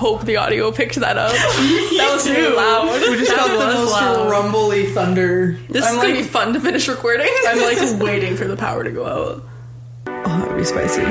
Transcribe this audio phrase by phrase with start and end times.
[0.00, 1.30] hope the audio picked that up.
[1.32, 3.00] that was really loud.
[3.10, 4.30] We just That got the most loud.
[4.30, 5.58] rumbly thunder.
[5.68, 7.28] This I'm is gonna like- be fun to finish recording.
[7.46, 9.44] I'm like waiting for the power to go out.
[10.06, 11.02] Oh, that would be spicy.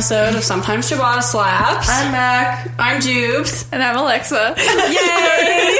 [0.00, 1.86] Episode of Sometimes Ciabatta Slaps.
[1.90, 2.70] I'm Mak.
[2.78, 3.68] I'm Jubes.
[3.70, 4.54] And I'm Alexa.
[4.58, 5.78] Yay!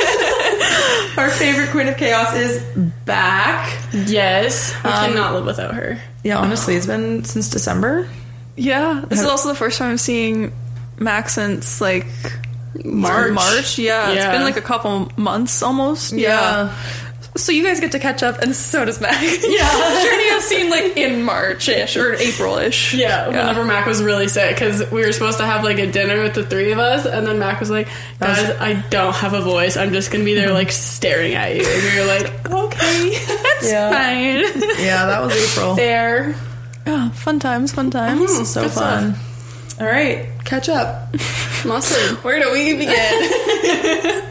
[1.16, 2.62] Our favorite queen of chaos is
[3.06, 3.78] back.
[3.94, 5.98] Yes, we um, cannot live without her.
[6.22, 8.10] Yeah, honestly, it's been since December.
[8.56, 9.06] yeah.
[9.08, 10.52] This is also the first time I'm seeing
[10.98, 12.06] Max since like
[12.84, 13.32] March.
[13.32, 13.78] March.
[13.78, 16.12] Yeah, it's been like a couple months almost.
[16.12, 16.76] Yeah.
[17.36, 19.14] So you guys get to catch up, and so does Mak.
[19.20, 20.02] Yeah.
[20.04, 22.94] Journey I've seen like in March-ish or April-ish.
[22.94, 26.22] Yeah, whenever Mak was really sick, because we were supposed to have like a dinner
[26.22, 27.86] with the three of us, and then Mak was like,
[28.18, 29.76] "Guys, I don't have a voice.
[29.76, 33.70] I'm just gonna be there like staring at you." And we were like, "Okay, that's
[33.70, 33.90] Yeah.
[33.90, 35.74] fine." Yeah, that was April.
[35.76, 36.30] There.
[36.86, 38.28] Yeah, oh, fun times, fun times.
[38.30, 38.44] Mm-hmm.
[38.44, 39.14] so Good fun.
[39.78, 41.14] All right, catch up.
[41.64, 42.18] Mustard.
[42.24, 44.26] Where do we begin?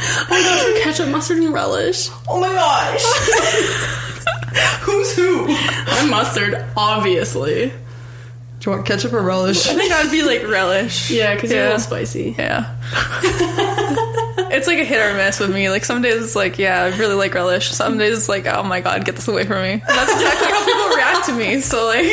[0.00, 2.08] Oh ketchup, mustard, and relish.
[2.28, 3.02] Oh my gosh.
[4.80, 5.46] Who's who?
[5.48, 7.68] I'm mustard, obviously.
[7.68, 9.68] Do you want ketchup or relish?
[9.68, 11.10] I think I'd be like relish.
[11.10, 12.34] Yeah, because you're a little spicy.
[12.36, 12.74] Yeah.
[14.50, 15.70] it's like a hit or miss with me.
[15.70, 17.70] Like some days it's like, yeah, I really like relish.
[17.70, 19.72] Some days it's like, oh my god, get this away from me.
[19.72, 21.60] And that's exactly how people react to me.
[21.60, 22.06] So like,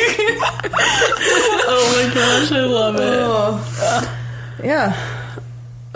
[1.68, 3.00] Oh my gosh, I love it.
[3.02, 4.18] Oh.
[4.62, 5.15] Yeah,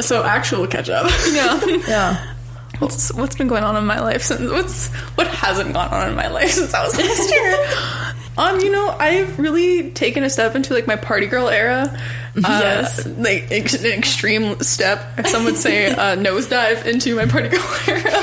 [0.01, 1.11] So actual ketchup.
[1.33, 1.65] yeah.
[1.89, 2.35] yeah.
[2.79, 6.17] What's what's been going on in my life since what's what hasn't gone on in
[6.17, 7.67] my life since I was last year?
[8.39, 11.99] um, you know, I've really taken a step into like my party girl era.
[12.37, 13.05] Yes.
[13.05, 15.27] uh, like ex- an extreme step.
[15.27, 18.23] Some would say uh, nosedive into my party girl era.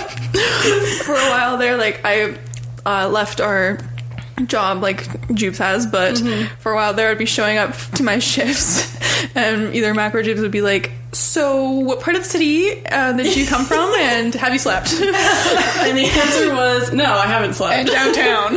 [1.04, 2.38] For a while there, like I
[2.86, 3.78] uh, left our
[4.46, 6.18] job like Jubes has, but
[6.60, 8.96] for a while there I'd be showing up to my shifts
[9.36, 13.14] and either Mak or Jubes would be like, So what part of the city uh,
[13.14, 14.94] did you come from and have you slept?
[14.94, 17.80] and the answer was no, I haven't slept.
[17.80, 18.56] In downtown.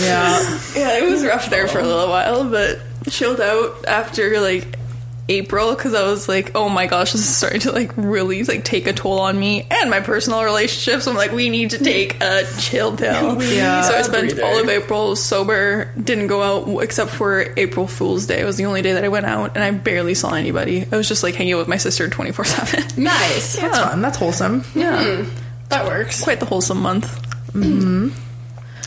[0.00, 0.60] Yeah.
[0.76, 4.76] yeah, it was rough there for a little while, but chilled out after like
[5.28, 8.64] April because I was like, oh my gosh, this is starting to like really like
[8.64, 11.06] take a toll on me and my personal relationships.
[11.06, 13.40] I'm like, we need to take a chill pill.
[13.50, 13.82] Yeah.
[13.82, 18.40] So I spent all of April sober, didn't go out except for April Fool's Day.
[18.40, 20.86] It was the only day that I went out, and I barely saw anybody.
[20.90, 22.84] I was just like hanging out with my sister 24 seven.
[23.02, 23.56] Nice.
[23.56, 24.02] That's fun.
[24.02, 24.64] That's wholesome.
[24.74, 25.28] Yeah, hmm.
[25.68, 26.22] That works.
[26.22, 27.06] quite the wholesome month.
[27.52, 28.10] Hmm.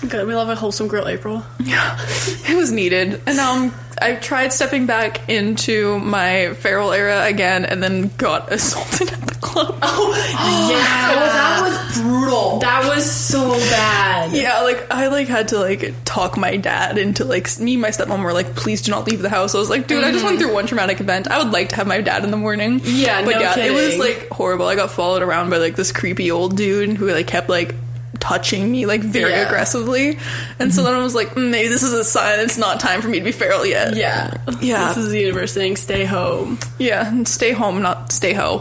[0.08, 0.28] Good.
[0.28, 1.44] We love a wholesome girl April.
[1.60, 1.98] Yeah,
[2.50, 3.22] it was needed.
[3.26, 9.14] And um, I'm, tried stepping back into my feral era again and then got assaulted
[9.14, 9.78] at the club.
[9.82, 11.16] Oh, yeah.
[11.34, 12.60] that was brutal.
[12.60, 14.34] That was so bad.
[14.34, 17.90] Yeah, like I like had to like talk my dad into like me and my
[17.90, 19.56] stepmom were like, please do not leave the house.
[19.56, 21.30] I was like, dude, I just went through one traumatic event.
[21.30, 22.82] I would like to have my dad in the morning.
[22.84, 24.68] Yeah, but no yeah, it was like horrible.
[24.68, 27.76] I got followed around by like this creepy old dude who like kept like
[28.24, 29.46] touching me like very Yeah.
[29.46, 30.18] aggressively,
[30.60, 33.02] and so then I was like, mm, maybe this is a sign it's not time
[33.02, 33.96] for me to be feral yet.
[33.98, 34.34] Yeah.
[34.62, 34.88] Yeah.
[34.88, 36.58] This is the universe saying stay home.
[36.80, 38.60] Yeah, and stay home, not stay ho.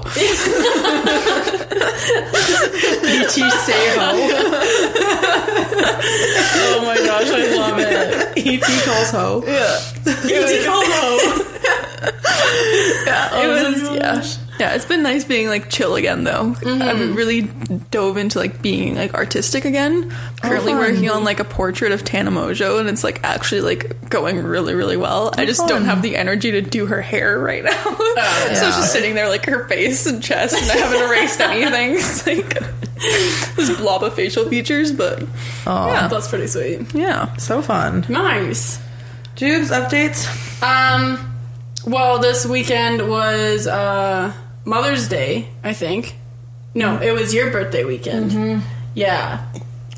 [3.03, 4.11] Peachy say ho.
[6.55, 8.37] Oh my gosh, I love it.
[8.39, 8.61] E.T.
[8.85, 9.43] calls ho.
[9.47, 11.19] Yeah, Et calls ho.
[13.43, 13.83] it was.
[13.97, 14.23] Yeah,
[14.61, 14.75] yeah.
[14.75, 16.55] It's been nice being like chill again, though.
[16.65, 17.43] I've really
[17.91, 20.11] dove into like being like artistic again.
[20.43, 20.81] Currently fun.
[20.81, 24.75] working on like a portrait of Tana Mongeau, and it's like actually like going really,
[24.75, 25.33] really well.
[25.37, 28.71] I just don't have the energy to do her hair right now, so it's Yeah.
[28.71, 31.95] just sitting there like her face and chest, and I haven't erased anything.
[31.97, 35.23] It's like this blob of facial features, but
[35.67, 36.09] Oh, Yeah.
[36.09, 36.95] That's pretty sweet.
[36.95, 37.35] yeah.
[37.37, 38.05] so fun.
[38.09, 38.79] Nice.
[39.37, 40.29] Jubes updates.
[40.63, 41.35] Um,
[41.87, 44.33] well, this weekend was uh,
[44.65, 46.17] Mother's Day, I think.
[46.75, 47.03] No, mm-hmm.
[47.03, 48.31] it was your birthday weekend.
[48.31, 48.67] Mm-hmm.
[48.95, 49.45] Yeah,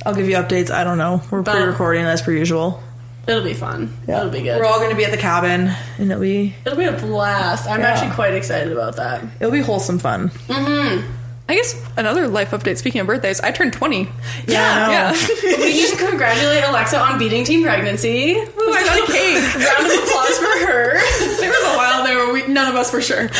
[0.06, 0.70] I'll give you updates.
[0.70, 1.22] I don't know.
[1.30, 2.82] We're But- pre-recording as per usual.
[3.26, 3.92] it'll be fun.
[4.06, 4.18] Yeah.
[4.20, 4.58] It'll be good.
[4.60, 7.68] We're all going to be at the cabin, and it'll be It'll be a blast.
[7.68, 7.88] I'm Yeah.
[7.88, 9.22] actually quite excited about that.
[9.40, 10.28] it'll be wholesome fun.
[10.48, 11.10] Mm-hmm.
[11.46, 12.78] I guess another life update.
[12.78, 14.08] Speaking of birthdays, I turned twenty.
[14.46, 15.12] Yeah, Yeah,
[15.42, 18.32] we need to congratulate Alexa on beating teen pregnancy.
[18.32, 19.54] Ooh, I got a cake.
[19.54, 20.98] Round of applause for her.
[21.40, 23.28] There was a while there where we, none of us were sure.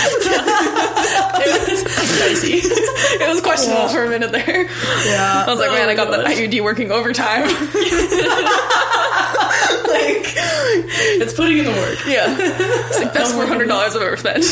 [1.37, 1.83] It was
[2.21, 2.61] dicey.
[2.62, 4.62] It was questionable for a minute there.
[4.65, 5.45] Yeah.
[5.47, 6.37] I was like, Oh man, I got the oh, gosh.
[6.37, 7.43] IUD working overtime.
[9.89, 10.25] like,
[11.21, 11.99] It's putting in the work.
[12.06, 14.45] yeah, it's like best four hundred dollars I've ever spent.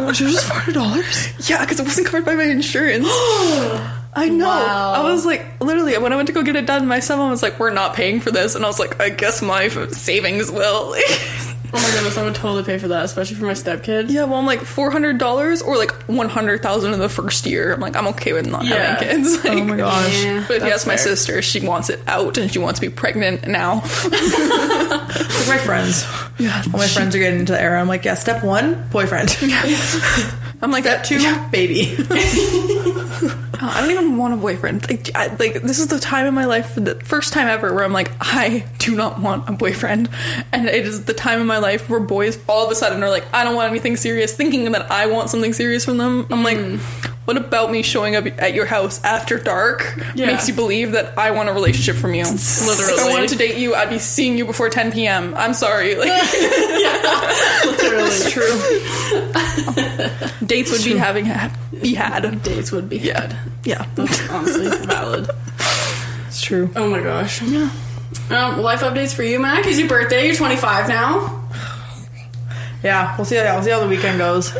[0.00, 1.48] Was yours just four hundred dollars?
[1.50, 3.06] Yeah, because it wasn't covered by my insurance.
[4.14, 4.46] I know.
[4.46, 4.92] Wow.
[4.92, 7.42] I was like, literally, when I went to go get it done, my someone was
[7.42, 10.94] like, "We're not paying for this," and I was like, "I guess my savings will."
[11.74, 14.10] Oh my goodness, I would totally pay for that, especially for my stepkid.
[14.10, 17.46] yeah, well, I'm like four hundred dollars or like one hundred thousand in the first
[17.46, 17.72] year.
[17.72, 18.96] I'm like, I'm okay with not Yeah.
[19.02, 19.42] having kids.
[19.46, 20.22] Oh my gosh.
[20.22, 22.86] Yeah, But if you ask my sister, she wants it out and she wants to
[22.86, 23.82] be pregnant now.
[25.42, 26.04] Like my friends.
[26.38, 27.80] Yeah, All my friends are getting into the era.
[27.80, 29.30] I'm like, yeah, step one, boyfriend.
[30.62, 31.18] I'm like Step two,
[31.50, 31.96] baby.
[33.64, 34.90] Oh, I don't even want a boyfriend.
[34.90, 37.84] Like, I, like this is the time in my life, the first time ever, where
[37.84, 40.08] I'm like, I do not want a boyfriend,
[40.52, 43.08] and it is the time in my life where boys all of a sudden are
[43.08, 46.26] like, I don't want anything serious, thinking that I want something serious from them.
[46.28, 47.11] I'm like, mm.
[47.32, 50.26] What about me showing up at your house after dark Yeah.
[50.26, 52.24] makes you believe that I want a relationship from you?
[52.24, 52.92] Literally.
[52.92, 55.32] if I wanted to date you, I'd be seeing you before 10 p.m.
[55.34, 56.10] I'm sorry, like
[57.64, 58.52] Literally true.
[60.46, 62.42] dates would be having ha- be had.
[62.42, 63.34] Dates would be had.
[63.64, 65.30] Yeah, that's Honestly, valid.
[66.26, 66.70] It's true.
[66.76, 67.40] Oh my gosh.
[67.40, 67.70] Yeah.
[68.28, 69.66] Um, life updates for you, Mak.
[69.66, 70.26] Is your birthday?
[70.26, 71.48] You're 25 now.
[72.82, 73.36] Yeah, we'll see.
[73.36, 74.54] How, we'll see how the weekend goes.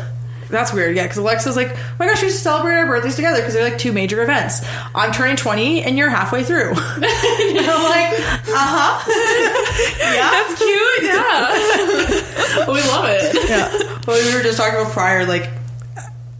[0.53, 1.01] That's weird, yeah.
[1.01, 3.79] Because Alexa's like, oh my gosh, we should celebrate our birthdays together because they're like
[3.79, 4.61] two major events.
[4.93, 6.69] I'm turning 20 and you're halfway through.
[6.75, 9.09] and I'm like, uh huh.
[10.13, 11.03] yeah, That's cute.
[11.03, 12.67] Yeah.
[12.71, 13.49] we love it.
[13.49, 13.97] yeah.
[14.05, 15.49] But we were just talking about prior, like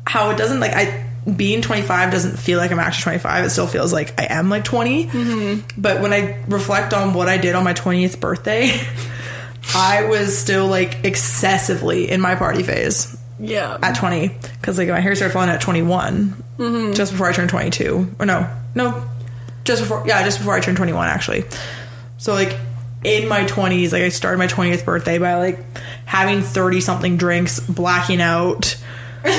[0.06, 3.46] how it doesn't like I being 25 doesn't feel like I'm actually 25.
[3.46, 5.10] It still feels like I am like 20.
[5.76, 8.80] But when I reflect on what I did on my 20th birthday,
[9.74, 13.78] I was still like excessively in my party phase Yeah.
[13.82, 14.30] at 20
[14.60, 18.50] because like my hair started falling at 21 just before i turned 22 or no.
[18.76, 19.04] No.
[19.66, 21.44] Just before yeah just before i turned 21 actually.
[22.18, 22.58] So like
[23.04, 25.60] in my 20s like i started my 20th birthday by like
[26.06, 28.78] having 30 something drinks blacking out.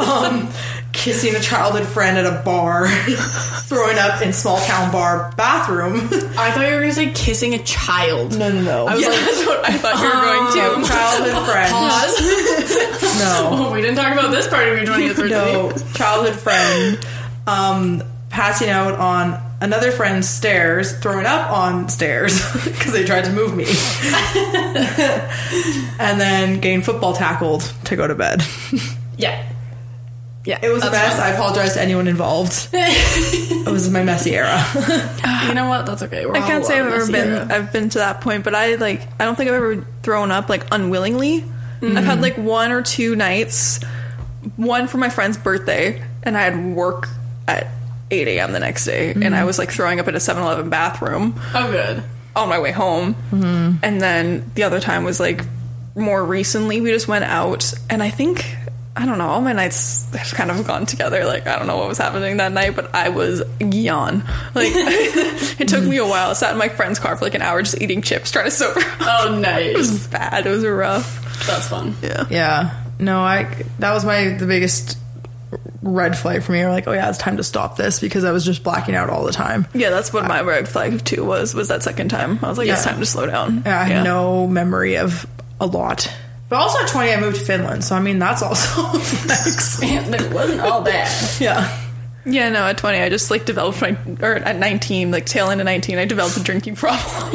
[0.00, 0.48] Um
[0.94, 2.86] kissing a childhood friend at a bar
[3.66, 5.96] throwing up in small town bar bathroom
[6.38, 8.38] I thought you were going to say kissing a child.
[8.38, 10.22] no no no I was yeah, like, that's what I thought you were
[10.54, 10.88] going to.
[10.88, 12.20] childhood friend pause.
[13.18, 15.28] no oh, we didn't talk about this part of your 20th birthday.
[15.30, 16.98] no childhood friend
[17.46, 23.32] um passing out on another friend's stairs throwing up on stairs because they tried to
[23.32, 23.64] move me
[25.98, 28.42] and then getting football tackled to go to bed
[29.16, 29.40] Yeah.
[30.44, 30.58] Yeah.
[30.62, 34.62] it was a that's mess i apologize to anyone involved it was my messy era.
[35.48, 35.86] You know what?
[35.86, 36.26] That's okay.
[36.26, 37.28] We're I can't say I've ever been.
[37.32, 37.46] era.
[37.50, 39.02] I've been to that point, but I like.
[39.20, 41.44] I don't think I've ever thrown up like unwillingly.
[41.82, 43.80] I've had like one or two nights.
[44.56, 47.08] One for my friend's birthday, and I had work
[47.48, 47.66] at
[48.10, 48.52] 8 a.m.
[48.52, 52.02] the next day, and I was like throwing up in a 7-Eleven bathroom Oh, good.
[52.36, 53.14] on my way home.
[53.30, 53.76] Mm-hmm.
[53.82, 55.42] And then the other time was like
[55.94, 56.80] more recently.
[56.80, 58.46] We just went out, and I think
[58.96, 59.26] I don't know.
[59.26, 61.24] All my nights have kind of gone together.
[61.24, 64.22] Like I don't know what was happening that night, but I was yawn.
[64.54, 66.30] Like it took me a while.
[66.30, 68.50] I sat in my friend's car for like an hour just eating chips, trying to
[68.52, 68.78] sober.
[68.80, 68.86] up.
[69.00, 69.76] Oh, It nice.
[69.76, 70.46] was bad.
[70.46, 71.46] It was rough.
[71.46, 71.96] That's fun.
[72.02, 72.24] Yeah.
[72.30, 73.42] yeah no i
[73.80, 74.96] that was my the biggest
[75.82, 78.30] red flag for me or like oh yeah it's time to stop this because i
[78.30, 81.54] was just blacking out all the time Yeah, that's what my red flag too was.
[81.54, 82.38] Was that second time?
[82.40, 83.64] I was like, it's time to slow down.
[83.66, 83.94] Yeah, I Yeah.
[83.96, 85.26] have no memory of
[85.60, 86.08] a lot.
[86.48, 89.82] But also at 20, I moved to Finland, so I mean, that's also nice.
[89.82, 91.10] it wasn't all bad.
[91.40, 91.80] Yeah.
[92.26, 95.60] Yeah, no, at 20, I just like developed my, or at 19, like tail end
[95.60, 96.98] of 19, I developed a drinking problem.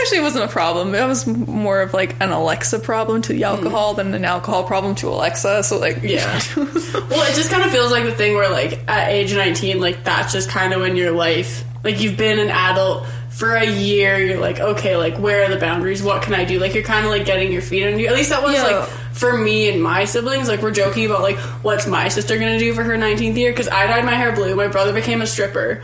[0.00, 0.94] Actually, it wasn't a problem.
[0.94, 4.94] It was more of like an Alexa problem to the alcohol than an alcohol problem
[4.96, 5.62] to Alexa.
[5.62, 6.40] So, like, Yeah.
[6.56, 10.02] well, it just kind of feels like the thing where, like, at age 19, like,
[10.04, 13.06] that's just kind of when your life, like, you've been an adult
[13.40, 14.18] for a year.
[14.18, 16.02] You're like, okay, like, where are the boundaries?
[16.02, 16.60] What can I do?
[16.60, 18.06] Like, you're kind of like getting your feet under you.
[18.06, 18.62] At least that was, Yeah.
[18.64, 20.46] like, for me and my siblings.
[20.48, 23.50] Like, we're joking about, like, what's my sister gonna do for her 19th year?
[23.50, 24.54] Because I dyed my hair blue.
[24.54, 25.82] My brother became a stripper.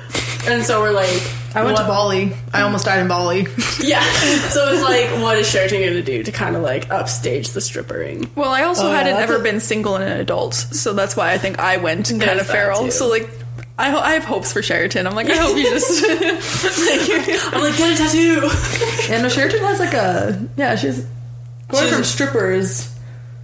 [0.49, 1.21] And so we're like,
[1.55, 2.33] I went to Bali.
[2.53, 3.47] I almost died in Bali.
[3.83, 4.03] Yeah.
[4.51, 8.29] So it's like, what is Sheridan gonna do to kind of like upstage the strippering?
[8.35, 10.55] well, I also Oh, hadn't that's ever a- been single and an adult.
[10.55, 12.85] So that's why I think I went kind of feral.
[12.87, 12.91] too.
[12.91, 13.29] So, like,
[13.79, 15.07] I, ho- I have hopes for Sheridan.
[15.07, 16.05] I'm like, I hope you just.
[17.55, 19.11] I'm like, get a tattoo.
[19.13, 20.49] yeah, no, Sheridan has like a.
[20.57, 21.07] Yeah, she's.
[21.69, 22.95] Going She's- from strippers.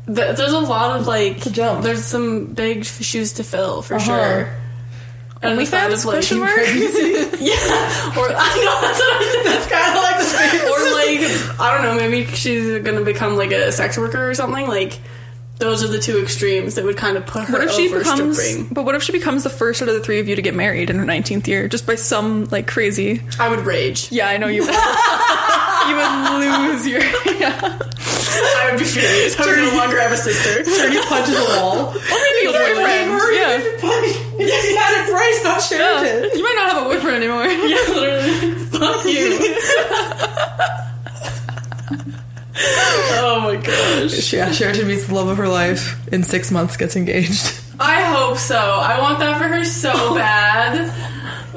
[0.06, 1.82] th- there's a lot of like a jump.
[1.82, 4.04] there's some big shoes to fill for Uh-huh.
[4.04, 4.48] sure.
[5.42, 6.52] And the side OnlyFans of, like- question mark?
[7.42, 9.44] Yeah, or I know that's what I said.
[9.52, 10.62] That's kind of like the space.
[10.62, 14.68] Or like I don't know, maybe she's gonna become like a sex worker or something.
[14.68, 15.00] Like
[15.62, 18.36] those are the two extremes that would kind of put her What if she becomes?
[18.38, 18.66] stripping.
[18.74, 20.54] But what if she becomes the first out of the three of you to get
[20.54, 23.22] married in her 19th year, just by some like crazy?
[23.38, 24.10] I would rage.
[24.10, 24.62] Yeah, I know you.
[24.62, 24.74] would.
[25.88, 27.00] you would lose your.
[27.42, 27.78] Yeah.
[28.34, 29.38] I would be furious.
[29.38, 30.62] I would no longer have a sister.
[30.64, 31.88] Dirty punches a wall.
[31.90, 33.10] Or maybe a boyfriend.
[33.34, 33.58] Yeah.
[34.38, 36.00] you had it Bryce, not yeah.
[36.02, 36.38] Sheridan.
[36.38, 37.46] You might not have a boyfriend anymore.
[37.46, 38.54] Yeah, literally.
[38.72, 39.38] Fuck you.
[42.56, 44.32] Oh my gosh.
[44.32, 45.98] Yeah, Sheridan meets the love of her life.
[46.12, 47.58] In six months, gets engaged.
[47.80, 48.58] I hope so.
[48.58, 50.92] I want that for her so bad.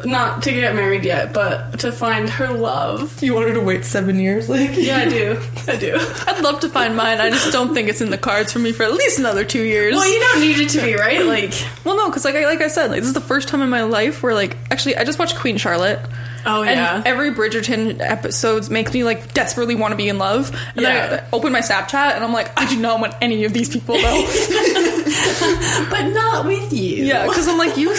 [0.05, 3.21] Not to get married yet, but to find her love.
[3.23, 4.47] You want her to wait seven years?
[4.49, 5.41] Like, Yeah, I do.
[5.67, 5.95] I do.
[6.27, 7.19] I'd love to find mine.
[7.19, 9.63] I just don't think it's in the cards for me for at least another two
[9.63, 9.95] years.
[9.95, 11.25] Well, you don't need it to be, right?
[11.25, 13.61] Like, Well, no, because like I, like I said, like this is the first time
[13.61, 15.99] in my life where like actually I just watched Queen Charlotte.
[16.45, 17.01] Oh And yeah.
[17.05, 20.49] every Bridgerton episodes makes me like desperately want to be in love.
[20.75, 21.07] And Yeah.
[21.07, 23.69] then I open my Snapchat and I'm like, I do not want any of these
[23.69, 24.25] people though.
[25.89, 27.05] but not with you.
[27.05, 27.95] yeah, because I'm like, you,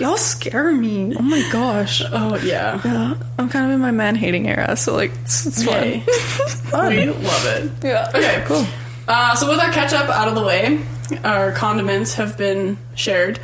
[0.00, 1.14] y'all scare me.
[1.16, 2.02] Oh my gosh.
[2.04, 2.80] Oh yeah.
[2.84, 5.82] Yeah, I'm kind of in my man hating era, so like it's, it's fun.
[5.82, 6.04] Yay.
[6.72, 7.70] we love it.
[7.84, 8.10] Yeah.
[8.14, 8.64] Okay, cool.
[9.08, 10.80] Uh, so with our ketchup out of the way,
[11.24, 13.38] our condiments have been shared.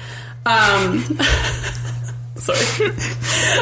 [0.45, 1.05] Um,
[2.43, 2.91] sorry.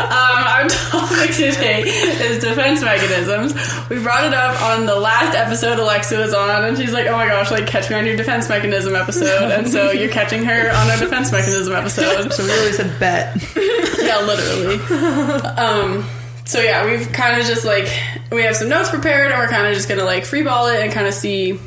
[0.08, 3.54] um, our topic today is defense mechanisms.
[3.88, 7.16] We brought it up on the last episode Alexa was on, and she's like, "Oh
[7.16, 10.70] my gosh, like catch me on your defense mechanism episode." And so you're catching her
[10.70, 12.32] on our defense mechanism episode.
[12.32, 13.37] so we really said bet.
[14.00, 14.76] Yeah, literally.
[15.56, 16.08] um,
[16.44, 17.88] so yeah, we've kind of just like
[18.32, 20.92] we have some notes prepared, and we're kind of just gonna like freeball it and
[20.92, 21.58] kind of see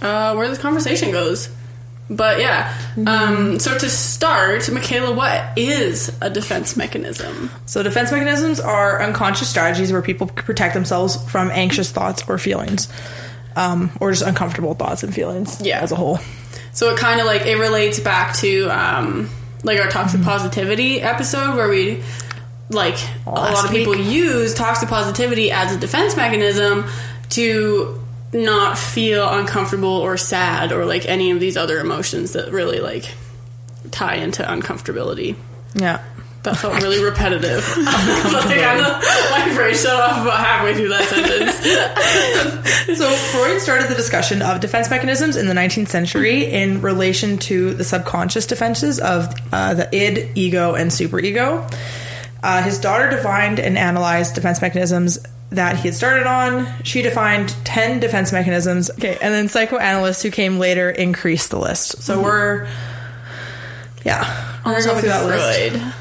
[0.00, 1.48] uh, where this conversation goes.
[2.08, 2.72] But yeah,
[3.04, 7.50] um, so to start, Michaela, what is a defense mechanism?
[7.66, 12.88] So defense mechanisms are unconscious strategies where people protect themselves from anxious thoughts or feelings,
[13.56, 15.60] um, or just uncomfortable thoughts and feelings.
[15.60, 15.80] Yeah.
[15.80, 16.20] as a whole.
[16.72, 19.28] So it kind of like it relates back to um,
[19.64, 22.04] like our toxic positivity episode where we
[22.68, 26.84] like a lot Last of people use toxic positivity as a defense mechanism
[27.30, 28.00] to
[28.44, 33.12] not feel uncomfortable or sad or like any of these other emotions that really like
[33.90, 35.36] tie into uncomfortability.
[35.74, 36.02] Yeah.
[36.42, 37.66] That felt really repetitive.
[37.76, 42.66] like I'm my brain shut off about halfway through that sentence.
[42.96, 47.74] So Freud started the discussion of defense mechanisms in the 19th century in relation to
[47.74, 51.68] the subconscious defenses of uh, the id, ego, and superego.
[52.44, 55.18] Uh, his daughter defined and analyzed defense mechanisms
[55.50, 56.66] that he had started on.
[56.82, 58.90] She defined 10 defense mechanisms.
[58.90, 62.02] Okay, and then psychoanalysts who came later increased the list.
[62.02, 62.24] So mm-hmm.
[62.24, 62.68] we're,
[64.04, 65.70] yeah, on we're the gonna topic of that list.
[65.76, 65.92] Freud.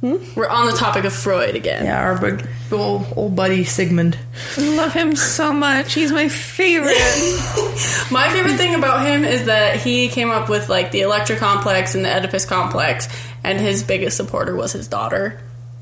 [0.00, 0.16] Hmm?
[0.34, 1.84] We're on the topic of Freud again.
[1.84, 4.18] Yeah, our big old, old buddy Sigmund.
[4.56, 5.92] I love him so much.
[5.92, 6.96] He's my favorite.
[8.10, 11.94] My favorite thing about him is that he came up with like the Electra complex
[11.94, 13.08] and the Oedipus complex,
[13.44, 15.38] and his biggest supporter was his daughter.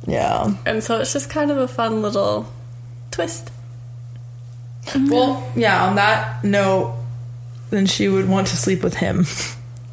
[0.06, 0.54] Yeah.
[0.66, 2.50] And so it's just kind of a fun little
[3.10, 3.50] twist.
[4.86, 5.10] Mm-hmm.
[5.10, 6.94] Well, yeah, on that note,
[7.70, 9.26] then she would want to sleep with him.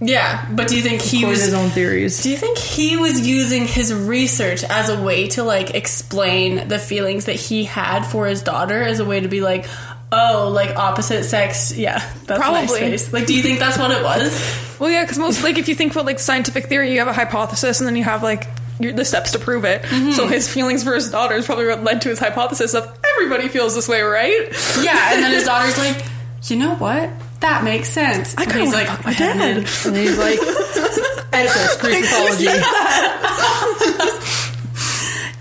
[0.01, 1.41] Yeah, but do you think he He was?
[1.43, 2.21] his own theories.
[2.21, 6.79] Do you think he was using his research as a way to like explain the
[6.79, 9.65] feelings that he had for his daughter as a way to be like,
[10.11, 11.75] oh, like opposite sex?
[11.77, 12.79] Yeah, that's a nice Probably.
[12.79, 13.13] face.
[13.13, 14.77] Like, do you think that's what it was?
[14.79, 17.13] well, yeah, because most like if you think about like scientific theory, you have a
[17.13, 19.85] hypothesis and then you have like your, the steps to prove it.
[20.13, 23.47] So his feelings for his daughter is probably what led to his hypothesis of everybody
[23.47, 24.49] feels this way, right?
[24.81, 26.03] Yeah, and then his daughter's like,
[26.43, 27.09] you know what?
[27.39, 28.35] That makes sense.
[28.37, 29.57] I he's wanna like, fuck my dad.
[29.57, 29.67] And
[29.97, 30.39] he's like,
[31.33, 32.47] Oedipus, Greek mythology.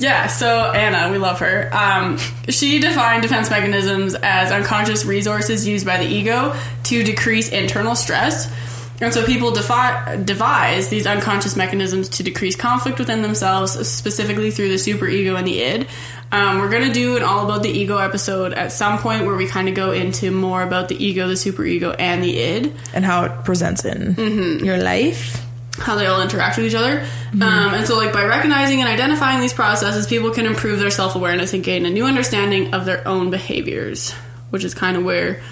[0.01, 1.71] Yeah, so Anna, we love her.
[1.73, 7.95] Um, she defined defense mechanisms as unconscious resources used by the ego to decrease internal
[7.95, 8.53] stress.
[9.01, 14.69] And so people defi- devise these unconscious mechanisms to decrease conflict within themselves, specifically through
[14.69, 15.87] the superego and the id.
[16.31, 19.35] Um, we're going to do an all about the ego episode at some point where
[19.37, 23.05] we kind of go into more about the ego, the superego, and the id And
[23.05, 25.41] how it presents in your life.
[25.79, 27.05] how they all interact with each other.
[27.33, 27.43] Um,
[27.75, 31.53] and so, like, by recognizing and identifying these processes, people can improve their self awareness
[31.53, 34.13] and gain a new understanding of their own behaviors,
[34.51, 35.43] which is kind of where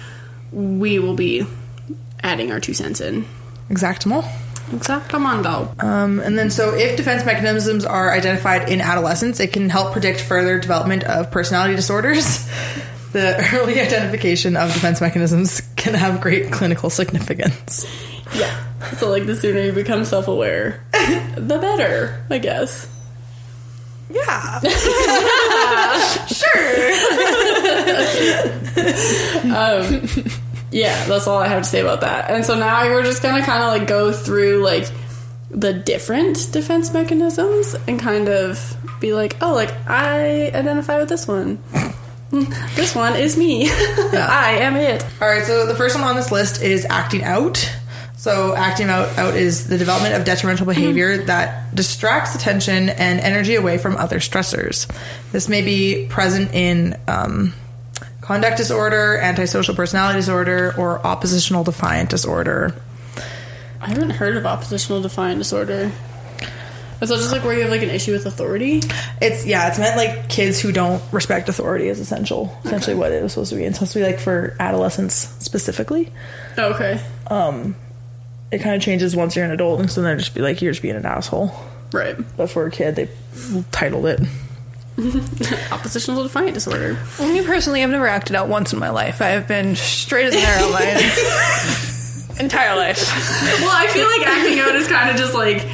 [0.51, 1.45] we will be
[2.23, 3.25] adding our two cents in.
[3.69, 4.23] Exactamo.
[4.69, 5.83] Exactamundo.
[5.83, 10.21] Um, and then, so if defense mechanisms are identified in adolescence, it can help predict
[10.21, 12.25] further development of personality disorders.
[13.11, 17.85] the early identification of defense mechanisms can have great clinical significance.
[18.35, 18.63] Yeah.
[18.97, 22.87] So like the sooner you become self aware, the better, I guess.
[24.09, 24.61] Yeah.
[29.43, 29.83] Yeah,
[30.81, 32.29] that's all I have to say about that.
[32.31, 34.87] And so now we're just gonna kind of like go through like
[35.49, 41.27] the different defense mechanisms and kind of be like, oh, like I identify with this
[41.27, 41.59] one.
[42.75, 43.69] this one is me.
[43.69, 45.05] I am it.
[45.21, 47.71] All right, so the first one on this list is acting out.
[48.15, 53.55] So acting out, out is the development of detrimental behavior that distracts attention and energy
[53.55, 54.89] away from other stressors.
[55.33, 57.53] This may be present in um,
[58.23, 62.73] conduct disorder, antisocial personality disorder, or oppositional defiant disorder.
[63.81, 65.91] I haven't heard of oppositional defiant disorder.
[67.01, 68.81] Is that just like where you have like an issue with authority?
[69.21, 72.57] It's yeah, it's meant like kids who don't respect authority is essential.
[72.63, 73.65] Essentially, what it was supposed to be.
[73.65, 76.09] It's supposed to be like for adolescents specifically.
[76.57, 77.03] Oh, okay.
[77.27, 77.75] Um,
[78.51, 80.71] it kind of changes once you're an adult, and so then just be like you're
[80.71, 81.51] just being an asshole.
[81.91, 82.15] Right.
[82.37, 83.09] But for a kid, they
[83.73, 84.21] titled it.
[85.71, 86.97] Oppositional defiant disorder.
[87.17, 89.21] Well, me personally, I've never acted out once in my life.
[89.21, 92.99] I have been straight as an arrow my entire life.
[93.61, 95.65] Well, I feel like acting out is kind of just like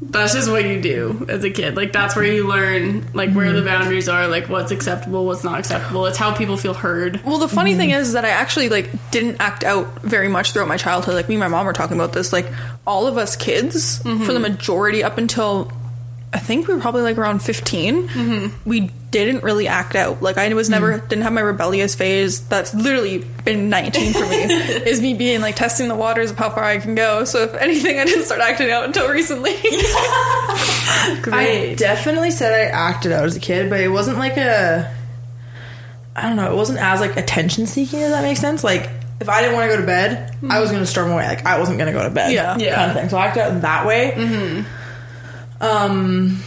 [0.00, 1.76] that's just what you do as a kid.
[1.76, 3.66] Like that's where you learn like where the mhm.
[3.66, 6.06] boundaries are, like what's acceptable, what's not acceptable.
[6.06, 7.22] It's how people feel heard.
[7.24, 7.78] Well, the funny mhm.
[7.78, 11.14] thing is that I actually like didn't act out very much throughout my childhood.
[11.14, 12.32] Like me and my mom were talking about this.
[12.32, 12.46] Like
[12.86, 14.42] all of us kids, for the mm-hmm.
[14.42, 15.70] majority, up until
[16.36, 18.68] I think we were probably like around 15 mm-hmm.
[18.68, 20.20] we didn't really act out.
[20.20, 21.08] Like I was never mm.
[21.08, 22.46] didn't have my rebellious phase.
[22.48, 24.42] That's literally been nineteen for me.
[24.42, 27.24] is me being like testing the waters of how far I can go.
[27.24, 29.52] So if anything, I didn't start acting out until recently.
[31.32, 34.94] I definitely said I acted out as a kid, but it wasn't like a.
[36.14, 36.52] I don't know.
[36.52, 38.00] It wasn't as like attention seeking.
[38.00, 38.62] Does that make sense?
[38.62, 38.90] Like
[39.20, 40.72] if I didn't want to go to bed, I was mm.
[40.72, 41.26] going to storm away.
[41.26, 42.32] Like I wasn't going to go to bed.
[42.34, 42.58] Yeah.
[42.58, 42.74] Yeah.
[42.74, 43.08] Kind of thing.
[43.08, 44.12] So I acted out in that way.
[44.14, 44.85] Mm-hmm.
[45.60, 46.42] Um.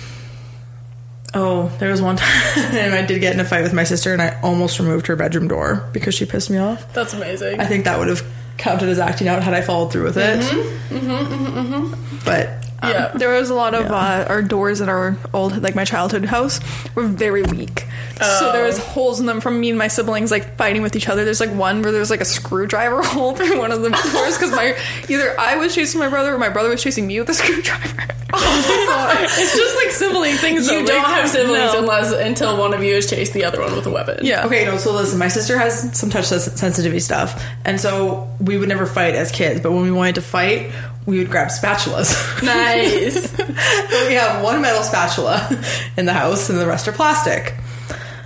[1.33, 4.21] Oh, there was one time I did get in a fight with my sister, and
[4.21, 6.91] I almost removed her bedroom door because she pissed me off.
[6.93, 7.59] That's amazing.
[7.59, 8.23] I think that would have
[8.57, 10.39] counted as acting out had I followed through with it.
[10.39, 10.97] Mm-hmm.
[10.97, 11.59] Mm-hmm.
[11.59, 12.17] Mm-hmm.
[12.25, 13.07] But um, yeah.
[13.09, 16.59] There was a lot of uh, our doors in our old, like my childhood house,
[16.95, 17.85] were very weak.
[18.21, 21.07] So there was holes in them from me and my siblings like fighting with each
[21.07, 21.23] other.
[21.23, 24.51] There's like one where there's like a screwdriver hole through one of the doors because
[24.51, 24.77] my
[25.07, 28.07] either I was chasing my brother or my brother was chasing me with a screwdriver.
[28.33, 30.67] it's just like sibling things.
[30.67, 31.79] you though, don't like, have siblings no.
[31.79, 34.23] unless until one of you has chased the other one with a weapon.
[34.23, 34.45] Yeah.
[34.45, 38.69] Okay, no, so listen, my sister has some touch sensitivity stuff, and so we would
[38.69, 40.71] never fight as kids, but when we wanted to fight,
[41.09, 42.43] we would grab spatulas.
[42.43, 43.37] Nice.
[44.07, 45.49] we have one metal spatula
[45.97, 47.55] in the house, and the rest are plastic.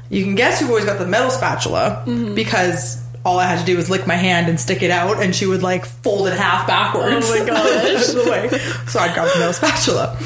[0.10, 2.36] You can guess who always got the metal spatula mm-hmm.
[2.36, 5.34] because all I had to do was lick my hand and stick it out, and
[5.34, 7.26] she would like fold it half backwards.
[7.30, 7.58] Oh my gosh.
[7.58, 8.50] out of the way.
[8.88, 10.17] So I grabbed the metal spatula.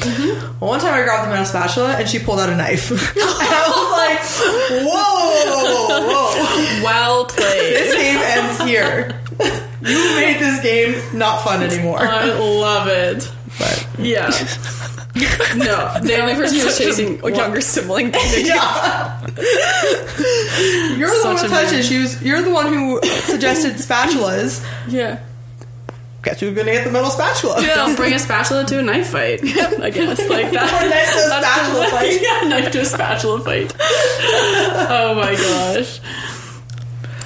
[0.60, 3.00] Well, one time I grabbed the metal spatula, and she pulled out a knife, and
[3.00, 7.74] I was like, "Whoa, whoa, whoa!" well played.
[7.74, 9.67] this game ends here.
[9.80, 11.98] You made this game not fun anymore.
[12.00, 13.30] I love it.
[13.58, 14.28] But Yeah.
[15.56, 18.12] No, the only person who was chasing a younger sibling.
[18.12, 18.46] thing to do.
[18.48, 19.20] yeah,
[20.96, 21.80] you're the one Such with touch man.
[21.80, 22.22] issues.
[22.22, 24.64] You're the one who suggested spatulas.
[24.88, 25.20] Yeah.
[26.22, 27.60] Guess who's gonna get the metal spatula?
[27.62, 29.40] Yeah, Don't bring a spatula to a knife fight.
[29.42, 30.72] I guess like that.
[30.72, 32.20] Or knife to a spatula fight.
[32.22, 33.74] Yeah, knife to a spatula fight.
[33.80, 36.00] oh my gosh.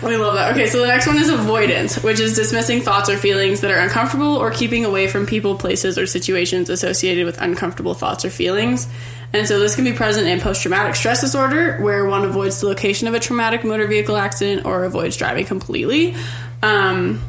[0.02, 0.52] We love that.
[0.52, 3.78] Okay, so the next one is avoidance, which is dismissing thoughts or feelings that are
[3.78, 8.88] uncomfortable or keeping away from people, places, or situations associated with uncomfortable thoughts or feelings.
[9.32, 12.66] And so this can be present in post traumatic stress disorder, where one avoids the
[12.66, 16.16] location of a traumatic motor vehicle accident or avoids driving completely.
[16.62, 17.22] Um,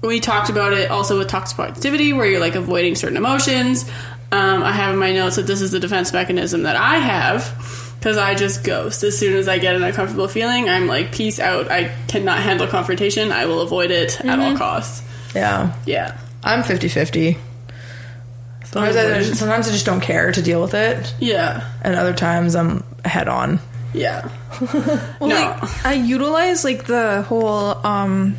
[0.00, 3.88] we talked about it also with toxic positivity, where you're like avoiding certain emotions.
[4.32, 7.42] Um, I have in my notes that this is the defense mechanism that I have
[8.00, 10.68] because I just ghost as soon as I get an uncomfortable feeling.
[10.68, 11.70] I'm like, peace out.
[11.70, 13.30] I cannot handle confrontation.
[13.30, 15.02] I will avoid it at all costs.
[15.34, 16.18] Yeah, Yeah.
[16.42, 17.36] I'm 50 50.
[18.64, 21.68] Sometimes I, sometimes I just don't care to deal with it, Yeah.
[21.82, 23.60] and other times I'm head on.
[23.92, 24.28] Yeah.
[25.20, 25.34] Well, No.
[25.60, 28.36] like, I utilize like the whole um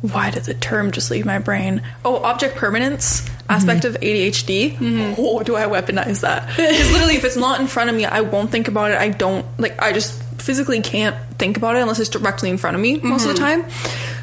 [0.00, 1.82] why did the term just leave my brain?
[2.04, 5.14] Oh, object permanence aspect of ADHD.
[5.18, 6.48] Oh, do I weaponize that?
[6.48, 8.98] Because literally, if it's not in front of me, I won't think about it.
[8.98, 9.80] I don't like.
[9.80, 13.26] I just physically can't think about it unless it's directly in front of me most
[13.26, 13.64] of the time.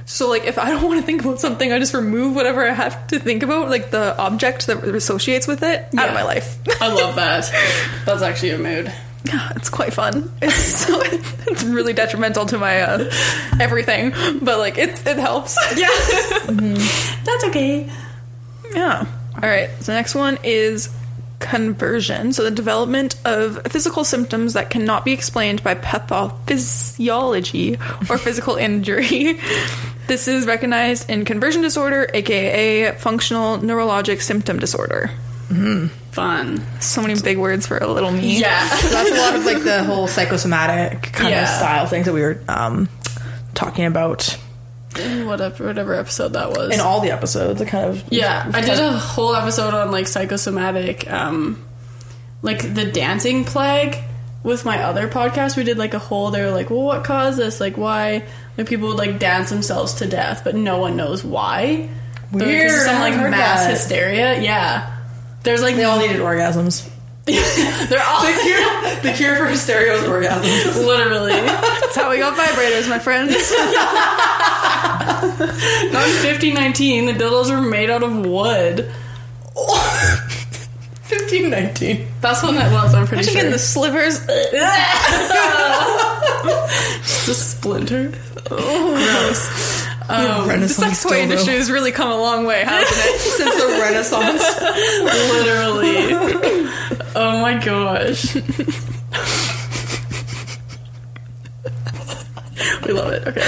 [0.06, 2.74] So like, if I don't want to think about something, I just remove whatever I
[2.74, 6.58] have to think about, like the object that associates with it, out of my life.
[6.82, 7.50] I love that.
[8.06, 8.92] That's actually a mood.
[9.26, 10.32] yeah, it's quite fun.
[10.42, 10.56] It's
[10.88, 13.12] so it's really detrimental to my uh,
[13.60, 15.56] everything, but like it it helps.
[15.78, 15.88] Yeah.
[17.24, 17.90] That's okay.
[18.74, 19.06] Yeah.
[19.36, 19.70] All right.
[19.80, 20.90] So the next one is
[21.40, 22.34] conversion.
[22.34, 27.80] So the development of physical symptoms that cannot be explained by pathophysiology
[28.10, 29.40] or physical injury.
[30.08, 35.12] This is recognized in conversion disorder, aka functional neurologic symptom disorder.
[36.12, 36.62] Fun.
[36.82, 38.40] So many big words for a little me.
[38.40, 38.68] Yeah.
[38.68, 41.44] So that's a lot of like the whole psychosomatic kind Yeah.
[41.44, 42.90] of style things that we were um,
[43.54, 44.38] talking about
[44.96, 46.74] whatever, whatever episode that was.
[46.74, 47.60] in all the episodes.
[47.60, 51.64] The kind of Yeah, I did a whole episode on like psychosomatic, um,
[52.42, 53.98] like the dancing plague
[54.44, 55.58] with my other podcast.
[55.58, 56.32] We did like a whole.
[56.32, 57.60] They were like, "Well, what caused this?
[57.60, 58.24] Like, why?"
[58.58, 61.90] Like people would like dance themselves to death, but no one knows why.
[62.32, 63.72] Weird, some like mass that.
[63.72, 64.42] hysteria.
[64.42, 64.96] Yeah,
[65.44, 66.90] there's like They all needed orgasms.
[67.90, 70.76] they're all The cure, the cure for hysteria was orgasms.
[70.86, 71.32] literally.
[71.34, 73.32] That's how we got vibrators, my friends.
[75.94, 77.06] Not in 1519.
[77.08, 78.90] The dildos were made out of wood.
[81.10, 82.08] 1519.
[82.22, 82.94] That's when that was.
[82.94, 83.42] I'm pretty Imagine sure.
[83.42, 84.20] getting the slivers.
[87.26, 88.12] the splinter.
[88.48, 89.88] Gross.
[90.08, 93.20] Um, The sex toy industry has really come a long way, hasn't it?
[93.20, 94.44] Since the Renaissance.
[95.34, 96.14] Literally.
[97.16, 98.36] Oh my gosh.
[102.86, 103.28] we love it.
[103.28, 103.42] Okay.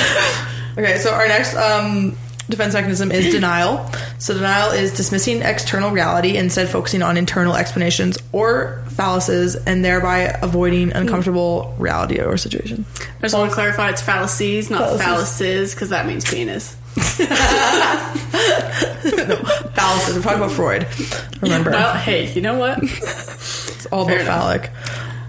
[0.77, 2.15] Okay, so our next um,
[2.49, 3.85] defense mechanism is denial.
[4.19, 10.37] So denial is dismissing external reality, instead focusing on internal explanations or fallacies, and thereby
[10.41, 12.85] avoiding uncomfortable reality or situation.
[13.19, 15.73] I just want to clarify it's fallacies, not Fallacies.
[15.73, 16.75] because that means penis.
[19.73, 20.15] Fallacies.
[20.15, 20.87] We're talking about Freud.
[21.41, 22.79] Remember, Well, hey, you know what?
[22.83, 24.69] it's all fair about enough.
[24.69, 24.71] phallic.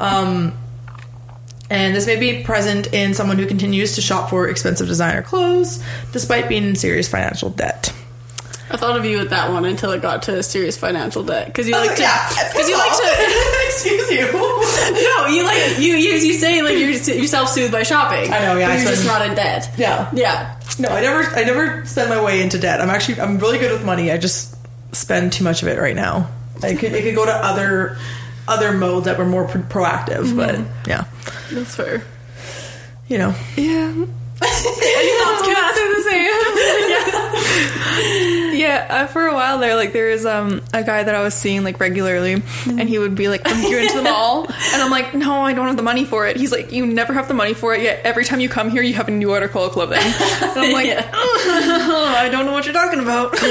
[0.01, 0.59] Um,
[1.70, 5.83] and this may be present in someone who continues to shop for expensive designer clothes
[6.12, 7.92] despite being in serious financial debt.
[8.72, 11.46] I thought of you with that one until it got to serious financial debt.
[11.46, 12.02] Because oh, you like to.
[12.02, 13.66] yeah, Because you like to.
[13.66, 14.28] Excuse you.
[14.92, 18.32] No, you like you you, you say like you're you self soothe by shopping.
[18.32, 19.70] I know, yeah, I you're just not in debt.
[19.78, 20.11] Yeah.
[20.12, 20.58] Yeah.
[20.78, 22.80] No, I never, I never spend my way into debt.
[22.80, 24.11] I'm actually, I'm really good with money.
[24.11, 24.56] I just
[24.94, 26.28] spend too much of it right now.
[26.62, 27.96] I could, it could go to other,
[28.48, 30.35] other modes that were more pro- proactive.
[30.37, 30.90] But mm-hmm.
[30.90, 31.04] yeah,
[31.52, 32.02] That's fair.
[33.08, 33.88] you know, Yeah.
[34.42, 35.42] Any thoughts?
[35.46, 37.12] Can I say the same?
[37.14, 37.21] yeah.
[38.88, 41.64] uh, for a while there, like there was um a guy that I was seeing
[41.64, 42.34] like regularly,
[42.66, 45.52] and he would be like, "I'm here into the mall," and I'm like, "No, I
[45.52, 47.82] don't have the money for it." He's like, "You never have the money for it
[47.82, 48.00] yet.
[48.04, 50.86] Every time you come here, you have a new article of clothing." And I'm like,
[50.92, 51.10] Yeah.
[51.12, 53.32] I don't know what you're talking about.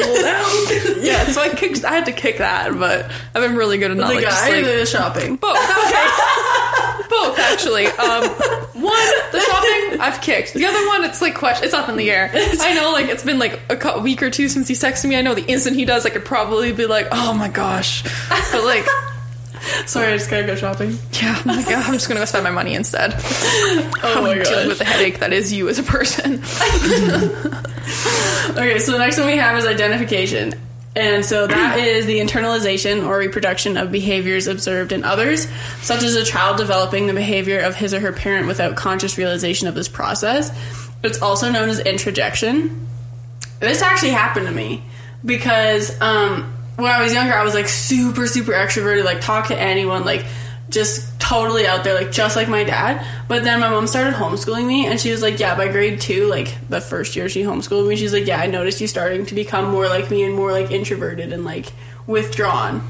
[1.01, 1.25] yeah.
[1.25, 1.83] So I kicked.
[1.83, 4.45] I had to kick that, but I've been really good at not The like, just,
[4.45, 5.35] guy like or shopping?
[5.37, 5.57] both.
[5.57, 6.70] Okay.
[7.09, 7.85] Both actually.
[7.87, 8.23] Um,
[8.81, 10.53] one, the shopping I've kicked.
[10.53, 11.65] The other one, it's like question.
[11.65, 12.31] It's up in the air.
[12.33, 15.15] I know, like it's been like a week or two since he texted me.
[15.17, 18.03] I know the instant he does, I could probably be like, oh my gosh.
[18.51, 18.85] But like,
[19.85, 20.97] Sorry, I just gotta go shopping.
[21.13, 23.13] yeah, I'm, like, I'm just gonna go spend my money instead.
[24.03, 24.67] Oh my I'm dealing gosh.
[24.67, 26.41] with the headache that is you as a person.
[28.51, 30.53] Okay, so the next one we have is identification.
[30.95, 35.47] And so that is the internalization or reproduction of behaviors observed in others,
[35.81, 39.67] such as a child developing the behavior of his or her parent without conscious realization
[39.67, 40.51] of this process.
[41.03, 42.87] It's also known as introjection.
[43.59, 44.83] This actually happened to me
[45.23, 49.59] because um, when I was younger, I was like super, super extroverted, like talk to
[49.59, 50.25] anyone, like
[50.71, 53.05] just totally out there, like just like my dad.
[53.27, 56.27] But then my mom started homeschooling me, and she was like, "Yeah, by grade two,
[56.27, 59.35] like the first year she homeschooled me, she's like, yeah, I noticed you starting to
[59.35, 61.71] become more like me and more like introverted and like
[62.07, 62.87] withdrawn."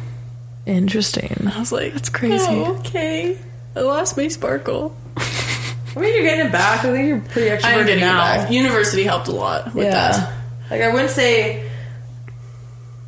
[0.65, 1.49] interesting.
[1.53, 2.45] I was like, That's crazy.
[2.47, 3.37] "Oh, okay,
[3.75, 4.95] I lost my sparkle.
[5.17, 6.85] I mean, you're getting it back.
[6.85, 8.33] I think you're pretty extroverted I'm getting now.
[8.33, 8.51] it back.
[8.51, 10.33] University helped a lot with yeah, that.
[10.69, 11.69] like I wouldn't say.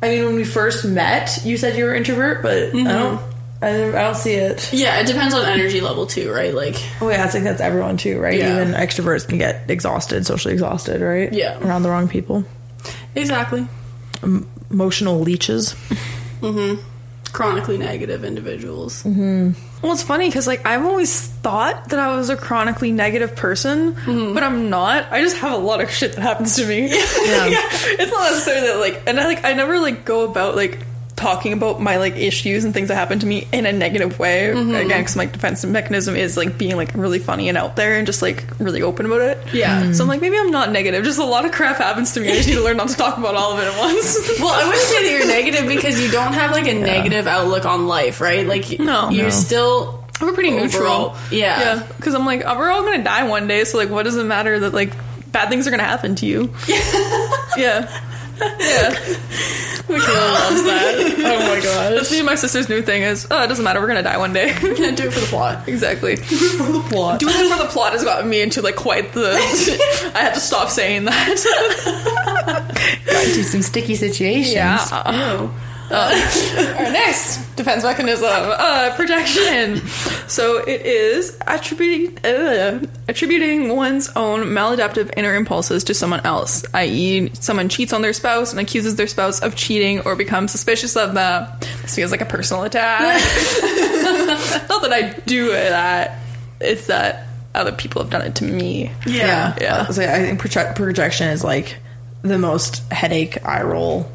[0.02, 2.84] I mean, when we first met, you said you were introvert, but I mm-hmm.
[2.84, 3.33] don't.
[3.64, 4.72] I don't, I don't see it.
[4.72, 6.54] Yeah, it depends on energy level too, right?
[6.54, 8.38] Like, Oh yeah, I think that's everyone too, right?
[8.38, 8.60] Yeah.
[8.62, 11.32] Even extroverts can get exhausted, socially exhausted, right?
[11.32, 11.58] Yeah.
[11.60, 12.44] around the wrong people.
[13.14, 13.66] exactly.
[14.70, 15.74] Emotional leeches.
[16.40, 16.80] Mm-hmm.
[17.32, 19.02] Chronically negative individuals.
[19.02, 19.50] Hmm.
[19.82, 23.94] Well, it's funny because like I've always thought that I was a chronically negative person,
[24.34, 25.10] but I'm not.
[25.12, 26.86] I just have a lot of shit that happens to me.
[26.90, 27.50] Yeah.
[27.50, 30.78] it's not necessarily that like, and I like I never like go about like
[31.16, 34.52] talking about my like issues and things that happen to me in a negative way.
[34.52, 34.74] Mm-hmm.
[34.74, 38.06] Again, because my defensive mechanism is like being like really funny and out there and
[38.06, 39.38] just like really open about it.
[39.54, 39.92] Yeah.
[39.92, 41.04] So I'm like maybe I'm not negative.
[41.04, 42.30] Just a lot of crap happens to me.
[42.30, 44.38] I just need to learn not to talk about all of it at once.
[44.40, 47.64] Well, I wouldn't say that you're negative because you don't have like a negative outlook
[47.64, 48.46] on life, right?
[48.46, 49.10] Like No.
[49.10, 49.30] you're No.
[49.30, 51.16] still we're pretty neutral.
[51.30, 51.60] Yeah.
[51.60, 51.86] yeah.
[51.96, 54.24] Because I'm like, oh, we're all gonna die one day, so like, what does it
[54.24, 54.92] matter that like
[55.30, 56.52] bad things are gonna happen to you?
[57.56, 57.88] yeah.
[58.40, 58.90] Yeah,
[59.88, 61.14] Michaela loves that.
[61.24, 62.10] Oh my that's gosh.
[62.10, 64.32] me and my sister's new thing is, oh, it doesn't matter, we're gonna die one
[64.32, 64.56] day.
[64.62, 65.68] We can't do it for the plot.
[65.68, 66.16] exactly.
[66.16, 67.20] Do it for the plot.
[67.20, 69.30] Doing it for the plot has gotten me into like quite the.
[70.14, 71.36] I had to stop saying that.
[73.06, 74.56] Got into some sticky situations.
[74.56, 75.12] Uh-uh.
[75.12, 75.50] yeah.
[75.90, 75.96] Ew.
[75.96, 79.78] Our next defense mechanism, uh, projection.
[80.28, 87.30] So it is attributing uh, attributing one's own maladaptive inner impulses to someone else, i.e.,
[87.34, 91.14] someone cheats on their spouse and accuses their spouse of cheating or becomes suspicious of
[91.14, 91.46] them.
[91.82, 93.00] This feels like a personal attack.
[94.68, 95.70] Not that I do it.
[95.70, 96.18] That
[96.60, 98.90] it's that other people have done it to me.
[99.06, 99.56] Yeah.
[99.60, 99.86] Yeah.
[99.88, 101.76] So I think proje- projection is like
[102.22, 104.10] the most headache eye roll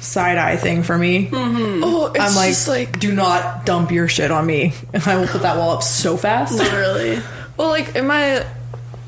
[0.00, 1.26] side eye thing for me.
[1.26, 1.82] Mm-hmm.
[1.84, 4.72] Oh, it's I'm like, just like do not dump your shit on me.
[4.92, 6.58] And I will put that wall up so fast.
[6.58, 7.20] Literally.
[7.56, 8.44] Well, like in my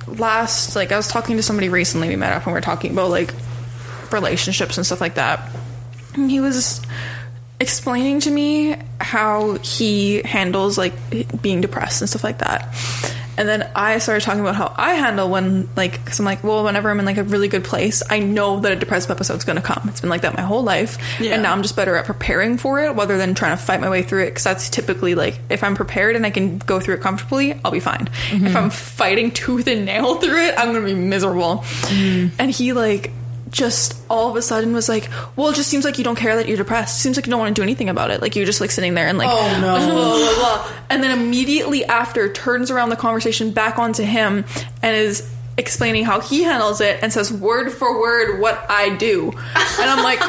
[0.07, 2.09] last, like I was talking to somebody recently.
[2.09, 3.33] We met up and we were talking about like
[4.13, 5.51] relationships and stuff like that.
[6.15, 6.83] And he was
[7.59, 10.93] explaining to me how he handles like
[11.41, 12.75] being depressed and stuff like that.
[13.37, 16.65] And then I started talking about how I handle when, like, because I'm like, well,
[16.65, 19.63] whenever I'm in like a really good place, I know that a depressive episode's gonna
[19.63, 19.89] come.
[19.89, 21.33] It's been like that my whole life, Yeah.
[21.33, 23.89] and now I'm just better at preparing for it rather than trying to fight my
[23.89, 24.27] way through it.
[24.27, 27.71] Because that's typically like, if I'm prepared and I can go through it comfortably, I'll
[27.71, 28.09] be fine.
[28.31, 28.57] If mm-hmm.
[28.57, 31.59] I'm fighting tooth and nail through it, I'm gonna be miserable.
[31.59, 32.37] Mm-hmm.
[32.39, 33.11] And he like
[33.53, 36.35] just all of a sudden was like, well, it just seems like you don't care
[36.37, 37.01] that you're depressed.
[37.01, 38.21] Seems like you don't want to do anything about it.
[38.23, 39.77] Like you're just like sitting there and like, Oh, no.
[39.87, 40.35] blah, blah,
[40.67, 40.73] blah.
[40.91, 44.45] And then immediately after turns around the conversation back onto him
[44.83, 49.31] and is explaining how he handles it and says word for word what I do.
[49.31, 50.21] And I'm like,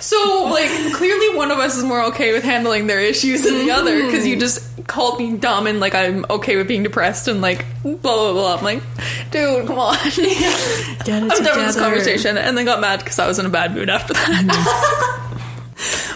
[0.00, 3.70] so like clearly one of us is more okay with handling their issues than the
[3.70, 7.40] other because you just called me dumb and like I'm okay with being depressed and
[7.40, 8.56] like blah blah blah.
[8.56, 8.82] I'm like,
[9.30, 9.96] dude, come on.
[10.16, 13.50] Get I'm done with this conversation and then got mad because I was in a
[13.50, 15.24] bad mood after that.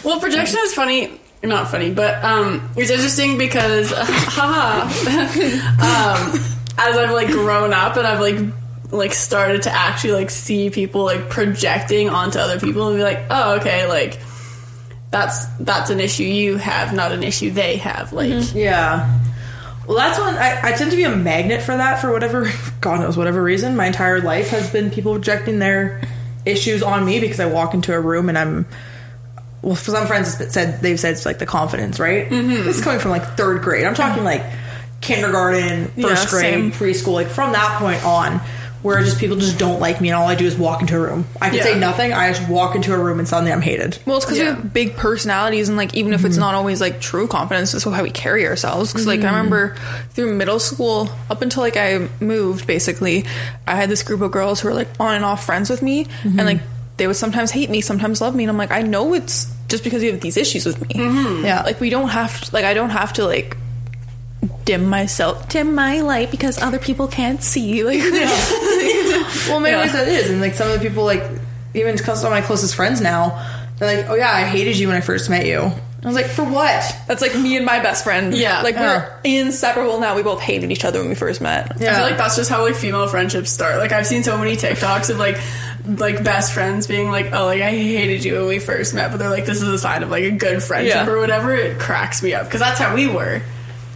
[0.04, 1.20] Well, projection is funny.
[1.44, 4.82] Not funny, but um, it's interesting because, haha,
[5.78, 6.40] um,
[6.78, 8.36] as I've like grown up and I've like
[8.92, 13.24] like started to actually like see people like projecting onto other people and be like,
[13.30, 14.20] oh, okay, like
[15.10, 18.12] that's that's an issue you have, not an issue they have.
[18.12, 19.18] Like, Yeah.
[19.86, 20.34] Well, that's one.
[20.36, 22.48] I, I tend to be a magnet for that for whatever,
[22.80, 23.76] God knows, whatever reason.
[23.76, 26.00] My entire life has been people projecting their
[26.46, 28.66] issues on me because I walk into a room and I'm.
[29.60, 32.28] Well, for some friends, it's said they've said it's like the confidence, right?
[32.28, 32.64] Mm-hmm.
[32.64, 33.84] This is coming from like third grade.
[33.84, 34.44] I'm talking like
[35.00, 36.72] kindergarten, first Yeah, grade, same.
[36.72, 37.12] preschool.
[37.14, 38.40] Like from that point on,
[38.82, 41.00] where just people just don't like me, and all I do is walk into a
[41.00, 41.24] room.
[41.40, 41.64] I can Yeah.
[41.64, 42.12] say nothing.
[42.12, 43.98] I just walk into a room and suddenly I'm hated.
[44.04, 44.44] Well, it's because Yeah.
[44.44, 46.40] we have big personalities, and like even if it's mm-hmm.
[46.40, 48.92] not always like true confidence, it's how we carry ourselves.
[48.92, 49.36] Because like I mm-hmm.
[49.36, 49.76] remember
[50.10, 53.24] through middle school up until like I moved, basically,
[53.66, 56.06] I had this group of girls who were like on and off friends with me,
[56.24, 56.46] and mm-hmm.
[56.46, 56.60] like
[56.96, 59.84] they would sometimes hate me, sometimes love me, and I'm like, I know it's just
[59.84, 61.42] because you have these issues with me.
[61.44, 61.62] Yeah.
[61.62, 63.56] like we don't have to, like I don't have to like
[64.64, 67.82] dim myself, dim my light because other people can't see.
[67.84, 67.98] Like,
[69.48, 69.86] Well, maybe Yeah.
[69.92, 71.22] that is, and like some of the people, like
[71.74, 73.44] even some of my closest friends now,
[73.78, 75.60] they're like, "Oh yeah, I hated you when I first met you."
[76.04, 78.34] I was like, "For what?" That's like me and my best friend.
[78.34, 78.62] Yeah.
[78.62, 79.08] Like Yeah.
[79.08, 80.14] we're inseparable now.
[80.16, 81.72] We both hated each other when we first met.
[81.76, 83.78] I feel like that's just how like female friendships start.
[83.78, 85.38] Like I've seen so many TikToks of like
[85.86, 89.18] like best friends being like, "Oh, like I hated you when we first met," but
[89.18, 91.08] they're like, "This is a sign of like a good friendship Yeah.
[91.08, 93.40] or whatever." It cracks me up because that's how we were.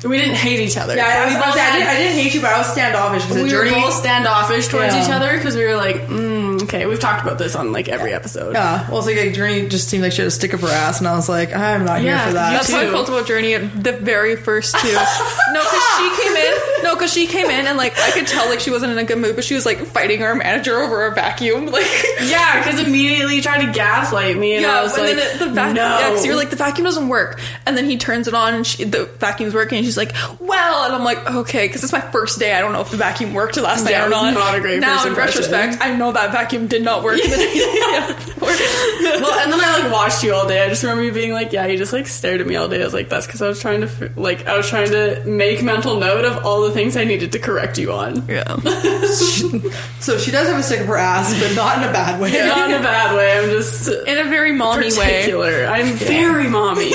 [0.08, 0.94] We didn't hate each other.
[0.96, 2.52] Yeah, I, was we about to both say, I, didn't, I didn't hate you, but
[2.52, 3.70] I was standoffish because we journey.
[3.72, 5.04] were both standoffish towards Yeah.
[5.04, 8.12] each other because we were like, mm, okay, we've talked about this on like every
[8.12, 8.54] episode.
[8.54, 10.68] yeah, well, it's like, like Journey just seemed like she had a stick up her
[10.68, 12.52] ass, and I was like, I'm not here for that.
[12.52, 14.88] That's felt about Journey at the very first two.
[15.52, 16.52] no, because she came in.
[16.82, 19.04] No, because she came in and like I could tell like she wasn't in a
[19.04, 21.66] good mood, but she was like fighting our manager over a vacuum.
[21.76, 21.86] Like
[22.22, 25.46] Yeah, because immediately you tried to gaslight me, and yeah, I was like, then the
[25.46, 25.74] vacuum.
[25.74, 25.98] no.
[25.98, 28.66] Yeah, 'cause you're like the vacuum doesn't work, and then he turns it on and
[28.66, 32.00] she, the vacuum's working, and she's like, "Well," and I'm like, "Okay," because it's my
[32.00, 32.54] first day.
[32.54, 34.34] I don't know if the vacuum worked last night Yeah, or it was not.
[34.34, 35.42] not a great now first in impression.
[35.42, 37.16] retrospect, I know that vacuum did not work.
[37.16, 38.48] the day before.
[39.20, 40.64] well, and then I like watched you all day.
[40.64, 42.80] I just remember you being like, "Yeah," you just like stared at me all day.
[42.80, 45.62] I was like, "That's because I was trying to like I was trying to make
[45.62, 48.56] mental note of all the things I needed to correct you on." yeah.
[50.00, 52.32] so she does have a stick up her ass, but not in a bad way.
[52.46, 53.38] Not in a bad way.
[53.38, 55.66] I'm just In a very mommy way.
[55.66, 56.90] I'm very mommy.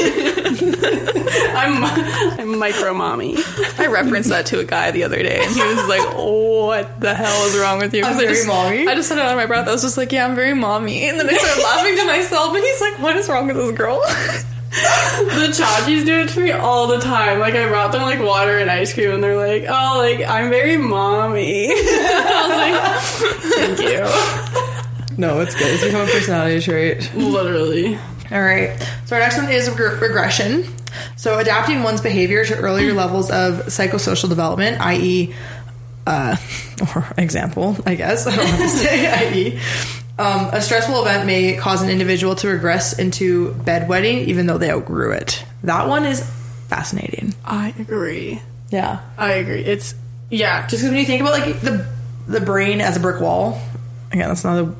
[1.53, 1.83] I'm
[2.39, 3.37] I'm micro mommy.
[3.77, 7.13] I referenced that to a guy the other day, and he was like, "What the
[7.13, 8.87] hell is wrong with you?" I'm I very just, mommy?
[8.87, 9.67] I just said it out of my breath.
[9.67, 12.55] I was just like, "Yeah, I'm very mommy," and then I started laughing to myself,
[12.55, 13.99] and he's like, "What is wrong with this girl?"
[14.71, 17.39] the Chachis do it to me all the time.
[17.39, 20.49] Like I brought them like water and ice cream, and they're like, "Oh, like I'm
[20.49, 25.67] very mommy." I was like, "Thank you." No, it's good.
[25.67, 27.11] It's become a personality trait.
[27.15, 27.97] Literally.
[28.31, 28.79] All right.
[29.05, 30.65] So our next one is reg- regression.
[31.17, 35.33] So adapting one's behavior to earlier levels of psychosocial development, i.e.,
[36.07, 36.35] uh,
[36.95, 39.59] or example, I guess I don't want to say, i.e.,
[40.19, 44.69] um, a stressful event may cause an individual to regress into bedwetting, even though they
[44.71, 45.43] outgrew it.
[45.63, 46.21] That one is
[46.67, 47.33] fascinating.
[47.43, 48.41] I agree.
[48.69, 48.99] Yeah.
[49.17, 49.61] I agree.
[49.63, 49.95] It's
[50.29, 50.61] yeah.
[50.67, 51.87] Just because when you think about like the
[52.27, 53.59] the brain as a brick wall,
[54.11, 54.73] again, that's not a.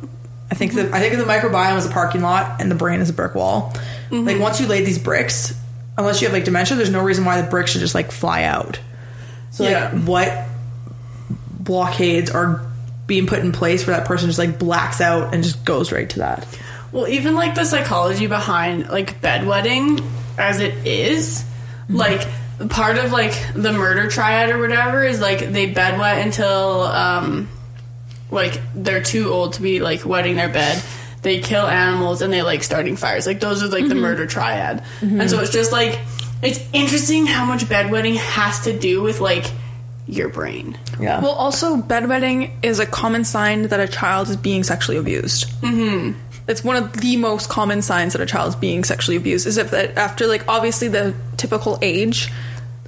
[0.52, 3.00] I think the I think of the microbiome as a parking lot and the brain
[3.00, 3.74] is a brick wall.
[4.12, 5.58] Like once you lay these bricks,
[5.98, 8.44] unless you have like dementia, there's no reason why the bricks should just like fly
[8.44, 8.80] out.
[9.52, 9.92] So like, Yeah.
[9.96, 10.48] what
[11.64, 12.66] blockades are
[13.08, 16.10] being put in place where that person just like blacks out and just goes right
[16.10, 16.48] to that?
[16.92, 20.06] Well, even like the psychology behind like bedwetting
[20.38, 21.96] as it is, mm-hmm.
[21.98, 22.28] like
[22.70, 27.50] part of like the murder triad or whatever is like they bedwet until um
[28.30, 30.82] like they're too old to be like wetting their bed.
[31.22, 33.28] They kill animals and they like starting fires.
[33.28, 34.02] Like those are like the mm-hmm.
[34.02, 34.84] murder triad.
[35.02, 35.22] Mm-hmm.
[35.22, 36.00] And so it's just like
[36.42, 39.52] it's interesting how much bedwetting has to do with like
[40.12, 40.78] your brain.
[41.00, 41.22] Yeah.
[41.22, 45.50] Well, also, bedwetting is a common sign that a child is being sexually abused.
[45.62, 46.20] Mm-hmm.
[46.48, 49.48] It's one of the most common signs that a child is being sexually abused.
[49.48, 52.30] Is if that after like obviously the typical age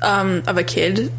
[0.02, 1.12] um, of a kid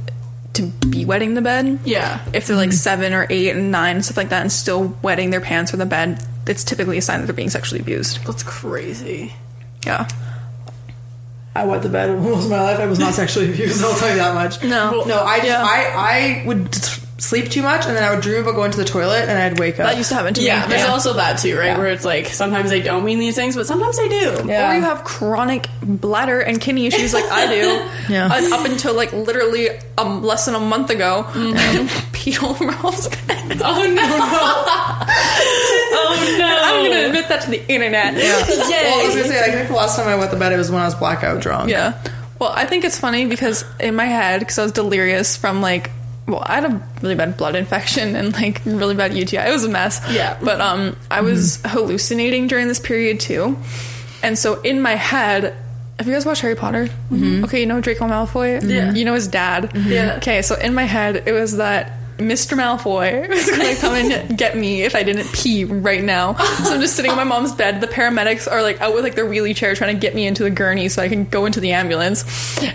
[0.54, 1.80] to be wetting the bed.
[1.84, 2.22] Yeah.
[2.32, 5.30] If they're like seven or eight and nine and stuff like that, and still wetting
[5.30, 8.24] their pants or the bed, it's typically a sign that they're being sexually abused.
[8.26, 9.32] That's crazy.
[9.86, 10.06] Yeah.
[11.54, 12.78] I wet the bed most of my life.
[12.80, 13.82] I was not sexually abused.
[13.84, 14.62] I'll tell you that much.
[14.64, 15.04] No.
[15.04, 15.22] no.
[15.22, 15.62] I just Yeah.
[15.64, 18.76] I I would s- sleep too much, and then I would dream about going to
[18.76, 19.87] the toilet, and I'd wake up.
[19.87, 20.46] That used to happen to me.
[20.46, 20.68] Yeah, me.
[20.74, 21.66] there's also that too, right?
[21.66, 21.78] Yeah.
[21.78, 24.44] Where it's like sometimes they don't mean these things, but sometimes they do.
[24.46, 24.70] Yeah.
[24.70, 27.90] Or you have chronic bladder and kidney issues like I do.
[28.06, 28.28] Yeah.
[28.30, 32.66] And up until like literally um, less than a month ago, and peed all over
[32.66, 33.08] my mom's.
[33.08, 34.02] Oh no!
[35.94, 36.58] oh no!
[36.62, 38.14] I'm gonna admit that to the internet.
[38.14, 38.46] Yeah.
[38.46, 38.84] Yay.
[38.84, 40.58] Well, I was gonna say, I think the last time I went to bed, it
[40.58, 41.70] was when I was blackout drunk.
[41.70, 41.98] Yeah.
[42.38, 45.90] Well, I think it's funny because in my head, because I was delirious from like,
[46.26, 49.38] well, I had a really bad blood infection and like really bad UTI.
[49.48, 50.00] It was a mess.
[50.10, 50.38] Yeah.
[50.42, 53.58] But um, I was hallucinating during this period too,
[54.22, 55.56] and so in my head.
[55.96, 56.88] Have you guys watched Harry Potter?
[57.44, 58.60] Okay, you know Draco Malfoy?
[58.68, 58.92] Yeah.
[58.92, 59.70] You know his dad?
[59.76, 60.16] Yeah.
[60.16, 62.57] Okay, so in my head, it was that Mr.
[62.57, 66.35] Malfoy was going to come and get me if I didn't pee right now.
[66.35, 67.81] So I'm just sitting on my mom's bed.
[67.81, 70.42] The paramedics are like out with like their wheelie chair trying to get me into
[70.44, 72.24] the gurney so I can go into the ambulance.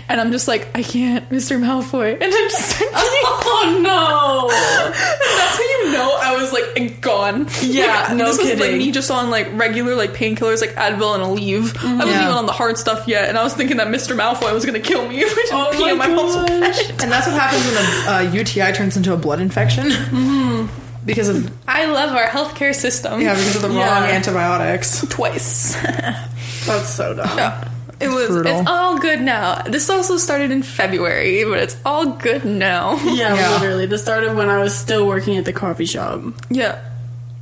[0.08, 1.58] And I'm just like, I can't, Mr.
[1.60, 2.12] Malfoy.
[2.20, 3.22] And I'm just start peeing.
[3.52, 4.48] Oh no!
[4.90, 7.46] That's how you know I was like gone.
[7.62, 8.78] Yeah, Like, no this was like kidding.
[8.78, 11.76] me just on like regular like painkillers like Advil and Aleve.
[11.84, 12.22] I wasn't Yeah.
[12.24, 14.16] even on the hard stuff yet, and I was thinking that Mr.
[14.16, 17.02] Malfoy was gonna kill me if I didn't Oh pee my on my mom's bed.
[17.02, 19.84] And that's what happens when a uh, UTI turns into a blood infection.
[19.90, 21.06] Mm-hmm.
[21.06, 23.22] Because of I love our healthcare system.
[23.22, 24.10] yeah, because of the wrong Yeah.
[24.12, 25.00] antibiotics.
[25.08, 25.74] twice.
[26.66, 27.38] That's so dumb.
[27.38, 27.68] Yeah.
[28.00, 28.28] It was.
[28.28, 28.60] brutal.
[28.60, 29.62] It's all good now.
[29.62, 32.96] This also started in February, but it's all good now.
[33.04, 33.50] Yeah, Yeah.
[33.58, 33.86] literally.
[33.86, 36.78] This started when I was still working at the coffee shop, Yeah.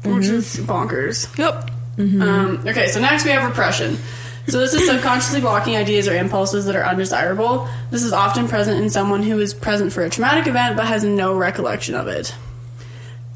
[0.05, 1.27] which is bonkers.
[1.37, 1.71] Yep.
[1.99, 3.99] Um, okay, so next we have repression.
[4.49, 7.69] So this is subconsciously blocking ideas or impulses that are undesirable.
[7.91, 11.05] This is often present in someone who is present for a traumatic event but has
[11.05, 12.35] no recollection of it.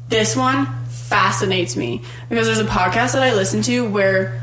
[0.09, 4.39] This one fascinates me because there's a podcast that I listen to where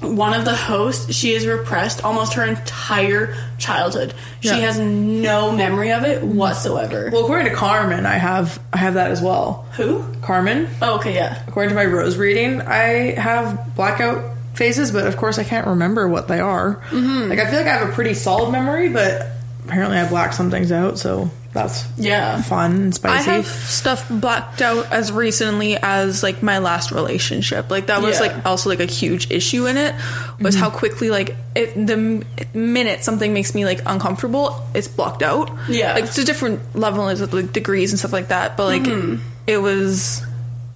[0.00, 4.14] one of the hosts she is repressed almost her entire childhood.
[4.40, 4.54] She Yeah.
[4.58, 7.10] has no memory of it whatsoever.
[7.12, 9.66] Well, according to Carmen, I have I have that as well.
[9.76, 10.04] Who?
[10.22, 11.38] Carmen, Oh, okay, yeah.
[11.48, 14.22] according to my rose reading, I have blackout
[14.54, 16.76] phases, but of course I can't remember what they are.
[16.90, 17.30] Mm-hmm.
[17.30, 19.26] Like I feel like I have a pretty solid memory, but
[19.64, 22.42] apparently I blacked some things out, so that's Yeah.
[22.42, 23.30] fun and spicy.
[23.30, 27.70] I have stuff blacked out as recently as like my last relationship.
[27.70, 28.26] Like that was Yeah.
[28.26, 29.94] like also like a huge issue in it
[30.40, 35.50] was how quickly like it, the minute something makes me like uncomfortable, it's blocked out.
[35.68, 35.94] Yeah.
[35.94, 38.56] like it's a different levels of like degrees and stuff like that.
[38.56, 40.22] But like it was.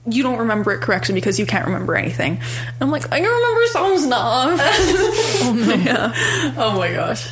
[0.06, 2.40] You don't remember it correctly because you can't remember anything.
[2.80, 4.60] I'm like, I can remember some stuff.
[5.44, 7.28] Oh, yeah, Oh my gosh.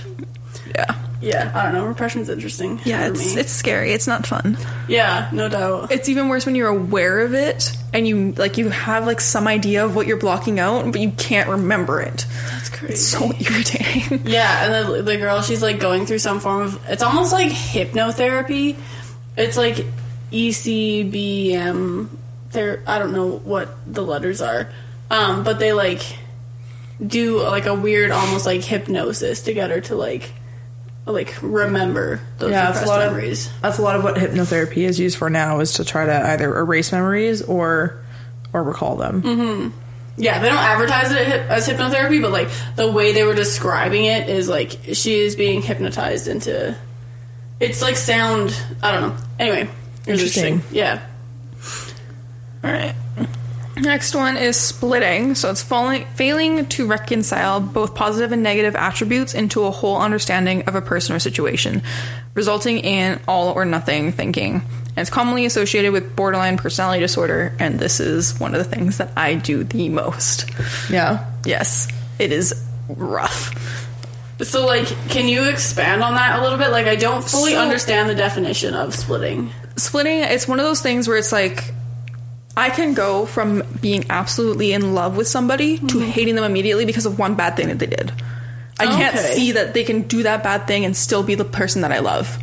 [0.74, 1.87] yeah, Yeah, I don't know.
[1.87, 2.80] Repression's interesting.
[2.85, 3.09] yeah.
[3.09, 3.40] It's me.
[3.40, 3.92] it's scary.
[3.92, 4.56] It's not fun.
[4.88, 5.90] yeah, no doubt.
[5.90, 9.48] it's even worse when you're aware of it and you like you have like some
[9.48, 12.92] idea of what you're blocking out but you can't remember it That's crazy.
[12.94, 16.81] it's so irritating yeah, and the, the girl, she's like going through some form of.
[16.88, 18.77] It's almost like hypnotherapy.
[19.37, 19.85] It's like
[20.33, 22.08] ECBM.
[22.53, 24.71] There, I don't know what the letters are,
[25.11, 26.03] um, but they like
[27.05, 30.33] do like a weird, almost like hypnosis to get her to like
[31.07, 33.46] like remember those Yeah, that's a lot memories.
[33.46, 36.13] of that's a lot of what hypnotherapy is used for now is to try to
[36.31, 38.03] either erase memories or
[38.53, 39.73] or recall them.
[40.17, 44.29] Yeah, they don't advertise it as hypnotherapy, but like the way they were describing it
[44.29, 46.77] is like she is being hypnotized into.
[47.61, 48.61] It's like sound.
[48.83, 49.17] I don't know.
[49.38, 49.65] Anyway,
[50.07, 50.63] was Interesting.
[50.71, 51.01] Yeah.
[52.65, 52.94] All right.
[53.77, 55.35] Next one is splitting.
[55.35, 60.63] So it's falling, failing to reconcile both positive and negative attributes into a whole understanding
[60.65, 61.83] of a person or situation,
[62.35, 64.54] resulting in all or nothing thinking.
[64.56, 68.98] And it's commonly associated with borderline personality disorder, and this is one of the things
[68.98, 70.50] that I do the most.
[70.90, 71.25] Yeah.
[71.46, 71.88] Yes,
[72.19, 72.52] it is
[72.88, 73.54] rough.
[74.42, 76.71] So like, can you expand on that a little bit?
[76.71, 79.52] Like, I don't fully So- understand the definition of splitting.
[79.77, 81.73] splitting it's one of those things where it's like
[82.57, 86.01] i can go from being absolutely in love with somebody to mm-hmm.
[86.11, 88.13] hating them immediately because of one bad thing that they did.
[88.79, 91.83] I can't see that they can do that bad thing and still be the person
[91.83, 92.38] that i love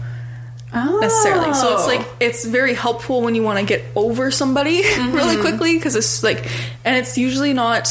[0.73, 1.53] necessarily.
[1.53, 2.15] So it's like oh.
[2.19, 5.15] it's very helpful when you want to get over somebody mm-hmm.
[5.15, 6.49] really quickly because it's like
[6.85, 7.89] and it's usually not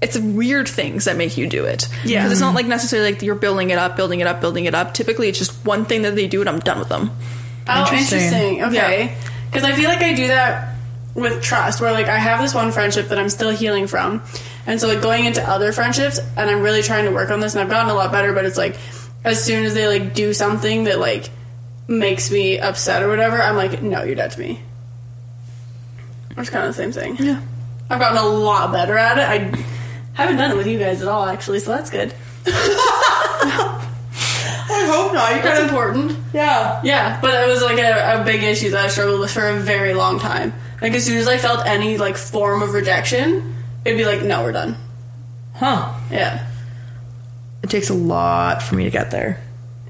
[0.00, 1.88] it's weird things that make you do it.
[2.04, 2.20] Yeah.
[2.20, 4.74] because it's not like necessarily like you're building it up building it up building it
[4.74, 4.94] up.
[4.94, 7.10] Typically it's just one thing that they do and i'm done with them.
[7.68, 8.18] Oh, Interesting.
[8.18, 8.64] interesting.
[8.64, 9.16] Okay.
[9.52, 10.76] Because I feel like I do that
[11.14, 14.22] with trust, where like I have this one friendship that I'm still healing from,
[14.66, 17.54] and so like going into other friendships, and I'm really trying to work on this,
[17.54, 18.32] and I've gotten a lot better.
[18.32, 18.78] But it's like
[19.24, 21.28] as soon as they like do something that like
[21.86, 24.62] makes me upset or whatever, I'm like, no, you're dead to me.
[26.36, 27.16] It's kind of the same thing.
[27.18, 27.42] yeah
[27.90, 29.28] I've gotten a lot better at it.
[29.28, 29.64] I
[30.14, 32.14] haven't done it with you guys at all, actually, so that's good.
[34.92, 35.36] I hope not.
[35.36, 36.16] You That's important.
[36.32, 36.80] yeah.
[36.84, 39.56] Yeah, but it was like a, a big issue that I struggled with for a
[39.60, 40.52] very long time.
[40.80, 44.42] Like as soon as I felt any like form of rejection, it'd be like, no,
[44.42, 44.76] we're done.
[45.54, 45.92] Huh.
[46.10, 46.46] Yeah.
[47.62, 49.40] It takes a lot for me to get there.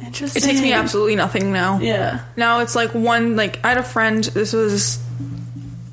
[0.04, 0.42] Interesting.
[0.42, 2.20] it takes me absolutely nothing now Yeah.
[2.36, 4.22] Now it's like one like I had a friend.
[4.24, 4.98] This was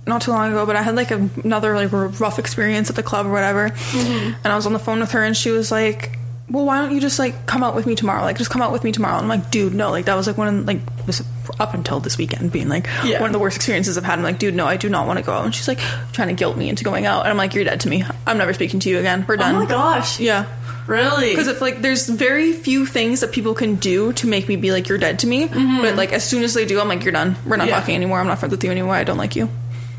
[0.10, 3.04] not too long ago, but I had like a, another like rough experience at the
[3.04, 4.34] club or whatever, mm-hmm.
[4.44, 6.19] and I was on the phone with her, and she was like,
[6.50, 8.22] "Well, why don't you just like come out with me tomorrow?
[8.24, 10.28] Like, just come out with me tomorrow." And I'm like, "Dude, no!" Like that was
[10.28, 11.24] like one of like this
[11.60, 13.20] up until this weekend being like Yeah.
[13.22, 14.20] one of the worst experiences I've had.
[14.20, 15.80] I'm like, "Dude, no, I do not want to go out." And she's like
[16.14, 18.04] trying to guilt me into going out, and I'm like, "You're dead to me.
[18.28, 19.26] I'm never speaking to you again.
[19.28, 19.56] We're oh done.
[19.56, 20.20] Oh my gosh.
[20.20, 20.46] Yeah.
[20.88, 21.30] Really?
[21.30, 24.72] Because if like there's very few things that people can do to make me be
[24.72, 25.82] like you're dead to me, mm-hmm.
[25.82, 27.36] but like as soon as they do, I'm like you're done.
[27.46, 27.80] We're not Yeah.
[27.80, 28.20] talking anymore.
[28.20, 28.96] I'm not friends with you anymore.
[28.96, 29.50] I don't like you.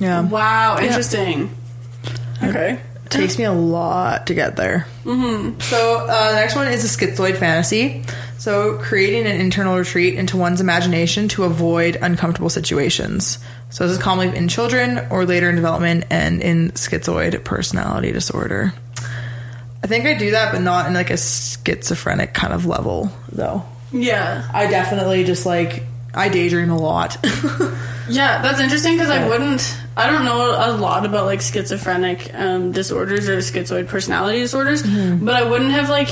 [0.00, 0.22] Yeah.
[0.22, 1.54] wow, interesting.
[2.42, 2.80] Okay.
[3.10, 4.86] It takes me a lot to get there.
[5.04, 5.60] Mm-hmm.
[5.60, 8.04] So uh, the next one is a schizoid fantasy.
[8.38, 13.38] So creating an internal retreat into one's imagination to avoid uncomfortable situations.
[13.70, 18.72] So this is commonly in children or later in development and in schizoid personality disorder.
[19.82, 23.64] I think I do that, but not in like a schizophrenic kind of level, though.
[23.92, 24.48] Yeah.
[24.52, 25.82] I definitely just like
[26.14, 27.16] I daydream a lot.
[28.08, 29.78] Yeah, that's interesting because I wouldn't.
[29.96, 35.36] I don't know a lot about like schizophrenic um, disorders or schizoid personality disorders, but
[35.36, 36.08] I wouldn't have like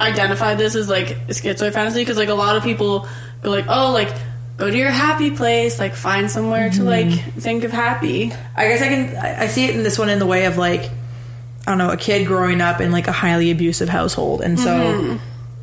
[0.00, 3.06] identified this as like schizoid fantasy because like a lot of people
[3.42, 4.12] go like, oh, like
[4.56, 8.32] go to your happy place, like find somewhere to like think of happy.
[8.56, 10.58] I guess I can I I see it in this one in the way of
[10.58, 14.58] like I don't know a kid growing up in like a highly abusive household and
[14.58, 15.16] so Mm-hmm.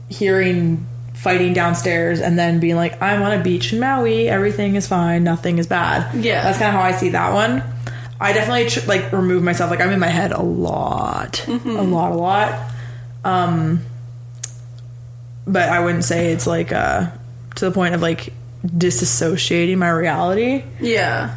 [0.07, 0.88] hearing
[1.28, 5.25] fighting downstairs and then being like I'm on a beach in Maui everything is fine
[5.25, 6.41] nothing is bad Yeah.
[6.43, 7.61] that's kind of how I see that one
[8.19, 11.69] I definitely tr- like remove myself like I'm in my head a lot Mm-hmm.
[11.69, 12.71] a lot a lot
[13.25, 13.82] um
[15.45, 17.09] but I wouldn't say it's like uh
[17.55, 18.32] to the point of like
[18.65, 21.36] disassociating my reality Yeah.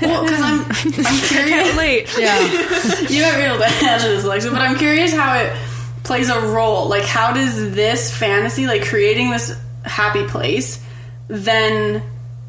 [0.00, 1.70] Well, because I'm, I'm curious.
[1.72, 2.18] Relate.
[2.18, 2.38] yeah
[3.10, 5.52] you might be able to answer this, Alexa, but I'm curious how it
[6.02, 6.88] plays a role.
[6.88, 10.82] Like, how does this fantasy, like creating this happy place,
[11.28, 12.02] then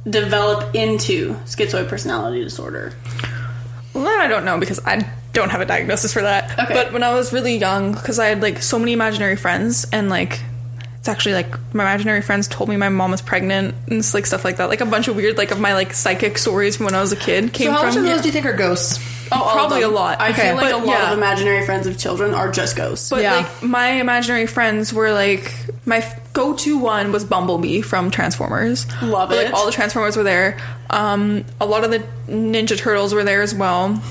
[0.09, 2.93] develop into schizoid personality disorder?
[3.93, 6.57] Well, that I don't know because I don't have a diagnosis for that.
[6.59, 6.73] Okay.
[6.73, 10.09] But when I was really young, because I had like so many imaginary friends, and
[10.09, 10.41] like
[11.01, 14.27] it's actually like my imaginary friends told me my mom was pregnant and it's, like
[14.27, 14.69] stuff like that.
[14.69, 17.11] Like a bunch of weird like of my like psychic stories from when I was
[17.11, 18.99] a kid came so how much of those do you think are ghosts
[19.33, 20.19] Oh, Probably a lot.
[20.19, 21.11] I Okay, feel like but a lot yeah.
[21.13, 23.09] of imaginary friends of children are just ghosts.
[23.09, 23.35] But Yeah.
[23.37, 25.51] like my imaginary friends were like
[25.85, 28.85] my go-to one was Bumblebee from Transformers.
[29.01, 29.45] Love But, it.
[29.45, 30.57] Like all the Transformers were there.
[30.89, 34.01] Um, a lot of the Ninja Turtles were there as well.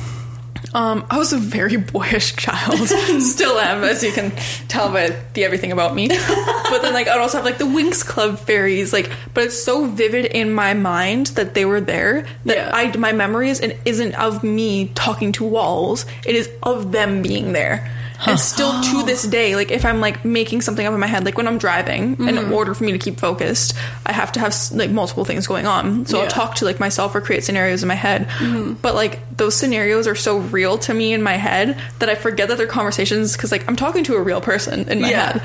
[0.72, 2.78] Um, I was a very boyish child.
[3.20, 4.30] Still am, as you can
[4.68, 6.08] tell by the everything about me.
[6.08, 9.86] but then, like, I'd also have like the Winx Club fairies, like, but it's so
[9.86, 12.70] vivid in my mind that they were there that Yeah.
[12.72, 16.06] I my memories and isn't of me talking to walls.
[16.26, 17.90] It is of them being there.
[18.26, 21.24] And still to this day, like if I'm like making something up in my head,
[21.24, 22.28] like when I'm driving, Mm-hmm.
[22.28, 25.66] in order for me to keep focused, I have to have like multiple things going
[25.66, 26.04] on.
[26.06, 26.24] So Yeah.
[26.24, 28.28] I'll talk to like myself or create scenarios in my head.
[28.28, 28.74] Mm-hmm.
[28.74, 32.48] But like those scenarios are so real to me in my head that I forget
[32.48, 35.38] that they're conversations because like I'm talking to a real person in my Yeah.
[35.38, 35.42] head.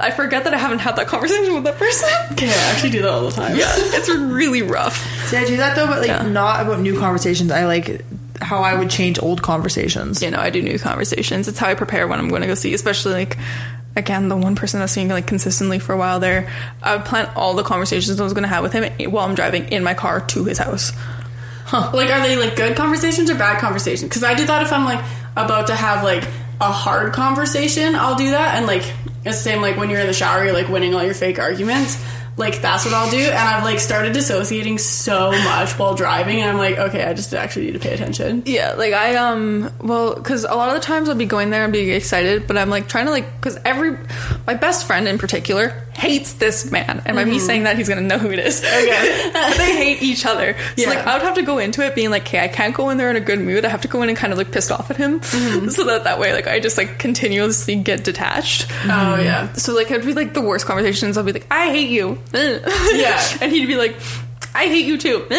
[0.00, 2.08] I forget that I haven't had that conversation with that person.
[2.38, 3.56] Yeah, I actually do that all the time.
[3.56, 4.96] yeah, it's really rough.
[5.28, 6.26] See, I do that though, but like Yeah.
[6.28, 7.50] not about new conversations.
[7.52, 8.04] I like
[8.42, 10.22] how I would change old conversations.
[10.22, 11.48] you know, I do new conversations.
[11.48, 13.38] It's how I prepare when I'm going to go see, especially like
[13.94, 16.50] again the one person that's seeing like consistently for a while there.
[16.82, 19.34] I would plan all the conversations I was going to have with him while I'm
[19.34, 20.92] driving in my car to his house.
[21.72, 24.06] Like, are they like good conversations or bad conversations?
[24.06, 25.02] Because I do that if I'm like
[25.36, 26.22] about to have like
[26.60, 28.56] a hard conversation, I'll do that.
[28.56, 28.82] And like,
[29.24, 31.38] it's the same like when you're in the shower, you're like winning all your fake
[31.38, 31.96] arguments.
[32.36, 33.18] Like, that's what I'll do.
[33.18, 36.40] And I've like started dissociating so much while driving.
[36.40, 38.42] And I'm like, okay, I just actually need to pay attention.
[38.46, 41.64] Yeah, like I um well because a lot of the times I'll be going there
[41.64, 43.98] and being excited, but I'm like trying to like because every
[44.46, 47.46] my best friend in particular hates this man, and by me mm-hmm.
[47.46, 48.62] saying that he's gonna know who it is.
[48.64, 50.54] Okay, they hate each other.
[50.54, 50.88] So Yeah.
[50.88, 52.98] like I would have to go into it being like, okay, I can't go in
[52.98, 53.64] there in a good mood.
[53.64, 55.68] I have to go in and kind of like pissed off at him, mm-hmm.
[55.68, 58.66] so that that way like I just like continuously get detached.
[58.84, 59.52] Oh, yeah.
[59.54, 61.16] So like it'd be like the worst conversations.
[61.16, 62.18] I'll be like, I hate you.
[62.92, 63.20] Yeah.
[63.40, 63.96] and he'd be like.
[64.54, 65.26] I hate you too.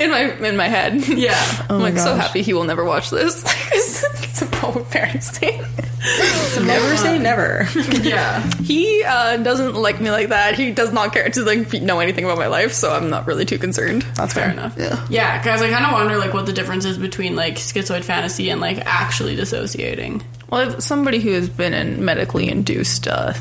[0.00, 1.06] in my in my head.
[1.08, 1.34] Yeah.
[1.70, 3.42] I'm my like so happy he will never watch this.
[3.72, 5.66] it's a poor parenting.
[6.64, 7.66] Never say never.
[8.02, 8.40] Yeah.
[8.62, 10.54] he uh, doesn't like me like that.
[10.56, 13.44] He does not care to like know anything about my life, so I'm not really
[13.44, 14.02] too concerned.
[14.14, 14.52] That's Fair fair.
[14.52, 14.74] enough.
[14.76, 15.04] Yeah.
[15.10, 18.50] Yeah, because I kind of wonder like what the difference is between like schizoid fantasy
[18.50, 20.22] and like actually dissociating.
[20.50, 23.32] Well, as somebody who has been in medically induced uh,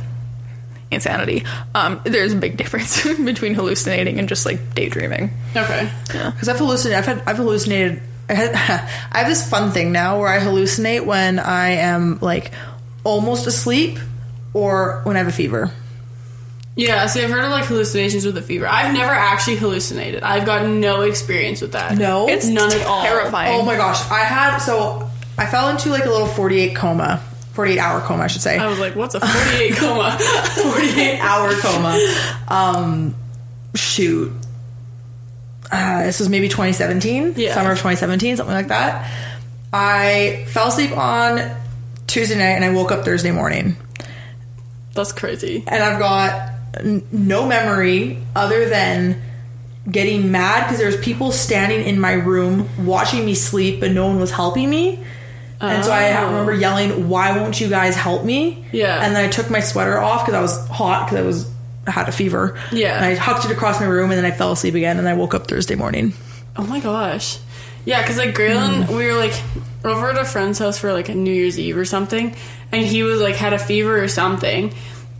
[0.91, 1.43] insanity,
[1.75, 5.31] um, there's a big difference between hallucinating and just like daydreaming.
[5.55, 5.91] Okay.
[6.13, 6.31] Yeah.
[6.31, 6.97] Because I've hallucinated.
[6.97, 8.01] I've had, I've hallucinated.
[8.29, 8.51] I, had,
[9.11, 12.51] I have this fun thing now where I hallucinate when I am like
[13.03, 13.99] almost asleep
[14.53, 15.71] or when I have a fever.
[16.77, 18.67] Yeah, see, I've heard of like hallucinations with a fever.
[18.67, 20.21] I've never actually hallucinated.
[20.21, 21.97] I've got no experience with that.
[21.97, 22.29] No?
[22.29, 23.01] It's none at all.
[23.01, 23.59] terrifying.
[23.59, 25.09] Oh my gosh, I had so
[25.39, 27.23] I fell into like a little forty-eight coma,
[27.57, 28.57] forty-eight hour coma, I should say.
[28.57, 30.17] I was like, what's a 48 coma?
[30.19, 31.99] 48 hour coma.
[32.47, 33.15] Um,
[33.75, 34.31] shoot.
[35.71, 37.53] Uh, this was maybe 2017, Yeah.
[37.53, 39.11] summer of 2017, something like that.
[39.73, 41.41] I fell asleep on
[42.07, 43.75] Tuesday night and I woke up Thursday morning.
[44.93, 45.63] That's crazy.
[45.67, 49.21] And I've got n- no memory other than
[49.91, 54.19] getting mad because there's people standing in my room watching me sleep but no one
[54.19, 55.03] was helping me.
[55.59, 56.27] And so I Oh.
[56.27, 59.03] remember yelling, "Why won't you guys help me?" Yeah.
[59.03, 61.45] And then I took my sweater off because I was hot because I was
[61.87, 62.55] I had a fever.
[62.71, 62.97] Yeah.
[62.97, 65.13] And I hucked it across my room and then I fell asleep again and I
[65.13, 66.13] woke up Thursday morning.
[66.57, 67.39] Oh my gosh.
[67.85, 68.89] Yeah, because like Graylin, mm.
[68.89, 69.33] we were like
[69.85, 72.35] over at a friend's house for like a New Year's Eve or something,
[72.73, 74.73] and he was like had a fever or something.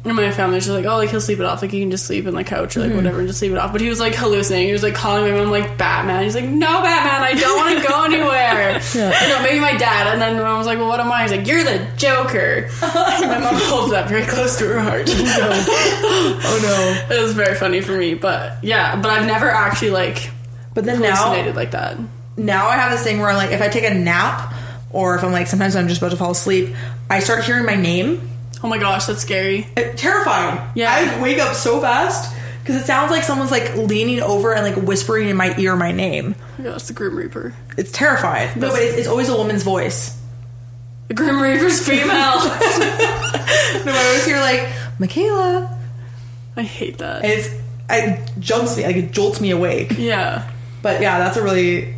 [0.05, 1.61] And my family's just like, oh, like he'll sleep it off.
[1.61, 2.97] Like he can just sleep in the couch or like mm-hmm.
[2.97, 3.73] whatever and just sleep it off.
[3.73, 4.67] But he was like hallucinating.
[4.67, 6.23] He was like calling my mom like Batman.
[6.23, 8.81] He's like, no, Batman, I don't want to go anywhere.
[8.97, 10.07] No, maybe my dad.
[10.07, 11.23] And then my mom was like, well, what am I?
[11.23, 12.69] He's like, you're the Joker.
[12.81, 15.07] And my mom holds that very close to her heart.
[15.09, 17.07] Oh no!
[17.07, 18.13] Oh, it was very funny for me.
[18.13, 20.29] But yeah, but I've never actually like
[20.73, 21.97] But then now, hallucinated like that.
[22.37, 24.53] now I have this thing where like if I take a nap
[24.91, 26.75] or if I'm like sometimes I'm just about to fall asleep,
[27.09, 28.29] I start hearing my name.
[28.63, 29.67] Oh my gosh, that's scary.
[29.77, 30.59] It, terrifying.
[30.75, 30.91] Yeah.
[30.91, 34.83] I wake up so fast because it sounds like someone's like leaning over and like
[34.87, 36.35] whispering in my ear my name.
[36.39, 37.53] Oh my gosh, the Grim Reaper.
[37.77, 38.49] It's terrifying.
[38.59, 40.19] No, but it's, it's always a woman's voice.
[41.07, 42.41] The Grim Reaper's female.
[43.85, 44.67] No, I always hear like
[44.99, 45.79] Michaela.
[46.57, 47.23] I hate that.
[47.23, 47.49] And it's
[47.89, 49.93] it jumps me like it jolts me awake.
[49.97, 50.49] Yeah.
[50.81, 51.93] But yeah, that's a really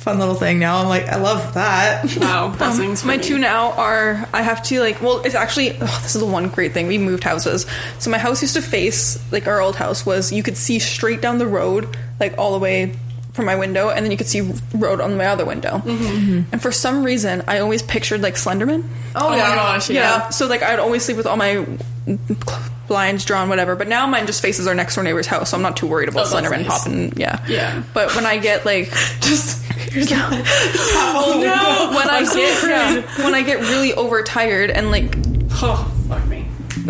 [0.00, 0.58] fun little thing.
[0.58, 2.16] Now I'm like I love that.
[2.16, 2.54] Wow.
[2.56, 2.80] Blessings.
[2.80, 6.14] Um, for My two now are I have to like well it's actually oh, this
[6.14, 7.66] is the one great thing we moved houses
[7.98, 11.20] so my house used to face like our old house was you could see straight
[11.20, 12.94] down the road like all the way
[13.32, 14.40] from my window and then you could see
[14.74, 16.52] road on my other window Mm-hmm.
[16.52, 19.88] and for some reason I always pictured like Slenderman Oh, my gosh.
[19.90, 20.28] Yeah.
[20.30, 21.64] so like I'd always sleep with all my
[22.88, 25.62] blinds drawn whatever but now mine just faces our next door neighbor's house so I'm
[25.62, 26.82] not too worried about Oh, Slenderman nice.
[26.82, 27.82] popping yeah Yeah.
[27.94, 29.64] but when I get like just
[29.94, 31.96] oh no.
[31.96, 32.70] when I I'm so get afraid.
[32.70, 35.14] yeah, when I get really overtired and like
[35.62, 35.99] Oh, fuck me.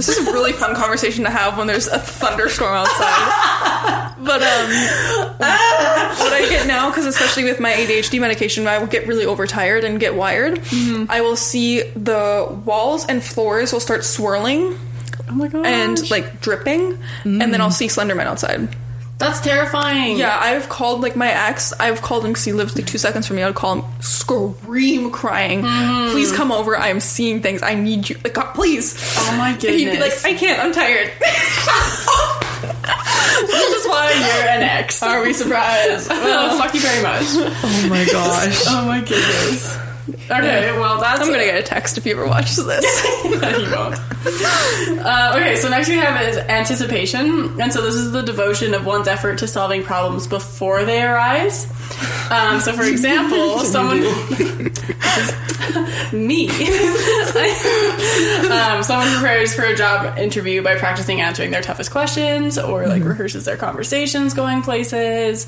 [0.06, 4.14] This is a really fun conversation to have when there's a thunderstorm outside.
[4.22, 4.70] But um,
[5.38, 9.84] what I get now, because especially with my ADHD medication, I will get really overtired
[9.84, 10.60] and get wired.
[11.08, 14.78] I will see the walls and floors will start swirling
[15.28, 15.64] Oh my god.
[15.66, 18.68] and like dripping, and then I'll see Slenderman outside.
[19.20, 20.16] That's terrifying.
[20.16, 21.72] Yeah, I've called like my ex.
[21.78, 23.42] I've called him because he lives like two seconds from me.
[23.42, 26.10] I'd call him, scream, crying, mm-hmm.
[26.12, 26.76] "Please come over!
[26.76, 27.62] I am seeing things.
[27.62, 28.16] I need you.
[28.24, 30.58] Like, God, please." Oh my And He'd be like, "I can't.
[30.58, 31.12] I'm tired."
[33.40, 35.02] This is why you're an ex.
[35.02, 36.08] Are we surprised?
[36.10, 37.24] Well, fuck you very much.
[37.24, 38.64] Oh my gosh.
[38.68, 39.89] Oh my goodness.
[40.08, 42.84] Okay, well that's I'm gonna get a text if you ever watch this.
[43.30, 43.98] You won't.
[45.00, 48.84] Uh, okay, so next we have is anticipation, and so this is the devotion of
[48.84, 51.66] one's effort to solving problems before they arise.
[52.30, 54.00] Um, so, for example, someone
[56.12, 56.48] me,
[58.50, 63.02] um, someone prepares for a job interview by practicing answering their toughest questions, or like
[63.02, 65.46] rehearses their conversations going places,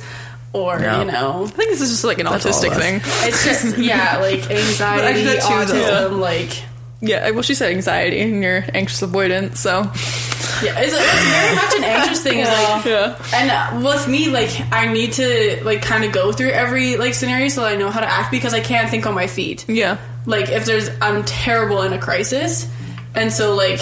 [0.52, 1.00] or Yeah.
[1.00, 3.00] you know, I think this is just like an That's autistic thing.
[3.04, 6.10] it's just yeah, like anxiety, that too, though.
[6.10, 6.62] autism, like.
[7.04, 9.80] Yeah, well, she said anxiety, and you're anxious avoidant, so
[10.64, 12.38] Yeah, it's, it's very much an anxious thing.
[12.38, 13.18] Is like, yeah.
[13.34, 17.14] and uh, with me, like, I need to like kind of go through every like
[17.14, 19.64] scenario so I know how to act because I can't think on my feet.
[19.68, 19.96] Yeah.
[20.26, 22.68] Like, if there's, I'm terrible in a crisis,
[23.16, 23.80] and so like,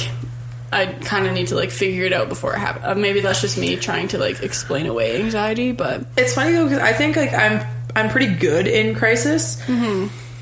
[0.73, 2.85] I kind of need to like figure it out before it happens.
[2.87, 6.65] Uh, maybe that's just me trying to like explain away anxiety, but It's funny though
[6.65, 7.67] because I think like I'm
[7.97, 9.61] I'm pretty good in crisis,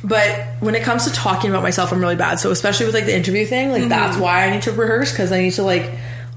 [0.04, 2.38] but when it comes to talking about myself, I'm really bad.
[2.38, 5.32] So especially with like the interview thing, like that's why I need to rehearse because
[5.32, 5.90] I need to like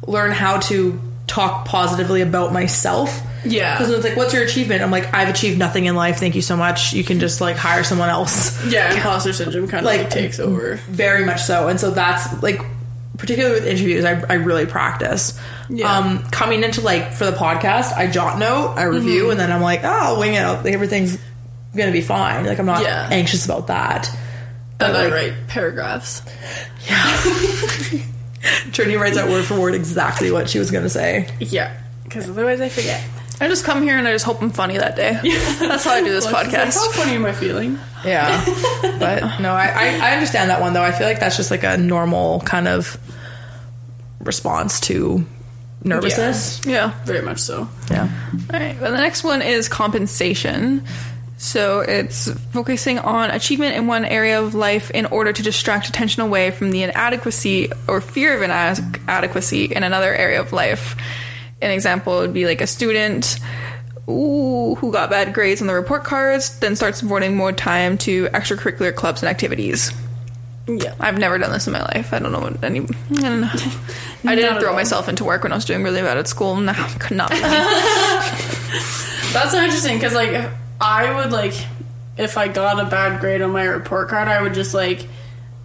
[0.08, 3.22] learn how to talk positively about myself.
[3.44, 3.76] Yeah.
[3.78, 4.82] because it's like, what's your achievement?
[4.84, 6.18] I'm like, I've achieved nothing in life.
[6.18, 6.94] Thank you so much.
[6.94, 8.64] You can just like hire someone else.
[8.68, 10.76] yeah, imposter syndrome kind of like, Like, takes over.
[10.88, 11.68] Very much so.
[11.68, 12.62] And so that's like,
[13.18, 15.40] particularly with interviews, I, I really practice.
[15.70, 15.92] Yeah.
[15.98, 19.32] Um, coming into like for the podcast, I jot note, I review, Mm-hmm.
[19.32, 20.44] and then I'm like, oh, I'll wing it.
[20.46, 21.18] Like, everything's
[21.76, 22.46] gonna be fine.
[22.46, 23.08] Like I'm not Yeah.
[23.12, 24.10] anxious about that.
[24.80, 26.24] And I write paragraphs.
[26.90, 27.18] Yeah,
[28.72, 31.30] Trinity writes out word for word exactly what she was gonna say.
[31.40, 33.04] Yeah, because otherwise I forget.
[33.42, 35.20] I just come here and I just hope I'm funny that day.
[35.60, 36.76] That's how I do this Like, podcast.
[36.76, 37.80] How funny am I feeling?
[38.06, 38.46] Yeah.
[39.00, 40.84] but no, I, I, I understand that one though.
[40.84, 42.98] I feel like that's just like a normal kind of
[44.20, 45.26] response to
[45.84, 46.62] nervousness.
[46.66, 46.94] Yeah.
[47.06, 47.68] Very much so.
[47.90, 48.10] Yeah.
[48.54, 48.80] All right.
[48.80, 50.86] Well, the next one is compensation.
[51.38, 56.22] So it's focusing on achievement in one area of life in order to distract attention
[56.22, 60.96] away from the inadequacy or fear of inadequacy in another area of life.
[61.62, 63.40] An example would be like a student
[64.10, 68.26] ooh, who got bad grades on the report cards, then starts devoting more time to
[68.28, 69.92] extracurricular clubs and activities.
[70.68, 70.94] Yeah.
[71.00, 72.14] I've never done this in my life.
[72.14, 72.82] I don't know what any.
[72.82, 73.50] I don't know.
[74.26, 74.76] I didn't throw all.
[74.76, 76.56] myself into work when I was doing really bad at school.
[76.56, 77.30] No, could not.
[79.32, 80.50] That's so interesting because, like,
[80.80, 81.54] I would, like,
[82.18, 85.08] if I got a bad grade on my report card, I would just, like,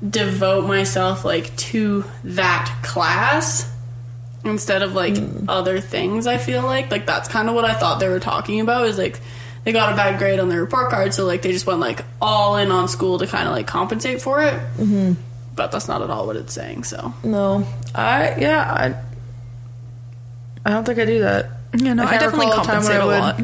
[0.09, 3.71] devote myself, like, to that class
[4.47, 5.17] instead of, like,
[5.49, 6.91] other things, I feel like.
[6.91, 9.21] Like, that's kind of what I thought they were talking about is, like,
[9.65, 12.01] they got a bad grade on their report card, so, like, they just went, like,
[12.23, 14.55] all in on school to kind of, like, compensate for it.
[14.79, 15.13] Mm-hmm.
[15.55, 17.15] But that's not at all what it's saying, so.
[17.25, 17.67] No.
[17.95, 18.95] I yeah, I
[20.65, 21.49] I don't think I do that.
[21.75, 23.41] Yeah, no, I, can't definitely recall a time when compensate I a would- lot.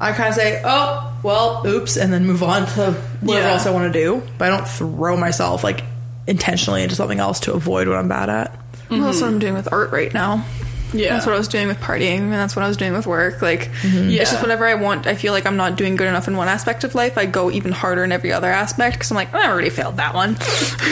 [0.00, 3.52] I kind of say, "Oh, well, oops," and then move on to whatever Yeah.
[3.54, 4.22] else I want to do.
[4.38, 5.82] But I don't throw myself like
[6.26, 8.58] intentionally into something else to avoid what I'm bad at.
[8.98, 10.44] Well, that's what I'm doing with art right now.
[10.92, 11.14] Yeah.
[11.14, 13.42] That's what I was doing with partying, and that's what I was doing with work.
[13.42, 14.22] Like, Yeah.
[14.22, 16.46] it's just whatever I want, I feel like I'm not doing good enough in one
[16.46, 19.48] aspect of life, I go even harder in every other aspect because I'm like, I
[19.50, 20.36] already failed that one.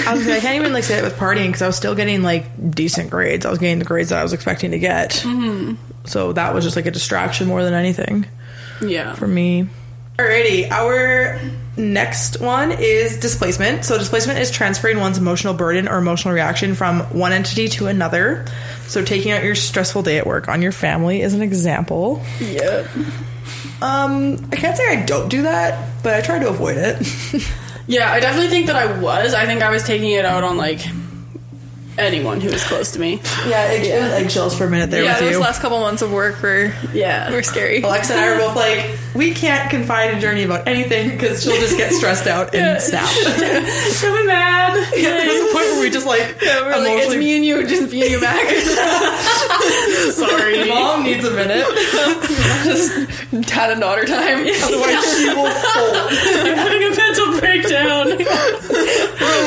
[0.09, 2.23] I was I can't even like say it with partying because I was still getting
[2.25, 3.47] like decent grades.
[3.47, 5.11] I was getting the grades that I was expecting to get.
[5.25, 5.75] Mm-hmm.
[6.07, 8.27] So that was just like a distraction more than anything
[8.81, 9.15] Yeah.
[9.15, 9.69] for me.
[10.23, 11.41] Alrighty, our
[11.77, 13.85] next one is displacement.
[13.85, 18.45] So displacement is transferring one's emotional burden or emotional reaction from one entity to another.
[18.87, 22.23] So taking out your stressful day at work on your family is an example.
[22.41, 22.87] Yeah.
[23.81, 27.49] Um, I can't say I don't do that, but I try to avoid it.
[27.89, 29.35] Yeah, I definitely think that I was.
[29.35, 30.79] I think I was taking it out on like
[31.99, 33.21] anyone who was close to me.
[33.47, 35.41] yeah, it, it was eggshells for a minute there yeah, with those you.
[35.41, 37.31] last couple months of work were Yeah.
[37.33, 37.83] were scary.
[37.83, 41.57] Alexa and I were both like, we can't confide in Journey about anything because she'll
[41.61, 43.09] just get stressed out and snap.
[44.03, 44.75] really mad.
[44.97, 47.67] yeah, there's a point where we just like, Yeah, we're like, it's me and you,
[47.67, 48.49] just me and you back.
[50.13, 50.69] Sorry.
[50.69, 51.67] Mom needs a minute.
[52.65, 52.93] just
[53.49, 54.47] dad and daughter time.
[54.63, 55.97] Otherwise, she will fold.
[55.97, 58.19] I'm having a mental breakdown.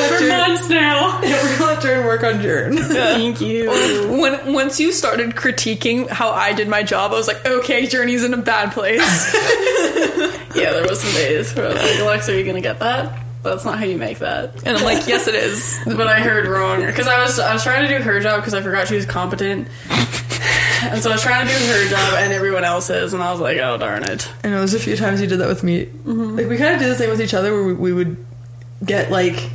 [0.07, 1.19] For months now.
[1.21, 2.77] Yeah, We're gonna let Jern work on Jern.
[2.87, 3.69] Thank you.
[4.19, 8.23] when once you started critiquing how I did my job, I was like, okay, Journey's
[8.23, 9.01] in a bad place.
[10.55, 13.21] Yeah, there was some days where I was like, Alexa, are you gonna get that?
[13.43, 14.55] That's not how you make that.
[14.65, 15.77] and I'm like, yes, it is.
[15.85, 18.53] But I heard wrong because I was I was trying to do her job because
[18.53, 22.31] I forgot she was competent, and so I was trying to do her job and
[22.33, 24.31] everyone else's, and I was like, oh darn it.
[24.45, 25.85] I know there's a few times you did that with me.
[25.87, 26.37] Mm-hmm.
[26.37, 28.15] Like we kind of do the same with each other, where we, we would
[28.83, 29.49] get like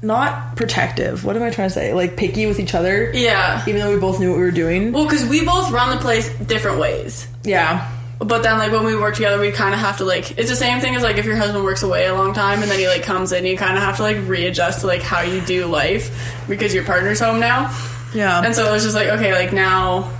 [0.00, 1.24] not protective.
[1.24, 1.92] What am I trying to say?
[1.92, 3.62] Like picky with each other, Yeah.
[3.66, 4.92] even though we both knew what we were doing.
[4.92, 7.26] Well, because we both run the place different ways.
[7.44, 7.90] Yeah,
[8.20, 10.38] But then, like when we work together, we kind of have to like.
[10.38, 12.70] It's the same thing as like if your husband works away a long time and
[12.70, 15.22] then he like comes in, you kind of have to like readjust to like how
[15.22, 17.74] you do life because your partner's home now.
[18.14, 18.42] yeah.
[18.44, 20.12] And so it was just like okay, like now.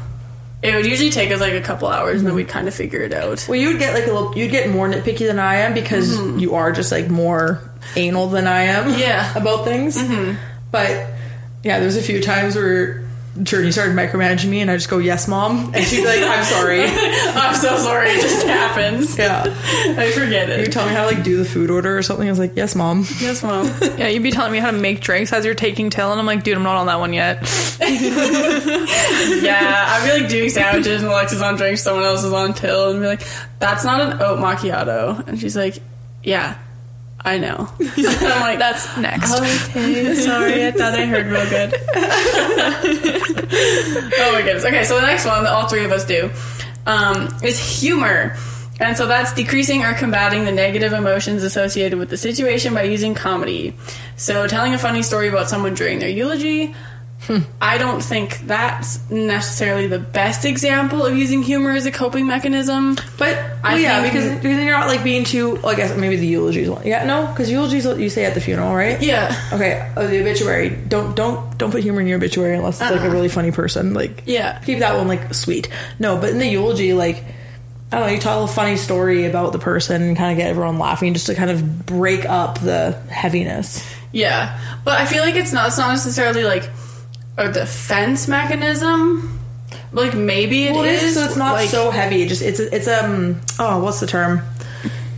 [0.63, 3.01] It would usually take us like a couple hours, and then we'd kind of figure
[3.01, 3.47] it out.
[3.49, 4.37] well, you would get like a little.
[4.37, 6.39] You'd get more nitpicky than I am because mm-hmm.
[6.39, 7.63] you are just like more
[7.97, 8.99] anal than I am.
[8.99, 9.37] Yeah.
[9.39, 9.97] about things.
[9.97, 10.37] Mm-hmm.
[10.71, 11.07] But
[11.65, 13.05] yeah, there's a few times where
[13.43, 16.45] Journey started micromanaging me, and I just go, "Yes, mom," and she'd be like, "I'm
[16.45, 19.17] sorry." I'm so sorry, it just happens.
[19.17, 19.45] yeah.
[19.47, 20.61] I forget it.
[20.61, 22.27] You tell me how to like do the food order or something.
[22.27, 23.71] I was like, "Yes, mom." Yes, mom.
[24.01, 26.27] Yeah, you'd be telling me how to make drinks as you're taking till, and I'm
[26.27, 27.39] like, dude, I'm not on that one yet.
[27.81, 27.89] Yeah,
[29.89, 33.01] I'd be like doing sandwiches and Alexa's on drinks, someone else is on till, and
[33.01, 33.23] be like,
[33.59, 35.27] that's not an oat macchiato.
[35.27, 35.79] And she's like,
[36.23, 36.57] yeah,
[37.23, 37.69] I know.
[37.81, 39.33] I'm like, That's next.
[39.35, 41.75] okay, sorry, I thought I heard real good.
[44.19, 44.65] oh my goodness.
[44.65, 46.31] Okay, so the next one that all three of us do
[46.87, 48.37] um, is humor.
[48.81, 53.15] And so that's decreasing or combating the negative emotions associated with the situation by using
[53.15, 53.75] comedy.
[54.17, 56.75] So telling a funny story about someone during their eulogy.
[57.61, 62.97] I don't think that's necessarily the best example of using humor as a coping mechanism.
[63.19, 65.55] But I well, yeah, think- because because then you're not like being too.
[65.57, 66.85] Well, I guess maybe the eulogies one.
[66.87, 69.01] Yeah, no, because eulogies what you say at the funeral, right?
[69.01, 69.35] Yeah.
[69.53, 69.93] Okay.
[69.97, 70.71] Oh, the obituary.
[70.71, 73.13] Don't don't don't put humor in your obituary unless it's like a uh-uh.
[73.13, 73.95] really funny person.
[73.95, 74.59] Like Yeah.
[74.61, 75.69] keep that one like sweet.
[75.99, 77.23] No, but in the eulogy, like
[77.93, 80.49] I don't know, you tell a funny story about the person and kind of get
[80.49, 83.85] everyone laughing, just to kind of break up the heaviness.
[84.13, 85.69] Yeah, but I feel like it's not.
[85.69, 86.69] It's not necessarily like
[87.41, 89.39] a defense mechanism.
[89.93, 90.77] Like maybe it is.
[90.77, 92.27] Well, is, so it's not like, so heavy.
[92.27, 94.43] Just it's it's um oh what's the term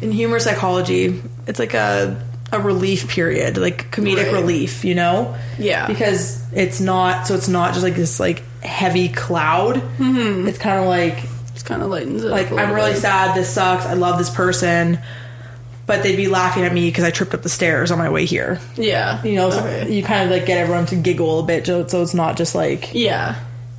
[0.00, 1.20] in humor psychology?
[1.46, 4.32] It's like a a relief period, like comedic Right.
[4.34, 5.34] relief, you know?
[5.58, 5.86] Yeah.
[5.86, 9.76] Because it's not so it's not just like this like heavy cloud.
[9.76, 10.48] Mm-hmm.
[10.48, 11.18] It's kind of like
[11.54, 12.28] it's kind of lightens it.
[12.28, 13.00] like I'm really bit.
[13.00, 13.36] sad.
[13.36, 13.84] This sucks.
[13.84, 14.98] I love this person.
[15.84, 18.24] But they'd be laughing at me because I tripped up the stairs on my way
[18.24, 18.60] here.
[18.76, 19.92] Yeah, You know, so Okay.
[19.92, 22.54] you kind of like get everyone to giggle a bit, so so it's not just
[22.54, 23.36] like Yeah,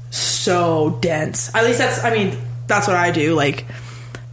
[0.09, 1.53] so dense.
[1.55, 2.37] At least that's I mean,
[2.67, 3.35] that's what I do.
[3.35, 3.65] Like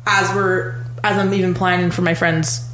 [0.06, 2.66] as we're as I'm even planning for my friend's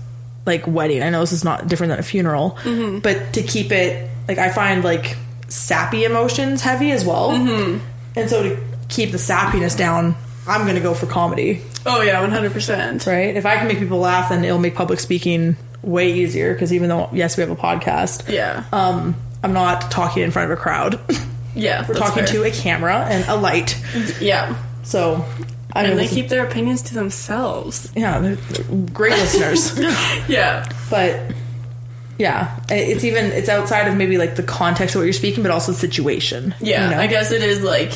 [0.46, 1.02] like wedding.
[1.02, 3.00] I know this is not different than a funeral, mm-hmm.
[3.00, 5.16] but to keep it like I find like
[5.48, 7.30] sappy emotions heavy as well.
[7.32, 7.84] Mm-hmm.
[8.16, 10.14] And so to keep the sappiness down,
[10.48, 13.06] I'm going to go for comedy, Oh yeah, one hundred percent.
[13.06, 13.34] right?
[13.36, 16.88] If I can make people laugh, then it'll make public speaking way easier because even
[16.88, 20.60] though yes, we have a podcast, Yeah, um I'm not talking in front of a
[20.60, 20.98] crowd.
[21.54, 21.84] yeah.
[21.86, 23.80] We're talking to a camera and a light.
[24.20, 25.24] yeah, So
[25.72, 27.92] I and mean, they keep their opinions to themselves.
[27.94, 29.78] yeah, they're, they're great listeners.
[30.28, 31.20] Yeah, But
[32.18, 35.52] yeah, it's even it's outside of maybe like the context of what you're speaking, but
[35.52, 36.54] also the situation.
[36.60, 36.84] yeah.
[36.88, 37.00] you know?
[37.00, 37.92] I guess it is like,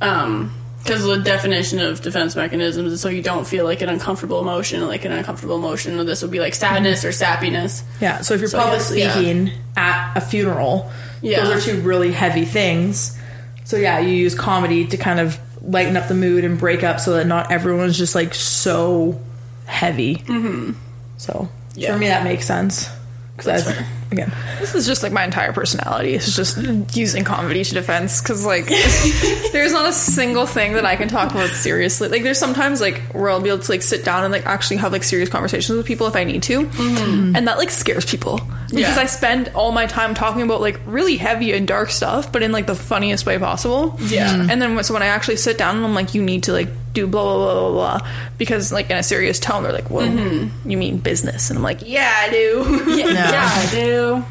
[0.00, 0.50] um,
[0.82, 4.86] because the definition of defense mechanisms is so you don't feel like an uncomfortable emotion,
[4.86, 6.04] like an uncomfortable emotion.
[6.06, 7.82] This would be like sadness or sappiness.
[8.00, 8.20] Yeah.
[8.22, 9.12] So if you're So public yes, yeah.
[9.12, 10.90] speaking at a funeral,
[11.22, 11.44] Yeah.
[11.44, 13.16] those are two really heavy things.
[13.64, 16.98] So yeah, you use comedy to kind of lighten up the mood and break up
[17.00, 19.20] so that not everyone's just like so
[19.66, 20.16] heavy.
[20.16, 20.72] Mm-hmm.
[21.18, 21.92] So Yeah.
[21.92, 22.88] for me, that makes sense.
[23.36, 23.86] Because That's fair.
[24.10, 26.14] Again, This is just like my entire personality.
[26.14, 26.56] It's just
[26.96, 28.66] using comedy to defense because like
[29.52, 32.08] there's not a single thing that I can talk about seriously.
[32.08, 34.78] Like there's sometimes like where I'll be able to like sit down and like actually
[34.78, 37.36] have like serious conversations with people if I need to, mm-hmm.
[37.36, 38.40] and that like scares people
[38.70, 39.02] because Yeah.
[39.02, 42.52] I spend all my time talking about like really heavy and dark stuff, but in
[42.52, 43.96] like the funniest way possible.
[44.00, 44.46] Yeah.
[44.50, 46.68] And then so when I actually sit down and I'm like, you need to like
[46.92, 50.02] do blah blah blah blah blah because like in a serious tone they're like, whoa,
[50.02, 50.68] mm-hmm.
[50.70, 51.50] you mean business?
[51.50, 52.84] And I'm like, yeah, I do.
[52.88, 53.99] Yeah, yeah, I do.
[54.08, 54.24] Yeah,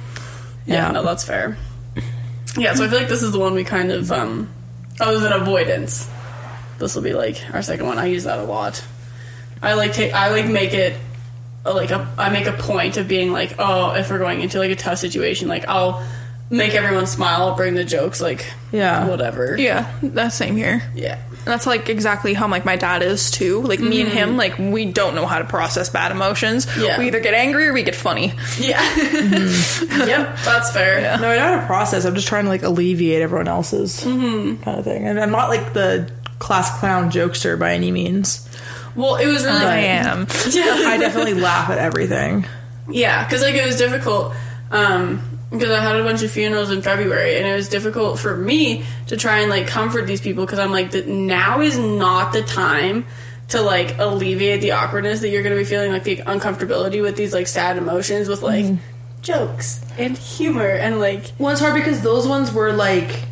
[0.65, 0.91] Yeah.
[0.91, 1.57] no, that's fair.
[2.57, 4.49] Yeah, so I feel like this is the one we kind of um
[4.99, 6.09] other than avoidance.
[6.79, 7.97] This will be like our second one.
[7.97, 8.83] I use that a lot.
[9.61, 10.95] I like take I like make it
[11.65, 14.59] uh, like a, I make a point of being like, oh, if we're going into
[14.59, 16.01] like a tough situation, like I'll
[16.49, 19.07] make everyone smile, I'll bring the jokes, like Yeah.
[19.07, 19.55] whatever.
[19.59, 20.81] Yeah, that's same here.
[20.95, 21.19] Yeah.
[21.49, 23.63] And that's like exactly how like my dad is too.
[23.63, 24.37] Like me and him, mm-hmm.
[24.37, 26.67] like we don't know how to process bad emotions.
[26.77, 26.99] Yeah.
[26.99, 28.33] We either get angry or we get funny.
[28.59, 28.79] Yeah.
[28.79, 29.99] Mm-hmm.
[30.07, 31.17] yep, that's fair.
[31.17, 32.05] No, I know how to process.
[32.05, 34.61] I'm just trying to like alleviate everyone else's mm-hmm.
[34.61, 35.07] kind of thing.
[35.07, 38.47] And I'm not like the class clown jokester by any means.
[38.95, 40.27] Well, it was really I am.
[40.51, 40.83] Yeah.
[40.85, 42.45] I definitely laugh at everything.
[42.91, 44.35] Yeah, because like it was difficult
[44.69, 45.19] um
[45.49, 48.85] because I had a bunch of funerals in February, and it was difficult for me
[49.07, 53.05] to try and like comfort these people because I'm like, now is not the time
[53.49, 57.15] to like alleviate the awkwardness that you're going to be feeling, like the uncomfortability with
[57.15, 59.21] these like sad emotions with like mm-hmm.
[59.21, 63.23] jokes and humor and like Well, it's hard because those ones were like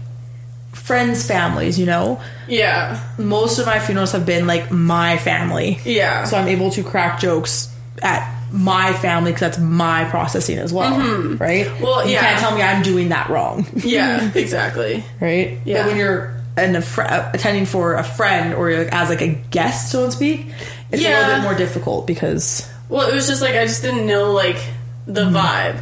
[0.74, 2.20] friends' families, you know?
[2.48, 5.80] yeah, Most of my funerals have been like my family.
[5.84, 10.72] yeah, So I'm able to crack jokes at my family because that's my processing as
[10.72, 11.38] well, mm-hmm.
[11.38, 11.70] right?
[11.82, 12.22] Well, you yeah.
[12.22, 15.04] can't tell me I'm doing that wrong, yeah, exactly.
[15.20, 15.58] right?
[15.66, 15.84] Yeah.
[15.84, 19.10] But when you're in a fr- uh, attending for a friend or you're like, as
[19.10, 20.48] like a guest, so to speak,
[20.92, 24.08] it's a little bit more difficult because Well, it was just like I just didn't
[24.08, 24.58] know like
[25.06, 25.36] the mm-hmm.
[25.36, 25.82] vibe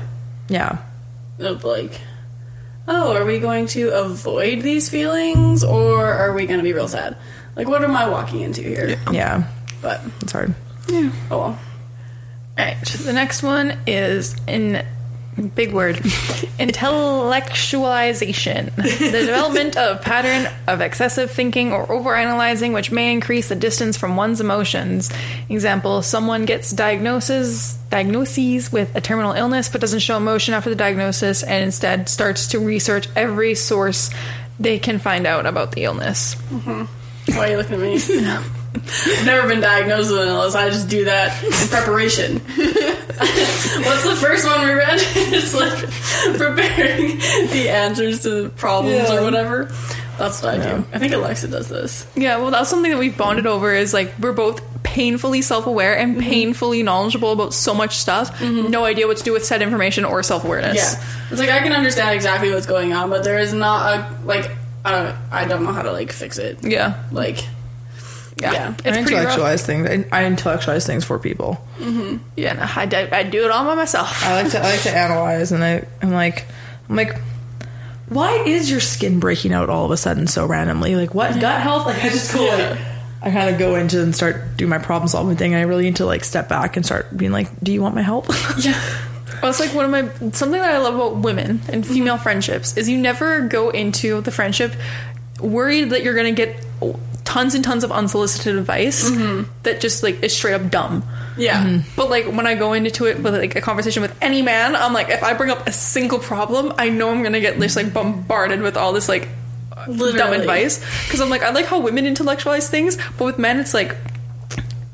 [0.50, 0.80] yeah,
[1.40, 2.00] of like.
[2.88, 6.88] Oh, are we going to avoid these feelings or are we going to be real
[6.88, 7.18] sad?
[7.56, 9.00] Like, what am I walking into here?
[9.12, 9.48] yeah,
[9.82, 10.54] But, it's hard.
[10.88, 11.12] Yeah.
[11.32, 11.60] Oh well.
[12.58, 14.84] Alright, the next one is in
[15.56, 15.96] big word
[16.58, 18.74] intellectualization.
[18.76, 24.16] The development of pattern of excessive thinking or overanalyzing which may increase the distance from
[24.16, 25.12] one's emotions.
[25.50, 30.78] Example someone gets diagnosis diagnoses with a terminal illness but doesn't show emotion after the
[30.78, 34.10] diagnosis and instead starts to research every source
[34.58, 36.36] they can find out about the illness.
[36.36, 36.86] Mm-hmm.
[37.38, 38.00] Why are you looking at me?
[38.86, 40.56] I've never been diagnosed with an illness.
[40.56, 42.40] I just do that in preparation.
[42.40, 45.00] What's the first one we read?
[45.00, 47.18] it's like preparing
[47.52, 49.18] the answers to problems Yeah.
[49.18, 49.66] or whatever.
[50.18, 50.86] That's what I do.
[50.94, 52.08] I think Alexa does this.
[52.16, 55.98] Yeah, well, that's something that we've bonded over is like we're both painfully self aware
[55.98, 58.42] and painfully knowledgeable about so much stuff.
[58.42, 60.76] No idea what to do with said information or self awareness.
[60.78, 64.26] Yeah, it's like I can understand exactly what's going on, but there is not a
[64.26, 64.50] like
[64.86, 66.60] uh, I don't know how to like fix it.
[66.64, 67.04] Yeah.
[67.12, 67.46] Like,
[68.38, 68.52] Yeah.
[68.52, 68.76] Yeah.
[68.84, 69.88] I intellectualize things.
[69.88, 71.66] I, I intellectualize things for people.
[71.78, 72.18] Mm-hmm.
[72.36, 74.24] Yeah, no, I, do- I do it all by myself.
[74.24, 76.46] I like to I like to analyze, and I I'm like
[76.90, 77.18] I'm like,
[78.10, 80.96] why is your skin breaking out all of a sudden so randomly?
[80.96, 81.86] Like what gut health?
[81.86, 82.78] Like I just go like
[83.22, 85.86] I kind of go into and start do my problem solving thing, and I really
[85.86, 88.28] need to like step back and start being like, do you want my help?
[88.60, 88.80] yeah,
[89.42, 91.94] Well, it's like one of my something that I love about women and mm-hmm.
[91.94, 94.74] female friendships is you never go into the friendship
[95.40, 96.64] worried that you're gonna get
[97.26, 99.50] tons and tons of unsolicited advice mm-hmm.
[99.64, 101.04] that just like is straight up dumb.
[101.38, 101.90] yeah, mm-hmm.
[101.96, 104.94] But like when I go into it with like a conversation with any man, I'm
[104.94, 107.92] like, if I bring up a single problem, I know I'm gonna get just like
[107.92, 109.28] bombarded with all this like
[109.86, 110.80] dumb advice.
[111.06, 113.96] Because I'm like, I like how women intellectualize things, but with men, it's like,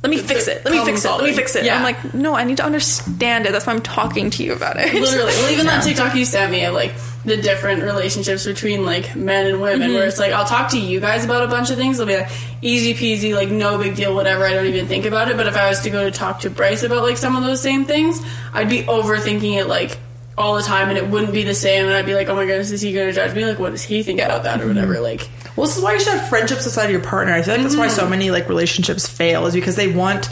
[0.04, 0.66] let me fix it.
[0.66, 1.10] Let me fix it.
[1.10, 1.64] Let me fix it.
[1.64, 1.78] Yeah.
[1.78, 3.52] I'm like, no, I need to understand it.
[3.52, 4.94] That's why I'm talking to you about it.
[4.94, 5.26] literally.
[5.26, 6.94] Well, even that TikTok you sent me of like
[7.24, 10.08] the different relationships between like men and women, where mm-hmm.
[10.08, 12.00] it's like I'll talk to you guys about a bunch of things.
[12.00, 12.32] It'll be like
[12.64, 14.44] easy peasy, like no big deal, whatever.
[14.46, 15.38] I don't even think about it.
[15.38, 17.62] But if I was to go to talk to Bryce about like some of those
[17.62, 20.00] same things, I'd be overthinking it like
[20.36, 21.86] all the time, and it wouldn't be the same.
[21.86, 23.46] And I'd be like, oh my goodness, is he going to judge me?
[23.46, 24.96] Like, what does he think about that or whatever?
[24.96, 25.04] Mm-hmm.
[25.04, 27.34] Like, Well, this is why you should have friendships outside of your partner.
[27.34, 30.30] I feel like that's why so many like relationships fail is because they want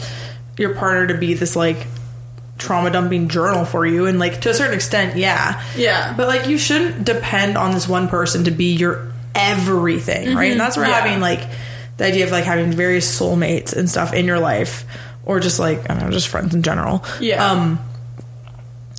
[0.58, 1.86] your partner to be this like
[2.58, 6.12] trauma dumping journal for you, and like to a certain extent, yeah, Yeah.
[6.16, 10.52] But like you shouldn't depend on this one person to be your everything, right?
[10.52, 11.00] And that's where Yeah.
[11.00, 11.40] having like
[11.96, 14.84] the idea of like having various soulmates and stuff in your life,
[15.24, 17.44] or just like I don't know, just friends in general, Yeah.
[17.50, 17.78] um,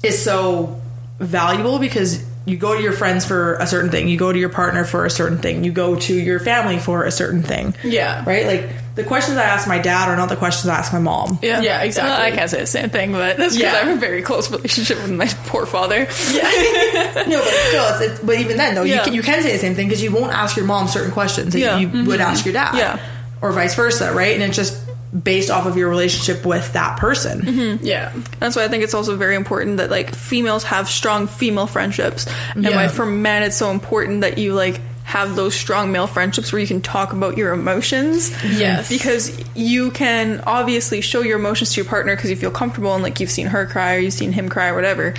[0.04, 0.80] is so
[1.20, 4.50] valuable because you go to your friends for a certain thing, you go to your
[4.50, 7.74] partner for a certain thing, you go to your family for a certain thing.
[7.82, 8.24] Yeah.
[8.26, 8.46] Right?
[8.46, 11.40] Like the questions I ask my dad are not the questions I ask my mom.
[11.42, 12.12] Yeah, exactly.
[12.12, 13.80] Well, I can't say the same thing, but that's because Yeah.
[13.80, 16.00] I have a very close relationship with my poor father.
[16.32, 19.54] Yeah, no, but still, it's, it's, but even then, though, you, can, you can say
[19.54, 21.78] the same thing because you won't ask your mom certain questions that Yeah.
[21.78, 22.22] you would mm-hmm.
[22.22, 22.76] ask your dad.
[22.76, 23.00] Yeah.
[23.42, 24.34] Or vice versa, right?
[24.34, 24.78] And it's just
[25.12, 27.42] based off of your relationship with that person.
[27.42, 27.86] Mm-hmm.
[27.86, 28.14] yeah.
[28.40, 32.28] That's why I think it's also very important that like females have strong female friendships,
[32.56, 32.76] and Yeah.
[32.76, 36.62] why for men it's so important that you like have those strong male friendships where
[36.62, 38.32] you can talk about your emotions.
[38.46, 38.88] Yes.
[38.88, 43.04] because you can obviously show your emotions to your partner because you feel comfortable and
[43.04, 45.14] like you've seen her cry or you've seen him cry or whatever.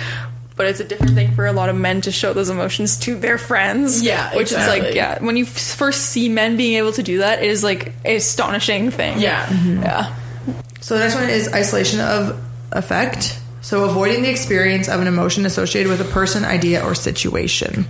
[0.63, 3.15] But it's a different thing for a lot of men to show those emotions to
[3.15, 4.01] their friends.
[4.01, 5.21] Yeah, which is like yeah.
[5.21, 8.89] When you first see men being able to do that, it is like an astonishing
[8.89, 9.19] thing.
[9.19, 9.51] Yeah.
[9.51, 10.15] yeah.
[10.79, 12.41] So the next one is isolation of
[12.71, 13.41] affect.
[13.59, 17.85] So, avoiding the experience of an emotion associated with a person, idea, or situation.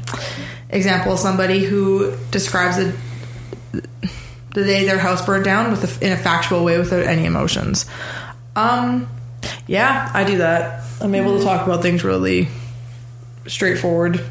[0.72, 2.92] Example: somebody who describes a,
[3.72, 7.86] the day their house burned down with a, in a factual way without any emotions.
[8.56, 9.08] Um,
[9.68, 10.84] yeah, I do that.
[11.02, 12.48] I'm able to talk about things really
[13.48, 14.24] straightforward.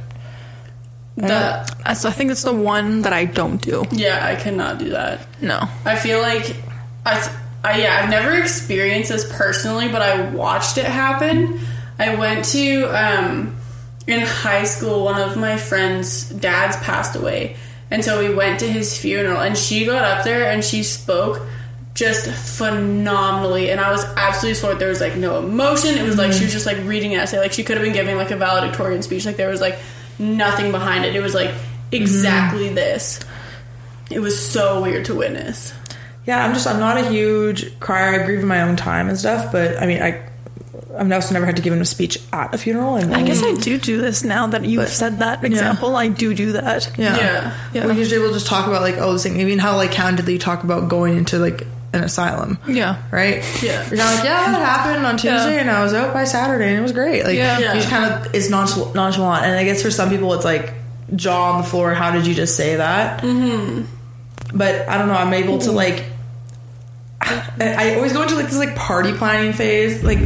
[1.17, 3.85] That So I think it's the one that I don't do.
[3.93, 5.27] yeah, I cannot do that.
[5.43, 5.69] No.
[5.85, 6.57] I feel like
[7.05, 7.31] I,
[7.63, 11.61] I yeah, I've never experienced this personally, but I watched it happen.
[11.99, 13.57] I went to um,
[14.07, 15.05] in high school.
[15.05, 17.57] One of my friends' dads passed away,
[17.91, 19.41] and so we went to his funeral.
[19.41, 21.43] And she got up there and she spoke
[21.95, 24.79] just phenomenally, and I was absolutely floored.
[24.79, 25.99] There was like no emotion.
[25.99, 26.45] It was like she mm-hmm.
[26.47, 27.39] was just like reading an essay.
[27.39, 29.27] Like she could have been giving like a valedictorian speech.
[29.27, 29.79] Like there was like
[30.19, 31.15] nothing behind it.
[31.15, 31.95] It was like mm-hmm.
[31.95, 33.21] exactly this.
[34.11, 35.75] It was so weird to witness.
[36.27, 38.21] Yeah, I'm just I'm not a huge crier.
[38.21, 40.23] I grieve in my own time and stuff, but I mean I
[40.97, 43.43] I've also never had to give him a speech at a funeral and I guess
[43.43, 45.97] I do do this now that you've But- said that example.
[45.97, 46.91] I do do that.
[46.99, 47.17] yeah.
[47.17, 47.59] Yeah.
[47.73, 47.87] Yeah.
[47.87, 50.39] We usually will just talk about like oh this thing even how like candidly you
[50.39, 52.59] talk about going into like an asylum.
[52.67, 53.03] Yeah.
[53.11, 53.37] Right?
[53.63, 53.87] Yeah.
[53.89, 55.61] You're kind of like, yeah, it happened on Tuesday Yeah.
[55.61, 57.25] and I was out by Saturday and it was great.
[57.25, 57.59] Like Yeah.
[57.59, 57.75] Yeah.
[57.75, 59.45] you just kind of it's nonchalant.
[59.45, 60.73] And I guess for some people it's like
[61.15, 63.23] jaw on the floor, how did you just say that?
[63.23, 63.85] Mm-hmm.
[64.57, 66.05] But I don't know, I'm able to like
[67.21, 70.03] I, I always go into like this like party planning phase.
[70.03, 70.19] Like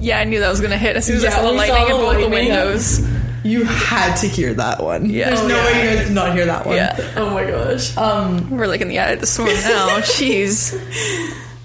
[0.00, 1.86] Yeah, I knew that was gonna hit as soon as I saw the lightning saw
[1.86, 3.00] in the both the windows.
[3.44, 5.08] You had to hear that one.
[5.08, 5.26] Yeah.
[5.28, 5.64] There's Oh, no yeah.
[5.66, 6.76] way you guys did not hear that one.
[6.76, 7.12] Yeah.
[7.16, 7.96] Oh my gosh.
[7.96, 9.98] Um, We're like in the eye of the storm now.
[10.00, 10.72] Jeez.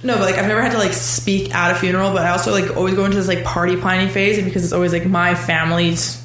[0.03, 2.51] no, but like I've never had to like speak at a funeral, but I also
[2.51, 5.35] like always go into this like party planning phase, and because it's always like my
[5.35, 6.21] family's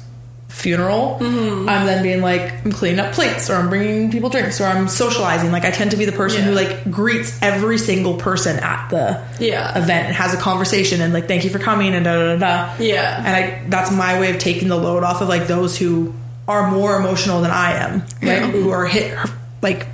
[0.55, 1.67] funeral, Mm-hmm.
[1.69, 4.87] I'm then being like I'm cleaning up plates, or I'm bringing people drinks, or I'm
[4.87, 5.51] socializing.
[5.51, 9.21] Like I tend to be the person who like greets every single person at the
[9.39, 9.77] Yeah.
[9.77, 12.37] event and has a conversation and like thank you for coming and da da da
[12.37, 12.75] da.
[12.83, 13.17] Yeah.
[13.17, 16.13] and I that's my way of taking the load off of like those who
[16.47, 18.41] are more emotional than I am, right?
[18.43, 19.17] Who are hit
[19.61, 19.87] like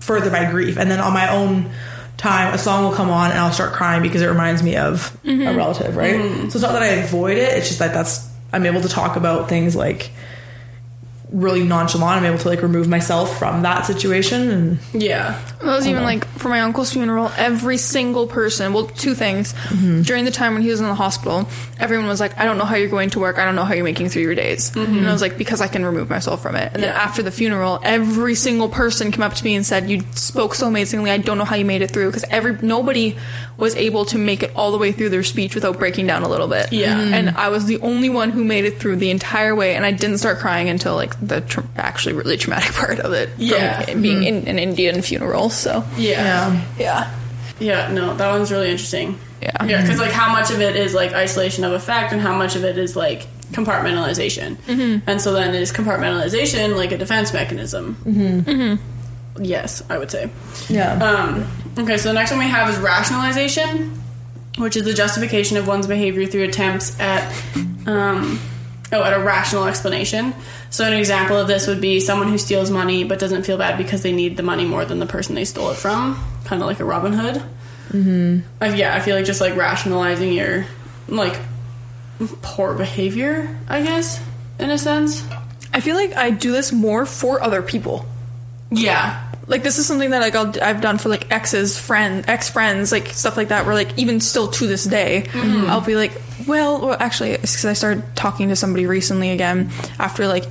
[0.00, 1.70] further by grief, and then on my own
[2.16, 5.16] time, a song will come on and I'll start crying because it reminds me of
[5.24, 6.16] a relative, right?
[6.50, 9.16] So it's not that I avoid it; it's just that that's I'm able to talk
[9.16, 10.10] about things like
[11.34, 12.18] really nonchalant.
[12.20, 15.38] I'm able to like remove myself from that situation, and Yeah.
[15.60, 19.54] That was even like for my uncle's funeral, every single person, well, two things.
[20.02, 21.48] During the time when he was in the hospital,
[21.80, 23.38] everyone was like, I don't know how you're going to work.
[23.38, 24.74] I don't know how you're making through your days.
[24.76, 26.70] And I was like, because I can remove myself from it.
[26.74, 30.02] And then after the funeral, every single person came up to me and said, You
[30.14, 31.10] spoke so amazingly.
[31.10, 32.08] I don't know how you made it through.
[32.08, 33.16] Because every nobody
[33.56, 36.28] was able to make it all the way through their speech without breaking down a
[36.28, 36.72] little bit.
[36.72, 36.96] Yeah.
[36.96, 37.12] Mhm.
[37.12, 39.74] And I was the only one who made it through the entire way.
[39.76, 43.30] And I didn't start crying until like the tr- actually really traumatic part of it.
[43.38, 43.82] Yeah.
[43.82, 45.50] From being in an Indian funeral.
[45.50, 45.84] So.
[45.96, 46.62] Yeah.
[46.78, 47.14] Yeah.
[47.60, 47.92] Yeah.
[47.92, 49.18] No, that one's really interesting.
[49.42, 49.64] Yeah.
[49.64, 52.56] Yeah, because like how much of it is like isolation of affect, and how much
[52.56, 54.56] of it is like compartmentalization.
[54.56, 55.08] Mm-hmm.
[55.08, 57.96] And so then is compartmentalization like a defense mechanism?
[58.04, 59.42] Mm-hmm.
[59.44, 60.30] Yes, I would say.
[60.68, 61.46] yeah, Um,
[61.78, 64.00] okay, so the next one we have is rationalization,
[64.58, 67.30] which is the justification of one's behavior through attempts at
[67.86, 68.38] um,
[68.94, 70.34] oh at a rational explanation.
[70.70, 73.76] So an example of this would be someone who steals money but doesn't feel bad
[73.76, 76.66] because they need the money more than the person they stole it from, kind of
[76.68, 77.42] like a Robin Hood.
[77.90, 78.74] Mm-hmm.
[78.76, 80.66] yeah, I feel like just like rationalizing your
[81.08, 81.38] like
[82.42, 84.20] poor behavior, I guess,
[84.58, 85.24] in a sense.
[85.72, 88.06] I feel like I do this more for other people.
[88.70, 92.48] Yeah, Like this is something that like I'll, I've done for like exes, friend, ex
[92.48, 93.66] friends, like stuff like that.
[93.66, 96.12] Where like even still to this day, I'll be like,
[96.46, 100.44] well, well actually, because I started talking to somebody recently again after like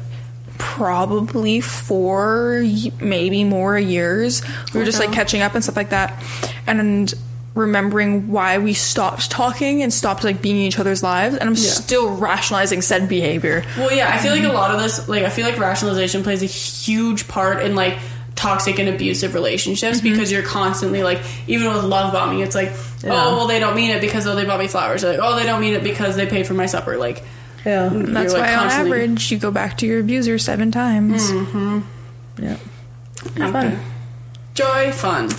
[0.58, 2.64] probably four,
[3.02, 4.42] maybe more years.
[4.74, 6.24] We were just like catching up and stuff like that,
[6.68, 7.14] and
[7.56, 11.56] remembering why we stopped talking and stopped like being in each other's lives, and I'm
[11.56, 13.64] still rationalizing said behavior.
[13.78, 16.42] Well, yeah, I feel like a lot of this, like, I feel like rationalization plays
[16.42, 17.98] a huge part in like
[18.36, 20.12] toxic and abusive relationships mm-hmm.
[20.12, 22.72] because you're constantly like, even with love bombing, it's like,
[23.04, 25.04] oh, well, they don't mean it because oh, they bought me flowers.
[25.04, 26.98] Or, like, oh, they don't mean it because they paid for my supper.
[26.98, 27.24] Like,
[27.66, 31.32] yeah, That's like, why, on average, you go back to your abuser seven times.
[31.32, 31.80] Mm-hmm.
[32.44, 32.58] yeah.
[33.38, 33.80] okay.
[34.54, 35.30] joy, fun.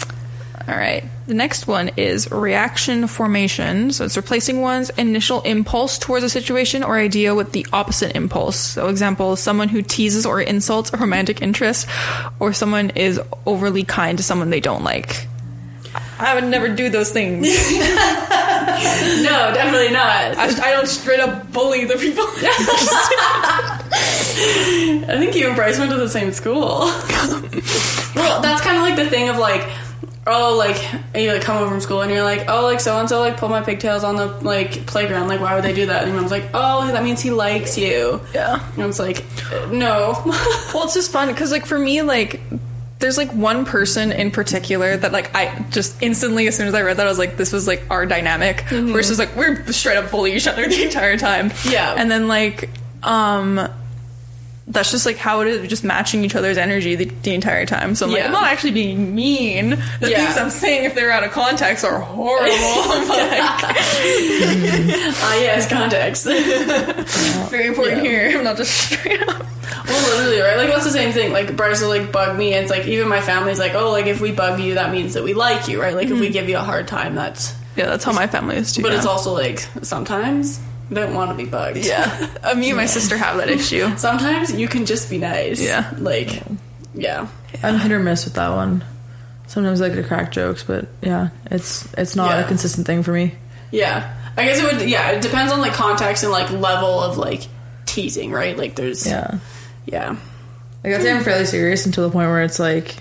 [0.66, 1.04] All right.
[1.26, 3.92] The next one is reaction formation.
[3.92, 8.56] So it's replacing one's initial impulse towards a situation or idea with the opposite impulse.
[8.56, 11.86] So, example, someone who teases or insults a romantic interest,
[12.40, 15.26] or someone is overly kind to someone they don't like.
[16.18, 17.48] I would never do those things.
[19.22, 20.36] No, definitely not.
[20.36, 22.24] I, I don't straight up bully the people.
[25.06, 26.80] I think you and Bryce went to the same school.
[28.14, 29.62] well, that's kind of like the thing of like,
[30.26, 30.76] oh, like
[31.14, 33.36] you like come home from school and you're like, oh, like so and so like
[33.36, 35.28] pulled my pigtails on the like playground.
[35.28, 36.02] Like, why would they do that?
[36.02, 38.20] And your mom's like, oh, that means he likes you.
[38.34, 38.64] Yeah.
[38.76, 40.14] And it's like, uh, no.
[40.74, 42.40] Well, it's just fun because, like, for me, like,
[42.98, 46.82] there's like one person in particular that, like, I just instantly, as soon as I
[46.82, 48.64] read that, I was like, this was like our dynamic.
[48.70, 51.52] It's just like we're straight up bully each other the entire time.
[51.68, 51.94] Yeah.
[51.96, 52.70] and then like,
[53.02, 53.68] um.
[54.66, 57.94] That's just like how it is, just matching each other's energy the, the entire time.
[57.94, 59.70] So I'm like, I'm not actually being mean.
[60.00, 60.24] The Yeah.
[60.24, 62.48] things I'm saying, if they're out of context, are horrible.
[62.54, 63.74] I'm But,
[65.20, 66.24] Ah, yes, context.
[67.50, 68.08] very important Yeah.
[68.30, 68.38] here.
[68.38, 69.44] I'm not just straight up.
[69.86, 70.56] Well, literally, right?
[70.56, 71.30] Like, that's the same thing.
[71.32, 74.06] Like, Bryce will, like, bug me, and it's like, even my family's like, oh, like,
[74.06, 75.94] if we bug you, that means that we like you, right?
[75.94, 77.54] Like, if we give you a hard time, that's.
[77.76, 78.80] Yeah, that's how my family is too.
[78.82, 78.98] But yeah.
[78.98, 80.58] it's also, like, sometimes
[80.92, 81.78] don't want to be bugged.
[81.78, 82.28] yeah.
[82.42, 83.88] Uh, me and my sister have that issue.
[83.96, 85.60] Sometimes you can just be nice.
[85.62, 85.90] Yeah.
[85.98, 86.42] Like,
[86.94, 87.26] yeah.
[87.62, 88.84] I'm hit or miss with that one.
[89.46, 92.44] Sometimes I like to crack jokes, but yeah, it's it's not Yeah.
[92.44, 93.34] a consistent thing for me.
[93.70, 94.14] Yeah.
[94.36, 97.42] I guess it would, yeah, it depends on, like, context and, like, level of, like,
[97.86, 98.56] teasing, right?
[98.56, 99.06] Like, there's.
[99.06, 99.38] Yeah,
[99.86, 100.16] Yeah.
[100.82, 102.96] like I'd say I'm fairly serious until the point where it's like,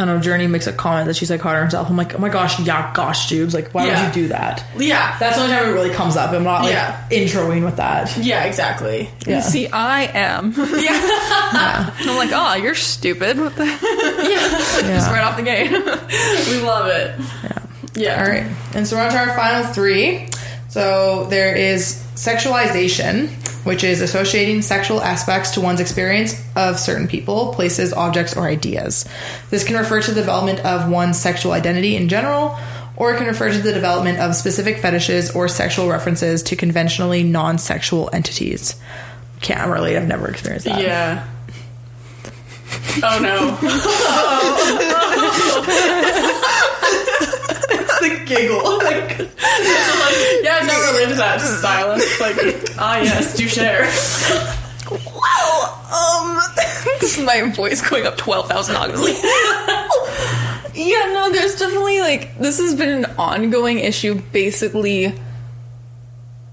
[0.00, 0.22] I don't know.
[0.22, 1.90] Journey makes a comment that she's like hard on herself.
[1.90, 4.06] I'm like, oh my gosh, yeah, gosh, Jubes, like why Yeah.
[4.06, 4.64] would you do that?
[4.78, 5.16] Yeah.
[5.18, 6.30] That's the only time it really comes up.
[6.32, 7.06] I'm not like Yeah.
[7.10, 8.16] introing with that.
[8.16, 9.10] Yeah, exactly.
[9.26, 9.40] Yeah.
[9.40, 10.54] See, I am.
[10.56, 11.94] Yeah.
[12.00, 13.38] I'm like, oh, you're stupid.
[13.40, 13.66] What the?
[13.66, 15.12] Just Yeah.
[15.12, 15.70] right off the gate.
[15.70, 17.14] we love it.
[17.44, 17.58] Yeah.
[17.94, 18.22] Yeah.
[18.24, 18.46] All right.
[18.74, 20.28] And so we're on to our final three.
[20.70, 23.28] So there is sexualization,
[23.66, 29.04] which is associating sexual aspects to one's experience of certain people, places, objects, or ideas.
[29.50, 32.56] This can refer to the development of one's sexual identity in general,
[32.96, 37.24] or it can refer to the development of specific fetishes or sexual references to conventionally
[37.24, 38.76] non sexual entities.
[39.40, 40.80] Can't relate, I've never experienced that.
[40.82, 41.26] Yeah.
[43.02, 43.58] Oh no.
[48.30, 48.60] giggle.
[48.80, 52.20] Like, so like Yeah, I've never lived that silence.
[52.20, 52.36] Like,
[52.78, 53.82] ah, yes, do share.
[54.90, 55.76] Wow.
[55.90, 56.40] Um,
[57.00, 59.22] this is my voice going up twelve thousand octaves.
[60.74, 65.12] yeah, no, there's definitely like this has been an ongoing issue, basically.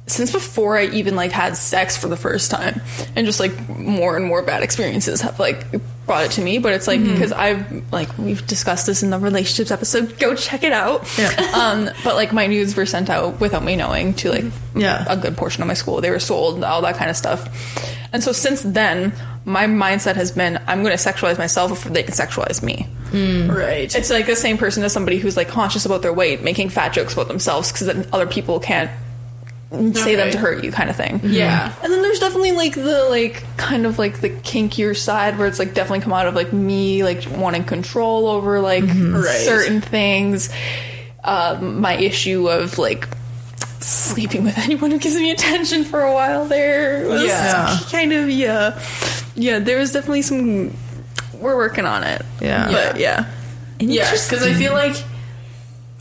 [0.07, 2.81] Since before I even like had sex for the first time,
[3.15, 5.65] and just like more and more bad experiences have like
[6.07, 6.57] brought it to me.
[6.57, 7.13] But it's like mm-hmm.
[7.13, 10.17] because I've like we've discussed this in the relationships episode.
[10.17, 11.07] Go check it out.
[11.17, 11.27] Yeah.
[11.53, 14.79] Um, but like my nudes were sent out without me knowing to like mm-hmm.
[14.79, 15.05] Yeah.
[15.07, 16.01] a good portion of my school.
[16.01, 17.47] They were sold, all that kind of stuff.
[18.13, 19.13] And so since then,
[19.45, 22.87] my mindset has been I'm going to sexualize myself before they can sexualize me.
[23.11, 23.53] Mm.
[23.53, 23.93] Right.
[23.93, 26.93] It's like the same person as somebody who's like conscious about their weight, making fat
[26.93, 28.91] jokes about themselves because then other people can't
[29.93, 31.19] say them to hurt you, kind of thing.
[31.23, 31.73] Yeah.
[31.83, 35.59] And then there's definitely like the like kind of like the kinkier side where it's
[35.59, 39.45] like definitely come out of like me like wanting control over like Right.
[39.45, 40.49] certain things.
[41.23, 43.07] Um, my issue of like
[43.79, 47.77] sleeping with anyone who gives me attention for a while there was Yeah.
[47.91, 48.81] kind of yeah
[49.35, 50.73] yeah there was definitely some
[51.33, 52.71] we're working on it Yeah.
[52.71, 53.25] but yeah
[53.79, 54.95] Yeah, because I feel like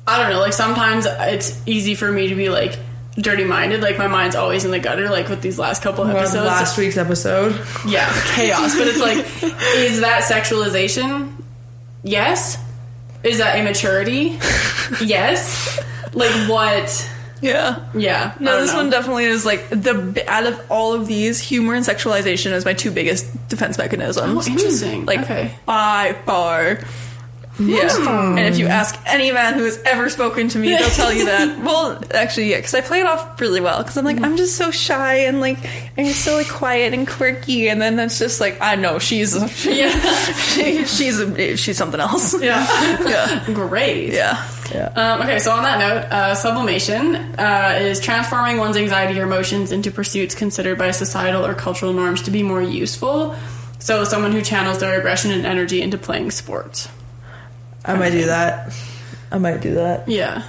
[0.09, 0.39] I don't know.
[0.41, 2.79] Like sometimes it's easy for me to be like
[3.19, 3.81] dirty minded.
[3.83, 5.09] Like my mind's always in the gutter.
[5.09, 6.47] Like with these last couple Well, episodes.
[6.47, 7.53] last week's episode.
[7.87, 8.77] yeah, chaos.
[8.77, 9.19] But it's like,
[9.77, 11.33] is that sexualization?
[12.03, 12.63] Yes.
[13.25, 14.39] Is that immaturity?
[15.05, 15.81] yes.
[16.13, 17.11] Like what?
[17.43, 18.35] yeah Yeah.
[18.41, 18.79] No this know.
[18.79, 22.73] one definitely is like the out of all of these humor and sexualization is my
[22.73, 25.05] two biggest defense mechanisms Oh, interesting.
[25.05, 25.55] like okay.
[25.67, 26.79] by far
[27.59, 27.89] yeah
[28.37, 31.25] and if you ask any man who has ever spoken to me they'll tell you
[31.25, 34.37] that well actually yeah because i play it off really well because i'm like i'm
[34.37, 35.59] just so shy and like
[35.97, 39.35] i'm just so like quiet and quirky and then that's just like i know she's
[39.67, 39.91] Yeah.
[40.35, 42.67] she, she's a, she's something else Yeah.
[43.09, 44.13] yeah Great.
[44.13, 44.45] yeah
[44.97, 49.71] Um, okay, so on that note, uh, sublimation uh, is transforming one's anxiety or emotions
[49.73, 53.35] into pursuits considered by societal or cultural norms to be more useful.
[53.79, 56.89] So, someone who channels their aggression and energy into playing sports.
[57.87, 58.73] I might do that.
[59.31, 60.09] I might do that.
[60.09, 60.43] Yeah.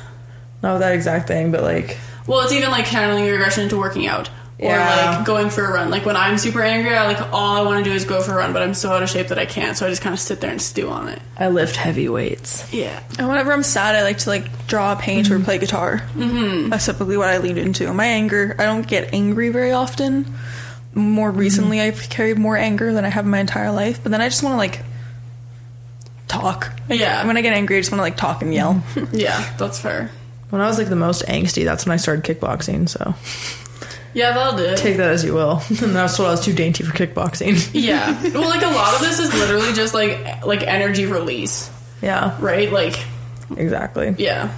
[0.63, 3.77] Not with that exact thing, but like, Well, it's even like channeling your aggression into
[3.77, 4.29] working out.
[4.59, 5.17] Or Yeah.
[5.17, 5.91] like going for a run.
[5.91, 8.31] Like when I'm super angry, I like all I want to do is go for
[8.31, 9.77] a run, but I'm so out of shape that I can't.
[9.77, 11.21] So I just kind of sit there and stew on it.
[11.37, 12.71] I lift heavy weights.
[12.73, 12.99] Yeah.
[13.19, 16.69] and whenever i'm sad i like to like draw paint or play guitar mm-hmm.
[16.69, 20.25] that's typically what i lean into my anger i don't get angry very often
[20.93, 24.21] more recently i've carried more anger than i have in my entire life but then
[24.21, 24.81] i just want to like
[26.27, 27.25] talk Yeah.
[27.25, 28.83] when i get angry i just want to like talk and yell
[29.13, 30.11] Yeah, that's fair.
[30.49, 32.87] When I was like the most angsty, that's when I started kickboxing.
[32.87, 33.15] So
[34.13, 34.77] Yeah, that'll do it.
[34.77, 35.61] take that as you will.
[35.81, 37.69] and that's what I was too dainty for kickboxing.
[37.73, 38.11] Yeah.
[38.33, 41.69] Well, like a lot of this is literally just like like energy release.
[42.01, 42.37] yeah.
[42.39, 42.71] right?
[42.71, 42.97] Like
[43.57, 44.15] exactly.
[44.17, 44.53] Yeah.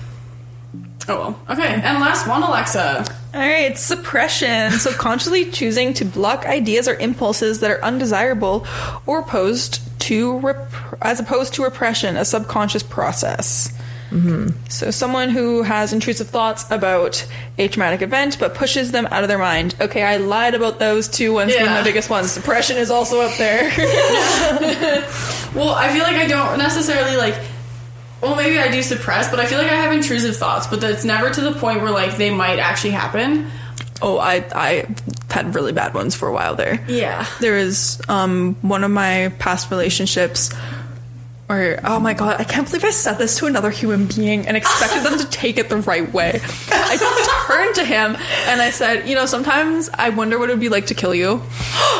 [1.08, 1.40] Oh well.
[1.58, 3.06] Okay, and last one, Alexa.
[3.34, 4.72] All right, It's suppression.
[4.72, 8.68] So consciously choosing to block ideas or impulses that are undesirable
[9.08, 10.72] or opposed to rep-
[11.02, 13.72] as opposed to repression, a subconscious process.
[14.12, 14.48] Mm-hmm.
[14.70, 17.28] So someone who has intrusive thoughts about
[17.60, 19.76] a traumatic event but pushes them out of their mind.
[19.80, 21.76] Okay, I lied about those two ones being Yeah.
[21.76, 22.32] my biggest ones.
[22.32, 23.70] Suppression is also up there.
[25.56, 27.36] Well, I feel like I don't necessarily like.
[28.22, 31.04] Well, maybe I do suppress, but I feel like I have intrusive thoughts, but that's
[31.04, 33.50] never to the point where like they might actually happen.
[34.02, 34.88] Oh, I I
[35.30, 36.84] had really bad ones for a while there.
[36.88, 37.26] Yeah.
[37.40, 40.54] There is um, one of my past relationships
[41.48, 44.56] where, oh my god, I can't believe I said this to another human being and
[44.56, 46.40] expected them to take it the right way.
[46.72, 48.16] I just turned to him
[48.48, 51.16] and I said, you know, sometimes I wonder what it would be like to kill
[51.16, 51.42] you.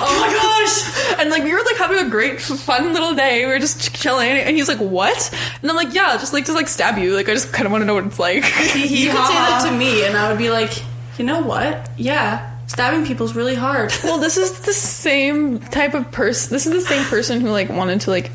[0.02, 1.20] Oh my gosh.
[1.20, 3.46] And like we were like having a great fun little day.
[3.46, 6.54] We were just chilling, and he's like, "What?" And I'm like, "Yeah, just like to
[6.54, 7.14] like stab you.
[7.16, 8.44] Like I just kind of want to know what it's like."
[8.76, 10.72] You could say that to me, and I would be like,
[11.20, 11.90] you know what?
[11.98, 13.92] Yeah, stabbing people's really hard.
[14.04, 16.54] well, this is the same type of person.
[16.54, 18.32] This is the same person who like wanted to like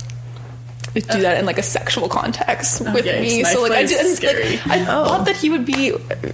[1.01, 3.43] do that in like a sexual context oh, with yikes, me.
[3.43, 5.05] knife So like I didn't like I oh.
[5.05, 5.93] thought that he would be.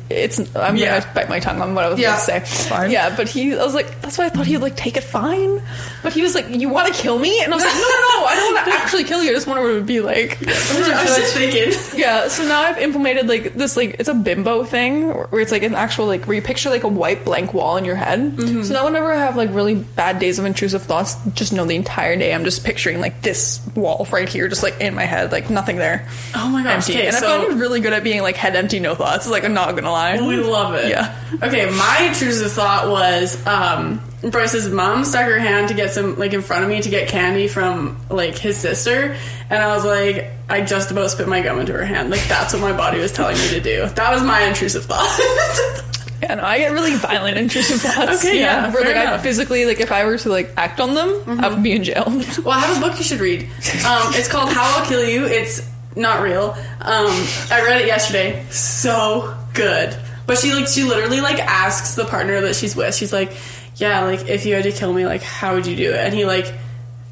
[0.08, 1.00] It's I'm Yeah.
[1.00, 2.68] gonna bite my tongue on what I was Yeah, gonna say.
[2.68, 2.90] fine.
[2.90, 5.62] Yeah, but he I was like that's why I thought he'd like take it fine.
[6.02, 8.20] But he was like, "You want to kill me?" And I was like, "No, no,
[8.20, 8.26] no!
[8.26, 9.30] I don't want to actually kill you.
[9.30, 11.72] I just want what it be like." I was just thinking.
[11.98, 15.62] Yeah, so now I've implemented like this like it's a bimbo thing where it's like
[15.62, 18.20] an actual like where you picture like a white blank wall in your head.
[18.36, 18.62] Mm-hmm.
[18.62, 21.76] So now whenever I have like really bad days of intrusive thoughts, just know the
[21.76, 25.32] entire day I'm just picturing like this wall right here, just like in my head,
[25.32, 26.06] like nothing there.
[26.34, 26.88] Oh my gosh.
[26.88, 26.92] Empty.
[26.92, 29.26] Okay, and I've so gotten really good at being like head empty, no thoughts.
[29.26, 30.20] Like I'm not gonna lie.
[30.20, 30.90] we love it.
[30.90, 31.16] Yeah.
[31.42, 36.34] Okay, my intrusive thought was um, Bryce's mom stuck her hand to get some like
[36.34, 39.16] in front of me to get candy from like his sister,
[39.48, 42.10] and I was like, I just about spit my gum into her hand.
[42.10, 43.86] Like that's what my body was telling me to do.
[43.86, 45.86] That was my intrusive thought.
[46.22, 48.24] And I get really violent intrusive thoughts.
[48.24, 50.94] Okay, yeah, where fair like I physically like if I were to like act on
[50.94, 52.04] them, I would be in jail.
[52.44, 53.42] Well, I have a book you should read.
[53.42, 55.26] Um, it's called How I'll Kill You.
[55.26, 56.52] It's not real.
[56.80, 57.10] Um,
[57.50, 58.44] I read it yesterday.
[58.50, 59.96] So good.
[60.26, 62.94] But she like she literally like asks the partner that she's with.
[62.94, 63.32] She's like,
[63.76, 66.14] "Yeah, like if you had to kill me, like how would you do it?" And
[66.14, 66.52] he like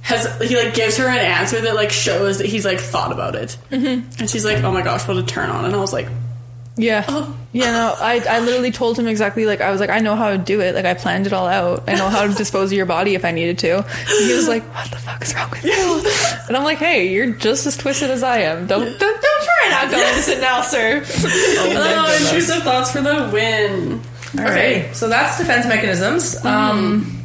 [0.02, 3.34] has he like gives her an answer that like shows that he's like thought about
[3.34, 3.56] it.
[3.70, 4.20] Mm-hmm.
[4.20, 6.08] And she's like, "Oh my gosh, what a turn on!" And I was like,
[6.78, 7.04] Yeah.
[7.08, 7.34] Oh.
[7.52, 10.30] Yeah, no, I, I literally told him exactly like I was like, I know how
[10.30, 10.74] to do it.
[10.74, 11.84] Like I planned it all out.
[11.88, 13.78] I know how to dispose of your body if I needed to.
[13.78, 16.02] And he was like, What the fuck is wrong with you?
[16.46, 18.66] And I'm like, Hey, you're just as twisted as I am.
[18.66, 21.02] Don't don't, don't try and act on innocent now, sir.
[21.04, 24.00] "Oh, intrusive thoughts for the win."
[24.38, 24.94] All right.
[24.94, 26.44] So that's defense mechanisms.
[26.44, 27.22] Um,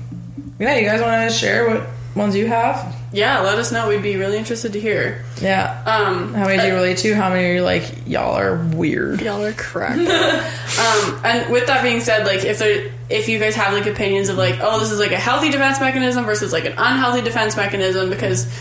[0.59, 2.95] yeah, you guys want to share what ones you have?
[3.13, 3.87] Yeah, let us know.
[3.87, 5.23] We'd be really interested to hear.
[5.39, 5.83] Yeah.
[5.85, 7.13] Um, How many do you relate to?
[7.13, 9.21] How many are you like, y'all are weird?
[9.21, 9.99] Y'all are correct.
[9.99, 14.29] um, and with that being said, like if there, if you guys have like opinions
[14.29, 17.55] of like, oh, this is like a healthy defense mechanism versus like an unhealthy defense
[17.55, 18.51] mechanism, because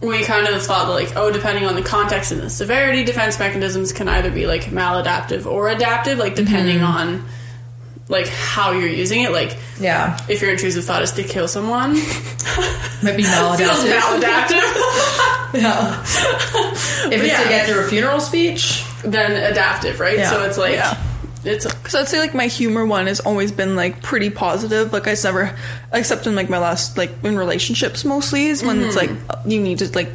[0.00, 3.92] we kind of thought like, oh, depending on the context and the severity, defense mechanisms
[3.92, 7.24] can either be like maladaptive or adaptive, like depending on
[8.08, 9.32] like how you're using it.
[9.32, 10.18] Like Yeah.
[10.28, 11.92] if your intrusive thought is to kill someone,
[13.02, 13.98] Might be maladaptive.
[13.98, 15.54] maladaptive.
[15.54, 16.00] yeah.
[16.02, 17.42] If it's yeah.
[17.42, 20.18] to get through a funeral speech, then adaptive, right?
[20.18, 20.30] Yeah.
[20.30, 20.96] So it's like Yeah.
[21.44, 24.92] it's So I'd say like my humor one has always been like pretty positive.
[24.92, 25.56] Like I've never,
[25.92, 29.26] except in like my last like in relationships mostly is when it's mm-hmm.
[29.30, 30.12] like you need to like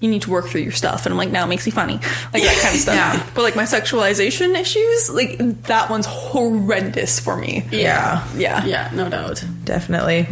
[0.00, 1.94] you need to work through your stuff, and I'm like now it makes me funny,
[1.94, 2.94] like that kind of stuff.
[2.94, 3.30] Yeah.
[3.34, 7.64] But like my sexualization issues, like that one's horrendous for me.
[7.72, 8.64] yeah, Yeah.
[8.66, 9.42] yeah, no doubt.
[9.64, 10.26] definitely.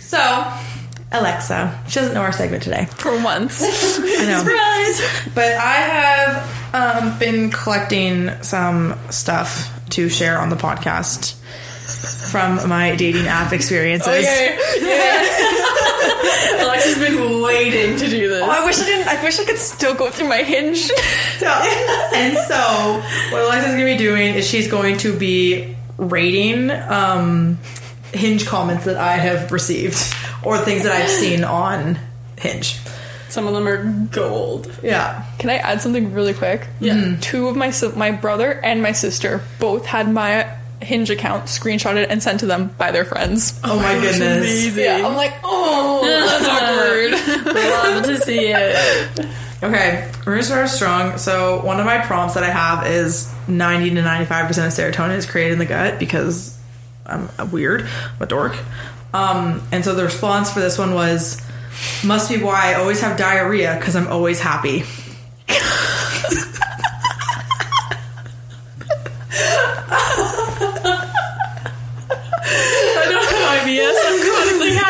[0.00, 0.18] So,
[1.10, 2.86] Alexa, she doesn't know our segment today.
[2.96, 3.62] For once.
[3.98, 4.44] I know.
[5.34, 11.34] But I have um, been collecting some stuff to share on the podcast
[12.04, 14.26] from my dating app experiences.
[16.60, 18.42] Alexa's been waiting to do this.
[18.42, 19.08] Oh, I wish I didn't.
[19.08, 20.90] I wish I could still go through my hinge.
[21.42, 27.58] and so, what Alexa's going to be doing is she's going to be rating um,
[28.12, 29.96] Hinge comments that I have received
[30.44, 31.98] or things that I've seen on
[32.38, 32.78] Hinge.
[33.28, 34.72] Some of them are gold.
[34.82, 35.24] Yeah.
[35.38, 36.68] Can I add something really quick?
[36.78, 37.16] Yeah.
[37.20, 42.22] Two of my my brother and my sister both had my Hinge account screenshotted and
[42.22, 43.58] sent to them by their friends.
[43.64, 44.76] Oh my goodness.
[44.76, 47.54] Yeah, I'm like, oh, that's awkward.
[47.54, 49.26] Love to see it.
[49.62, 51.18] Okay, we're gonna start strong.
[51.18, 55.16] So one of my prompts that I have is 90 to 95 percent of serotonin
[55.16, 56.56] is created in the gut because
[57.06, 58.56] I'm weird, I'm a dork.
[59.12, 61.40] Um, and so the response for this one was,
[62.04, 64.84] "Must be why I always have diarrhea because I'm always happy."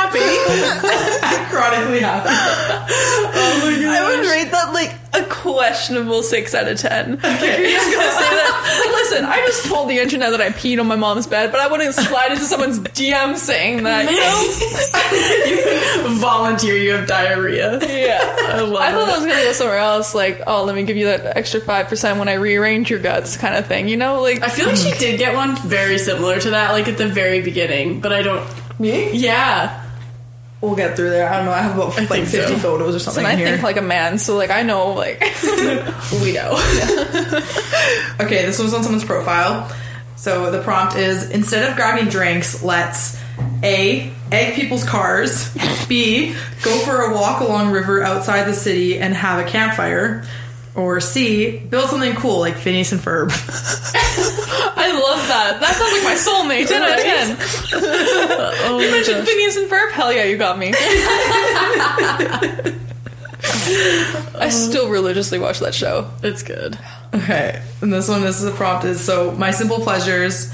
[0.04, 1.50] happy.
[1.50, 2.28] Chronically happy.
[2.30, 3.98] Oh my gosh.
[3.98, 7.12] I would rate that like a questionable six out of ten.
[7.12, 8.82] Like, you're just gonna say that.
[8.84, 11.60] Like, listen, I just told the internet that I peed on my mom's bed, but
[11.60, 14.10] I wouldn't slide into someone's DM saying that.
[14.10, 16.18] You know?
[16.18, 17.78] Volunteer, you have diarrhea.
[17.80, 18.36] Yeah.
[18.48, 19.12] I love I thought it.
[19.12, 21.88] I was gonna go somewhere else, like, oh, let me give you that extra five
[21.88, 23.88] percent when I rearrange your guts, kind of thing.
[23.88, 26.88] You know, like I feel like she did get one very similar to that, like
[26.88, 28.44] at the very beginning, but I don't.
[28.80, 29.12] Me?
[29.12, 29.83] Yeah.
[30.64, 31.28] We'll get through there.
[31.28, 31.52] I don't know.
[31.52, 32.56] I have about like 50 so.
[32.56, 33.46] photos or something and I here.
[33.48, 35.20] think like a man, so like I know, like
[36.22, 36.54] We know.
[38.20, 39.70] Okay, this was on someone's profile.
[40.16, 43.20] So the prompt is instead of grabbing drinks, let's
[43.62, 44.10] A.
[44.32, 45.54] Egg people's cars.
[45.86, 46.34] B.
[46.62, 50.24] Go for a walk along river outside the city and have a campfire.
[50.74, 51.58] Or C.
[51.58, 53.30] Build something cool like Phineas and Ferb.
[54.76, 55.60] I love that.
[55.60, 56.68] That sounds like my soulmate.
[56.68, 57.36] Ten out of ten.
[58.66, 59.92] oh You mentioned Phineas and Ferb.
[59.92, 60.72] Hell yeah, you got me.
[64.36, 66.10] I still religiously watch that show.
[66.22, 66.78] It's good.
[67.14, 70.52] Okay, and this one, this is a prompt is so my simple pleasures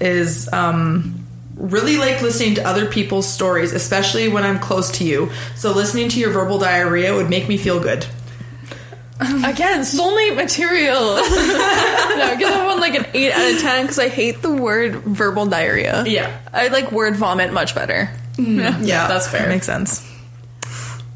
[0.00, 1.26] is um
[1.56, 5.30] really like listening to other people's stories, especially when I'm close to you.
[5.56, 8.06] So listening to your verbal diarrhea would make me feel good.
[9.20, 11.16] Again, soulmate material.
[11.16, 14.96] no, give that one like an eight out of ten because I hate the word
[14.96, 16.04] verbal diarrhea.
[16.06, 16.38] Yeah.
[16.52, 18.10] I like word vomit much better.
[18.38, 19.42] Yeah, that's fair.
[19.42, 20.06] That makes sense.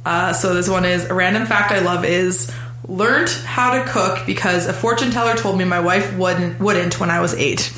[0.04, 2.50] Uh, so this one is a random fact I love is
[2.88, 7.10] learned how to cook because a fortune teller told me my wife wouldn't wouldn't when
[7.10, 7.72] I was eight.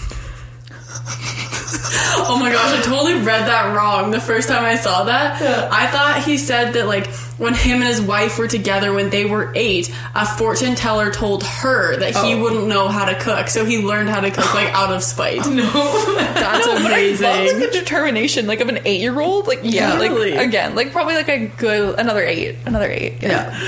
[2.24, 5.40] Oh my gosh, I totally read that wrong the first time I saw that.
[5.72, 7.06] I thought he said that like
[7.38, 11.42] when him and his wife were together when they were eight, a fortune teller told
[11.44, 12.42] her that he Oh.
[12.42, 15.44] wouldn't know how to cook, so he learned how to cook like out of spite.
[15.46, 17.26] No, That's No, but I amazing.
[17.26, 19.46] love like the determination, like of an eight-year-old.
[19.46, 20.32] Like yeah, Totally.
[20.32, 23.22] like again, like probably like a good another eight, another eight.
[23.22, 23.58] yeah,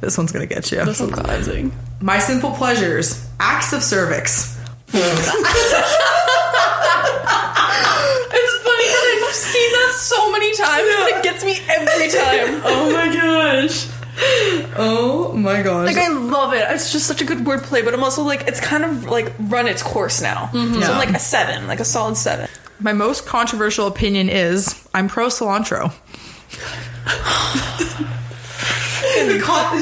[0.00, 0.84] this one's gonna get you.
[0.84, 1.72] That's amazing.
[2.00, 4.54] My simple pleasures: acts of cervix.
[8.38, 12.62] It's funny because I've seen that so many times, but it gets me every time.
[12.66, 13.88] Oh my gosh.
[14.78, 15.86] Oh my gosh!
[15.86, 16.64] Like I love it.
[16.70, 19.66] It's just such a good wordplay, but I'm also like it's kind of like run
[19.68, 20.46] its course now.
[20.52, 20.74] Mm-hmm.
[20.74, 20.90] So Yeah.
[20.92, 22.48] I'm like a seven, like a solid seven.
[22.80, 25.92] My most controversial opinion is I'm pro cilantro.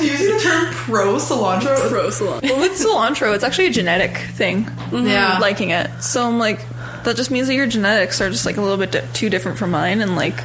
[0.02, 1.88] Using the term pro cilantro.
[1.88, 2.40] Pro salon.
[2.42, 4.68] Well, with cilantro, it's actually a genetic thing.
[4.92, 5.38] Yeah.
[5.40, 5.90] liking it.
[6.02, 6.60] So I'm like,
[7.04, 9.58] that just means that your genetics are just like a little bit di- too different
[9.58, 10.38] from mine, and like,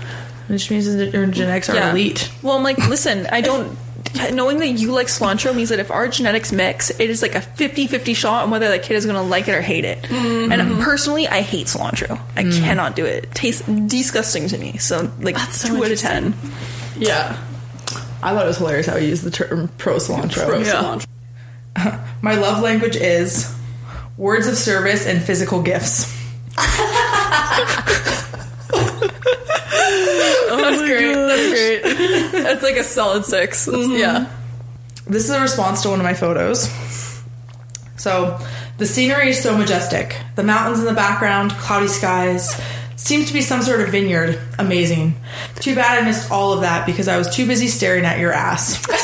[0.47, 1.91] Which means that your genetics are yeah.
[1.91, 2.31] elite.
[2.41, 3.77] Well, I'm like, listen, I don't.
[4.31, 7.41] Knowing that you like cilantro means that if our genetics mix, it is like a
[7.41, 10.01] 50-50 shot on whether that kid is going to like it or hate it.
[10.03, 10.51] Mm-hmm.
[10.51, 12.19] And personally, I hate cilantro.
[12.35, 12.59] I mm.
[12.59, 13.25] cannot do it.
[13.25, 14.77] It tastes disgusting to me.
[14.77, 16.33] So like so two out of ten.
[16.97, 17.37] Yeah.
[18.21, 20.47] I thought it was hilarious how you used the term pro cilantro.
[20.47, 21.99] Pro Yeah.
[22.21, 23.55] My love language is
[24.17, 26.18] words of service and physical gifts.
[30.51, 31.13] Oh that's great.
[31.13, 32.43] That's great.
[32.43, 33.95] That's like a solid 6 That's- mm-hmm.
[33.97, 34.25] Yeah.
[35.05, 36.67] This is a response to one of my photos.
[37.97, 38.37] So,
[38.77, 40.15] the scenery is so majestic.
[40.35, 42.59] The mountains in the background, cloudy skies.
[42.95, 44.39] Seems to be some sort of vineyard.
[44.59, 45.15] Amazing.
[45.55, 48.31] Too bad I missed all of that because I was too busy staring at your
[48.31, 48.83] ass.
[48.89, 48.99] I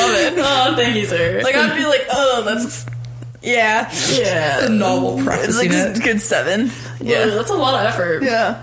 [0.00, 0.34] love it.
[0.38, 1.40] Oh, thank you, sir.
[1.42, 2.86] Like I'd be like, oh, that's
[3.42, 4.66] yeah, yeah.
[4.66, 6.02] A novel it's like a it.
[6.02, 6.70] good seven.
[7.00, 8.22] Yeah, Yeah, that's a lot of effort.
[8.22, 8.62] yeah.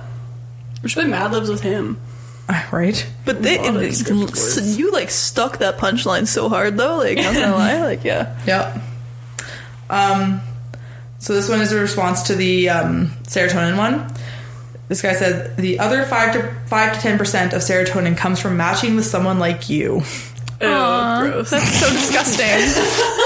[0.82, 2.00] We should play Mad Libs with him.
[2.72, 3.06] Right?
[3.26, 6.98] But they, lot it- so you like stuck that punchline so hard though.
[6.98, 8.36] Like, not gonna lie, like yeah.
[8.48, 8.82] Yep.
[9.92, 10.42] Um,
[11.20, 14.12] so this one is a response to the um, serotonin one.
[14.88, 18.58] This guy said the other five to five to ten percent of serotonin comes from
[18.58, 20.02] matching with someone like you.
[20.62, 21.52] Oh, Aw, gross.
[21.52, 22.46] That's so disgusting.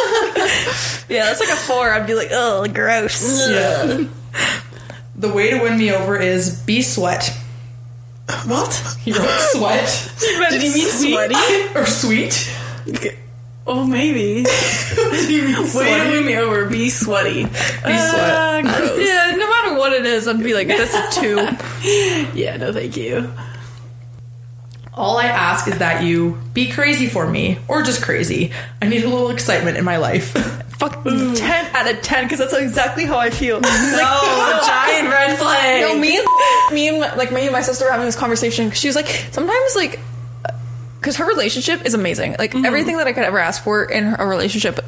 [1.10, 1.92] yeah, that's like a four.
[1.92, 3.48] I'd be like, oh, gross.
[3.50, 4.06] Yeah.
[5.16, 7.30] the way to win me over is be sweat.
[8.46, 8.98] What?
[9.04, 10.14] He wrote sweat
[10.50, 11.36] Did he mean sweaty?
[11.76, 12.50] or sweet.
[13.66, 14.44] Oh, maybe.
[14.44, 16.66] Way to win me over.
[16.70, 17.46] Be sweaty.
[17.46, 17.50] Be
[17.84, 18.64] uh, sweat.
[18.64, 19.08] gross.
[19.08, 21.36] Yeah, no matter what it is, I'd be like, that's a two.
[22.38, 23.32] Yeah, no, thank you.
[24.94, 28.52] All I ask is that you be crazy for me, or just crazy.
[28.82, 30.34] I need a little excitement in my life.
[30.78, 33.56] Fuck ten out of ten because that's exactly how I feel.
[33.62, 35.82] Like, Oh, giant red flag.
[35.82, 36.28] No, me and
[36.76, 38.70] me and my, like me and my sister were having this conversation.
[38.70, 40.00] 'cause She was like, sometimes like,
[40.46, 40.52] uh,
[41.00, 42.36] because her relationship is amazing.
[42.40, 42.66] Like mm-hmm.
[42.66, 44.80] everything that I could ever ask for in a relationship,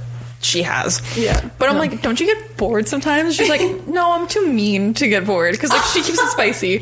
[0.42, 1.02] she has.
[1.18, 1.50] Yeah.
[1.58, 3.36] But I'm like, don't you get bored sometimes?
[3.36, 6.80] She's like, no, I'm too mean to get bored because like she keeps it spicy.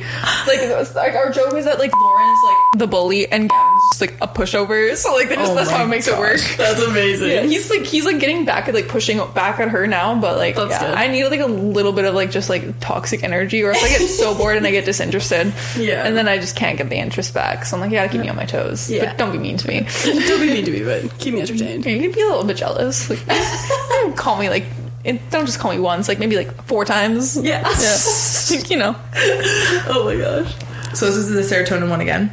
[0.48, 4.02] Like, like our joke is that like Lauren is like the bully and Gavin's just
[4.02, 4.96] like a pushover.
[4.96, 6.40] So like that's, Oh that's how it makes it work.
[6.58, 7.30] That's amazing.
[7.30, 10.38] Yeah, he's like he's like getting back at like pushing back at her now, but
[10.38, 10.96] like That's yeah, good.
[10.96, 13.90] I need like a little bit of like just like toxic energy, or if I
[13.90, 16.06] get so bored and I get disinterested, Yeah.
[16.06, 17.66] and then I just can't get the interest back.
[17.66, 19.06] So I'm like, you gotta keep me on my toes, Yeah.
[19.06, 19.82] but don't be mean to me.
[20.04, 21.86] Don't be mean to me, but keep me entertained.
[21.86, 23.10] You can be a little bit jealous.
[23.10, 23.26] Like,
[23.90, 24.66] don't call me like,
[25.04, 26.08] it, don't just call me once.
[26.08, 27.36] Like maybe like four times.
[27.38, 27.62] Yeah.
[27.80, 28.60] yeah.
[28.70, 28.96] you know.
[29.88, 30.54] Oh my gosh.
[30.94, 32.32] So this is the serotonin one again.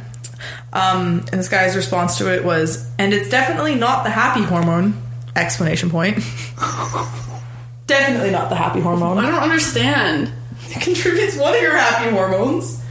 [0.73, 5.01] Um, and this guy's response to it was, and it's definitely not the happy hormone!
[5.35, 6.15] Explanation point.
[7.87, 9.17] definitely not the happy hormone.
[9.17, 10.31] I don't understand.
[10.69, 12.81] It contributes one of your happy hormones,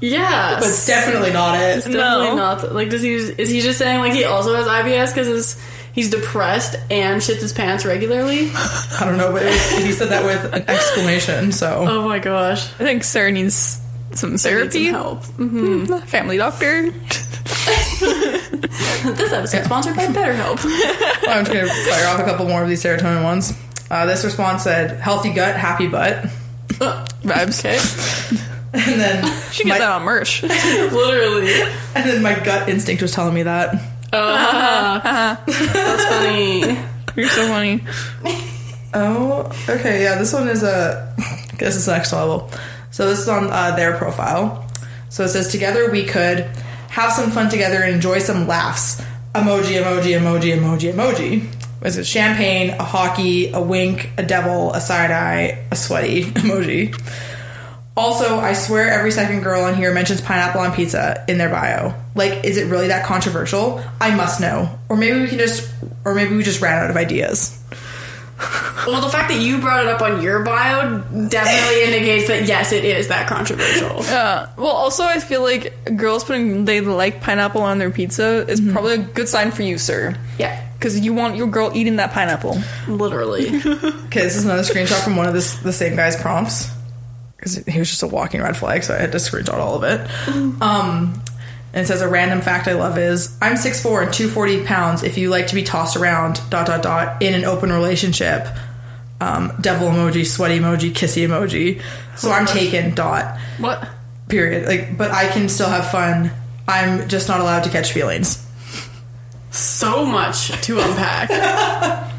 [0.00, 0.56] Yeah.
[0.58, 1.76] but it's definitely not it.
[1.84, 1.96] definitely
[2.28, 2.34] No.
[2.36, 2.74] not.
[2.74, 3.14] Like, does he?
[3.14, 5.60] Is he just saying like he also has IBS because
[5.92, 8.50] he's depressed and shits his pants regularly?
[8.54, 11.52] I don't know, but was, he said that with an exclamation.
[11.52, 12.64] So Oh my gosh.
[12.74, 13.80] I think Sarah needs
[14.12, 14.86] some Need therapy.
[14.90, 16.04] some help.
[16.08, 16.92] Family doctor.
[18.98, 20.58] This episode sponsored by BetterHelp.
[21.28, 23.56] I'm just gonna fire off a couple more of these serotonin ones.
[23.90, 26.24] Uh, this response said, "Healthy gut, happy butt,"
[27.22, 27.60] Vibes.
[27.60, 27.78] okay.
[28.74, 30.42] and then She get my, that on merch.
[30.42, 31.52] Literally.
[31.94, 33.72] and then my gut instinct was telling me that.
[34.10, 36.78] That's funny.
[37.16, 37.84] You're so funny.
[38.94, 40.16] Oh, okay, yeah.
[40.18, 41.14] This one is a.
[41.58, 42.50] This is the next level.
[42.90, 44.68] So this is on uh, their profile.
[45.08, 46.48] So it says, "Together we could
[46.98, 49.00] have some fun together and enjoy some laughs."
[49.34, 51.46] Emoji, emoji, emoji, emoji, emoji.
[51.84, 56.92] Is it champagne, a hockey, a wink, a devil, a side eye, a sweaty emoji?
[57.96, 61.94] Also, I swear every second girl on here mentions pineapple on pizza in their bio.
[62.14, 63.82] Like, is it really that controversial?
[64.00, 64.70] I must know.
[64.88, 65.68] Or maybe we can just,
[66.04, 67.60] or maybe we just ran out of ideas.
[68.86, 70.98] Well, the fact that you brought it up on your bio
[71.28, 74.00] definitely indicates that yes, it is that controversial.
[74.00, 78.60] Uh, well, also, I feel like girls putting they like pineapple on their pizza is
[78.60, 80.16] probably a good sign for you, sir.
[80.38, 80.64] Yeah.
[80.74, 82.56] Because you want your girl eating that pineapple.
[82.86, 83.48] Literally.
[83.48, 86.70] Okay, this is another screenshot from one of this the same guy's prompts
[87.36, 89.84] because he was just a walking red flag, so I had to screenshot all of
[89.84, 90.08] it.
[90.60, 91.22] Um,
[91.72, 95.02] and it says a random fact I love is I'm 6'4 and 240 pounds.
[95.02, 98.46] If you like to be tossed around, dot dot dot, in an open relationship,
[99.20, 101.82] um, devil emoji, sweaty emoji, kissy emoji.
[102.16, 102.94] So I'm taken.
[102.94, 103.38] Dot.
[103.58, 103.86] what?
[104.28, 104.66] Period.
[104.66, 106.30] Like, but I can still have fun.
[106.66, 108.44] I'm just not allowed to catch feelings.
[109.50, 111.30] So much to unpack.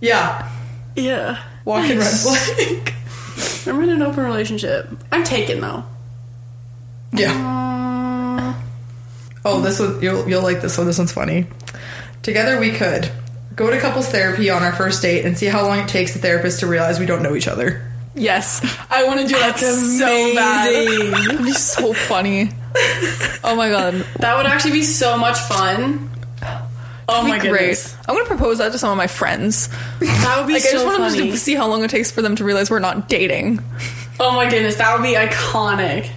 [0.00, 0.50] Yeah,
[0.94, 1.42] yeah.
[1.64, 2.92] walking red flag.
[3.66, 4.88] I'm in an open relationship.
[5.10, 5.84] I'm taken though.
[7.16, 8.54] Yeah.
[9.44, 10.86] Oh, this one you'll you'll like this one.
[10.86, 11.46] This one's funny.
[12.22, 13.10] Together we could
[13.54, 16.18] go to couples therapy on our first date and see how long it takes the
[16.18, 17.82] therapist to realize we don't know each other.
[18.14, 18.60] Yes,
[18.90, 20.70] I want to do that so bad.
[21.30, 22.50] It'd be so funny.
[23.44, 26.10] Oh my god, That would actually be so much fun.
[27.08, 27.58] Oh my be great.
[27.60, 27.94] goodness.
[28.08, 29.68] I'm gonna propose that to some of my friends.
[30.00, 31.30] That would be Like, I just want them funny.
[31.30, 33.62] to see how long it takes for them to realize we're not dating.
[34.18, 36.10] Oh my goodness, that would be iconic.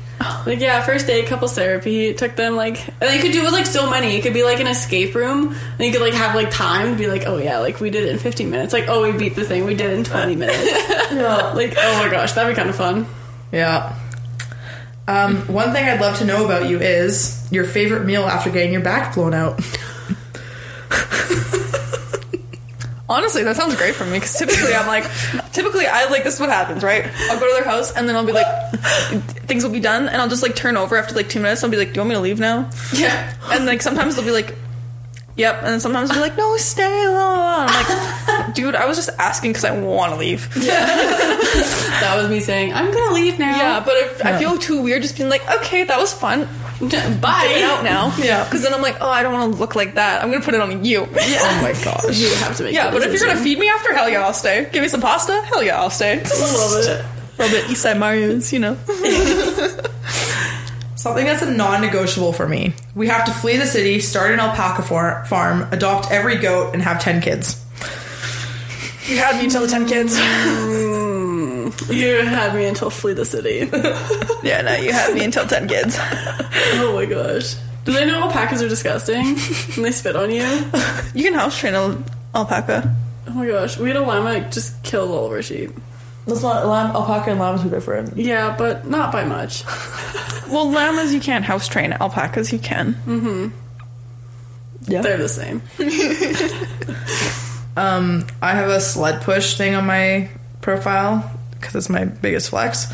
[0.45, 2.07] Like yeah, first date, couples therapy.
[2.07, 4.15] It took them like, and you could do it with like so many.
[4.15, 6.97] It could be like an escape room, and you could like have like time to
[6.97, 8.73] be like, oh yeah, like we did it in 15 minutes.
[8.73, 10.57] Like oh we beat the thing, we did in 20 minutes.
[11.11, 13.07] yeah, like oh my gosh, that'd be kind of fun.
[13.51, 13.95] Yeah.
[15.07, 18.71] Um, one thing I'd love to know about you is your favorite meal after getting
[18.71, 19.59] your back blown out.
[23.09, 25.05] Honestly, that sounds great for me because typically I'm like,
[25.59, 27.05] typically I like this is what happens, right?
[27.29, 28.47] I'll go to their house and then I'll be like,
[29.47, 31.63] things will be done, and I'll just like turn over after like two minutes.
[31.63, 32.69] I'll be like, do you want me to leave now?
[32.93, 33.33] Yeah.
[33.51, 34.55] And like sometimes they'll be like,
[35.35, 37.05] yep, and then sometimes they'll be like, no, stay.
[37.07, 37.65] Blah, blah, blah.
[37.67, 40.49] I'm like, dude, I was just asking because I want to leave.
[41.99, 43.57] That was me saying, I'm gonna leave now.
[43.57, 46.47] Yeah, but if, I feel too weird just being like, okay, that was fun.
[46.87, 47.61] Get Bye.
[47.65, 48.15] out now.
[48.17, 48.45] Yeah.
[48.45, 50.23] Because then I'm like, oh, I don't want to look like that.
[50.23, 51.01] I'm gonna put it on you.
[51.11, 51.39] Yeah.
[51.41, 52.17] Oh my gosh.
[52.17, 52.73] You have to make.
[52.73, 54.69] Yeah, the but if you're gonna feed me after, hell yeah, I'll stay.
[54.71, 56.13] Give me some pasta, hell yeah, I'll stay.
[56.13, 56.89] I love it.
[56.89, 58.77] A little bit Eastside Mario's, you know.
[60.95, 62.73] Something that's a non-negotiable for me.
[62.93, 66.83] We have to flee the city, start an alpaca far- farm, adopt every goat, and
[66.83, 67.63] have ten kids.
[69.07, 70.19] You had me until the 10 kids.
[70.19, 71.08] Mm.
[71.89, 73.69] You had me until flee the city.
[74.47, 75.97] yeah, no, you had me until 10 kids.
[75.99, 77.55] oh my gosh.
[77.85, 79.25] Do they know alpacas are disgusting?
[79.25, 80.43] and they spit on you?
[81.13, 82.03] You can house train an
[82.35, 82.95] alpaca.
[83.27, 83.77] Oh my gosh.
[83.77, 85.71] We had a llama just kill all of our sheep.
[86.27, 88.17] That's not lamb, alpaca and llamas are different.
[88.17, 89.63] Yeah, but not by much.
[90.49, 92.95] Well, llamas you can't house train, alpacas you can.
[93.05, 93.49] Mm-hmm.
[94.91, 95.01] Yeah.
[95.03, 95.61] They're the same.
[97.77, 100.29] Um, I have a sled push thing on my
[100.59, 102.91] profile because it's my biggest flex.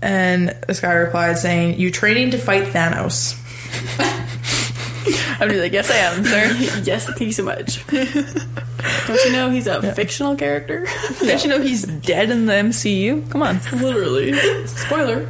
[0.00, 3.38] And this guy replied saying, "You training to fight Thanos?"
[5.40, 6.80] I'd be like, yes, I am, sir.
[6.84, 7.84] yes, thank you so much.
[7.88, 10.86] Don't you know he's a fictional character?
[11.20, 13.28] Don't you know he's dead in the MCU?
[13.30, 13.58] Come on.
[13.72, 14.32] Literally.
[14.66, 15.28] Spoiler.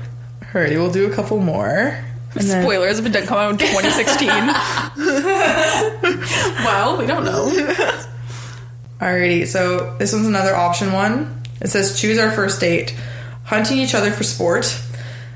[0.52, 1.98] Alrighty, we'll do a couple more.
[2.34, 4.28] And then- Spoilers if it didn't come out in 2016.
[6.64, 7.48] Well, we don't know.
[9.00, 11.41] Alrighty, so this one's another option one.
[11.62, 12.94] It says choose our first date.
[13.44, 14.64] Hunting each other for sport,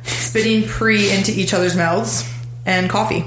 [0.05, 2.29] spitting pre into each other's mouths,
[2.67, 3.25] and coffee.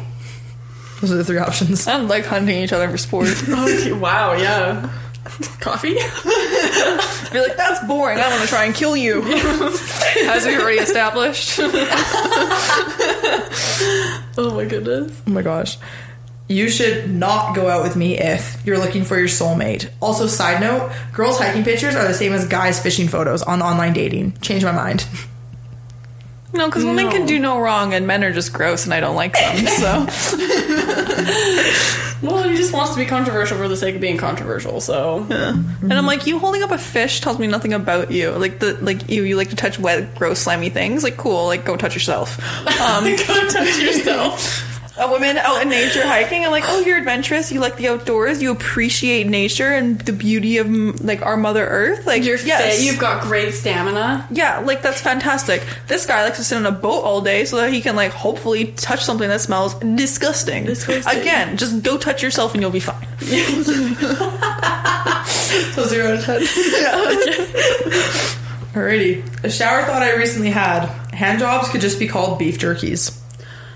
[1.02, 1.88] Those are the three options.
[1.88, 3.28] I don't like hunting each other for sport.
[3.50, 4.90] Okay, wow, yeah.
[5.60, 5.94] Coffee?
[5.94, 8.18] Be like, that's boring.
[8.20, 9.22] I want to try and kill you.
[10.24, 11.60] As we already established.
[14.38, 15.22] Oh my goodness.
[15.28, 15.78] Oh my gosh.
[16.50, 19.88] You should not go out with me if you're looking for your soulmate.
[20.02, 23.94] Also, side note, girls hiking pictures are the same as guys fishing photos on online
[23.94, 24.34] dating.
[24.42, 25.06] Change my mind.
[26.52, 27.12] No, because women No.
[27.12, 29.68] can do no wrong and men are just gross and I don't like them.
[29.68, 30.08] So
[32.22, 35.26] Well, he just wants to be controversial for the sake of being controversial, so.
[35.30, 38.32] And I'm like, you holding up a fish tells me nothing about you.
[38.32, 41.02] Like the like you you like to touch wet, gross, slimy things.
[41.04, 42.38] Like cool, like go touch yourself.
[42.82, 44.66] Um, Go touch yourself.
[45.00, 46.44] A woman out in nature hiking.
[46.46, 47.52] I'm like, oh, you're adventurous.
[47.52, 48.42] You like the outdoors.
[48.42, 50.70] You appreciate nature and the beauty of
[51.04, 52.06] like our Mother Earth.
[52.06, 52.78] Like You're yes.
[52.78, 54.28] fit, you've got great stamina.
[54.32, 55.64] yeah, like that's fantastic.
[55.88, 58.12] This guy likes to sit on a boat all day so that he can like
[58.12, 60.66] hopefully touch something that smells disgusting.
[60.66, 61.20] Disgusting.
[61.22, 63.08] Again, just go touch yourself and you'll be fine.
[65.74, 66.42] So zero to ten.
[68.74, 69.44] Alrighty.
[69.44, 70.86] A shower thought I recently had.
[71.14, 73.20] Hand jobs could just be called beef jerkies.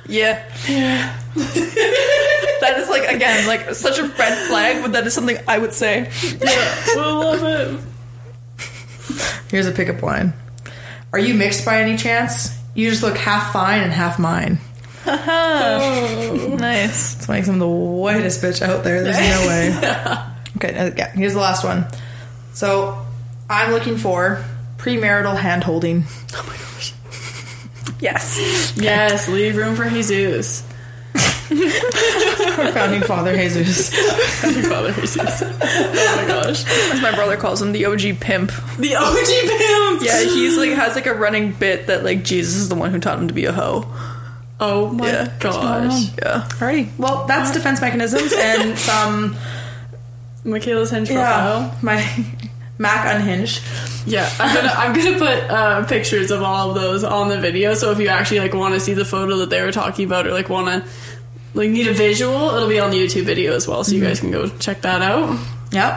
[0.08, 0.44] Yeah.
[0.68, 1.18] Yeah.
[1.36, 5.74] that is like again like such a red flag, but that is something I would
[5.74, 6.10] say.
[6.24, 7.80] Yeah, I love it.
[9.50, 10.34] Here's a pickup line.
[11.12, 12.58] Are you mixed by any chance?
[12.76, 14.60] You just look half fine and half mine.
[15.06, 17.16] Nice.
[17.18, 19.04] It's like I'm the whitest bitch out there.
[19.04, 19.76] There's no way.
[20.58, 21.86] Okay, uh, yeah, here's the last one.
[22.54, 23.04] So,
[23.50, 24.44] I'm looking for
[24.78, 26.04] premarital hand holding.
[28.00, 28.74] Yes.
[28.76, 30.64] Yes, leave room for Jesus.
[31.52, 33.94] Our founding father, Jesus.
[34.68, 35.42] Father Jesus.
[35.44, 36.66] Oh my gosh.
[36.92, 38.52] As my brother calls him, the OG pimp.
[38.80, 40.02] The OG pimp!
[40.04, 43.00] Yeah, he's like has like a running bit that like Jesus is the one who
[43.00, 43.86] taught him to be a hoe.
[44.60, 45.34] Oh my Yeah.
[45.40, 46.06] gosh.
[46.18, 46.48] Yeah.
[46.50, 49.36] Alrighty, well, that's defense mechanisms and some,
[50.46, 51.16] Michaela's hinge yeah,
[51.70, 51.78] profile.
[51.82, 52.26] my
[52.84, 53.64] Mak unhinged.
[54.06, 57.74] Yeah, I'm gonna I'm gonna put uh, pictures of all of those on the video.
[57.74, 60.28] So if you actually like want to see the photo that they were talking about,
[60.28, 60.90] or like want to
[61.54, 63.84] like need a visual, it'll be on the YouTube video as well.
[63.84, 65.40] So you guys can go check that out.
[65.72, 65.94] Yep.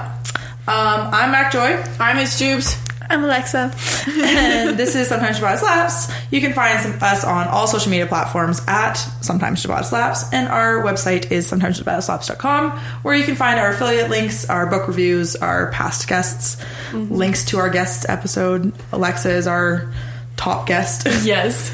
[0.69, 1.85] Um, I'm Mak Joy.
[1.99, 2.86] I'm Miss Jubes.
[3.09, 3.73] I'm Alexa.
[4.09, 6.13] and this is Sometimes Ciabatta Slaps.
[6.31, 10.49] You can find some, us on all social media platforms at Sometimes Ciabatta Slaps, and
[10.49, 12.71] our website is sometimesciabattaslaps.com,
[13.03, 16.57] where you can find our affiliate links, our book reviews, our past guests,
[16.91, 17.15] mm-hmm.
[17.15, 18.73] links to our guest episode.
[18.93, 19.93] Alexa is our
[20.37, 21.07] top guest.
[21.25, 21.73] Yes.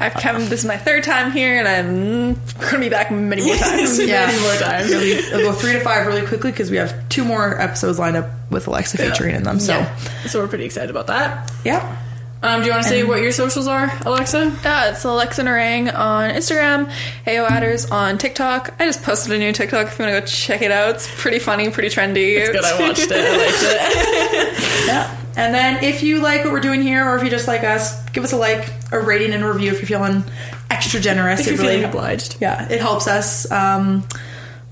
[0.00, 0.48] I've come.
[0.48, 3.98] This is my third time here, and I'm gonna be back many more times.
[3.98, 4.26] Yeah.
[4.28, 4.90] Many more times.
[4.90, 8.37] We'll go three to five really quickly because we have two more episodes lined up
[8.50, 9.60] with Alexa featuring in them.
[9.60, 9.96] So, Yeah.
[10.26, 11.50] So we're pretty excited about that.
[11.64, 11.96] yeah.
[12.40, 14.56] Um, do you want to say what your socials are, Alexa?
[14.64, 16.88] Uh, it's Alexa Narang on Instagram,
[17.26, 18.74] Heyo Adders on TikTok.
[18.78, 20.94] I just posted a new TikTok if you want to go check it out.
[20.94, 22.36] It's pretty funny, pretty trendy.
[22.38, 22.64] It's good.
[22.64, 23.12] I watched it.
[23.12, 24.64] I liked it.
[24.86, 25.16] Yeah.
[25.36, 28.08] And then if you like what we're doing here, or if you just like us,
[28.10, 30.22] give us a like, a rating, and a review if you're feeling
[30.70, 31.40] extra generous.
[31.40, 32.36] If you're It really- feeling obliged.
[32.40, 34.06] yeah, it helps us um,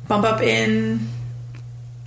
[0.06, 1.08] bump up in.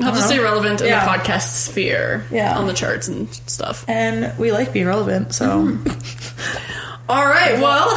[0.02, 0.26] Us know.
[0.28, 1.04] stay relevant in Yeah.
[1.06, 2.26] the podcast sphere.
[2.32, 2.58] Yeah.
[2.58, 3.84] On the charts and stuff.
[3.88, 7.10] And we like being relevant, so mm-hmm.
[7.10, 7.60] All right.
[7.60, 7.90] Well,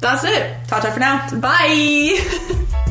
[0.00, 0.54] that's it.
[0.68, 1.28] ta ta for now.
[1.40, 2.90] Bye.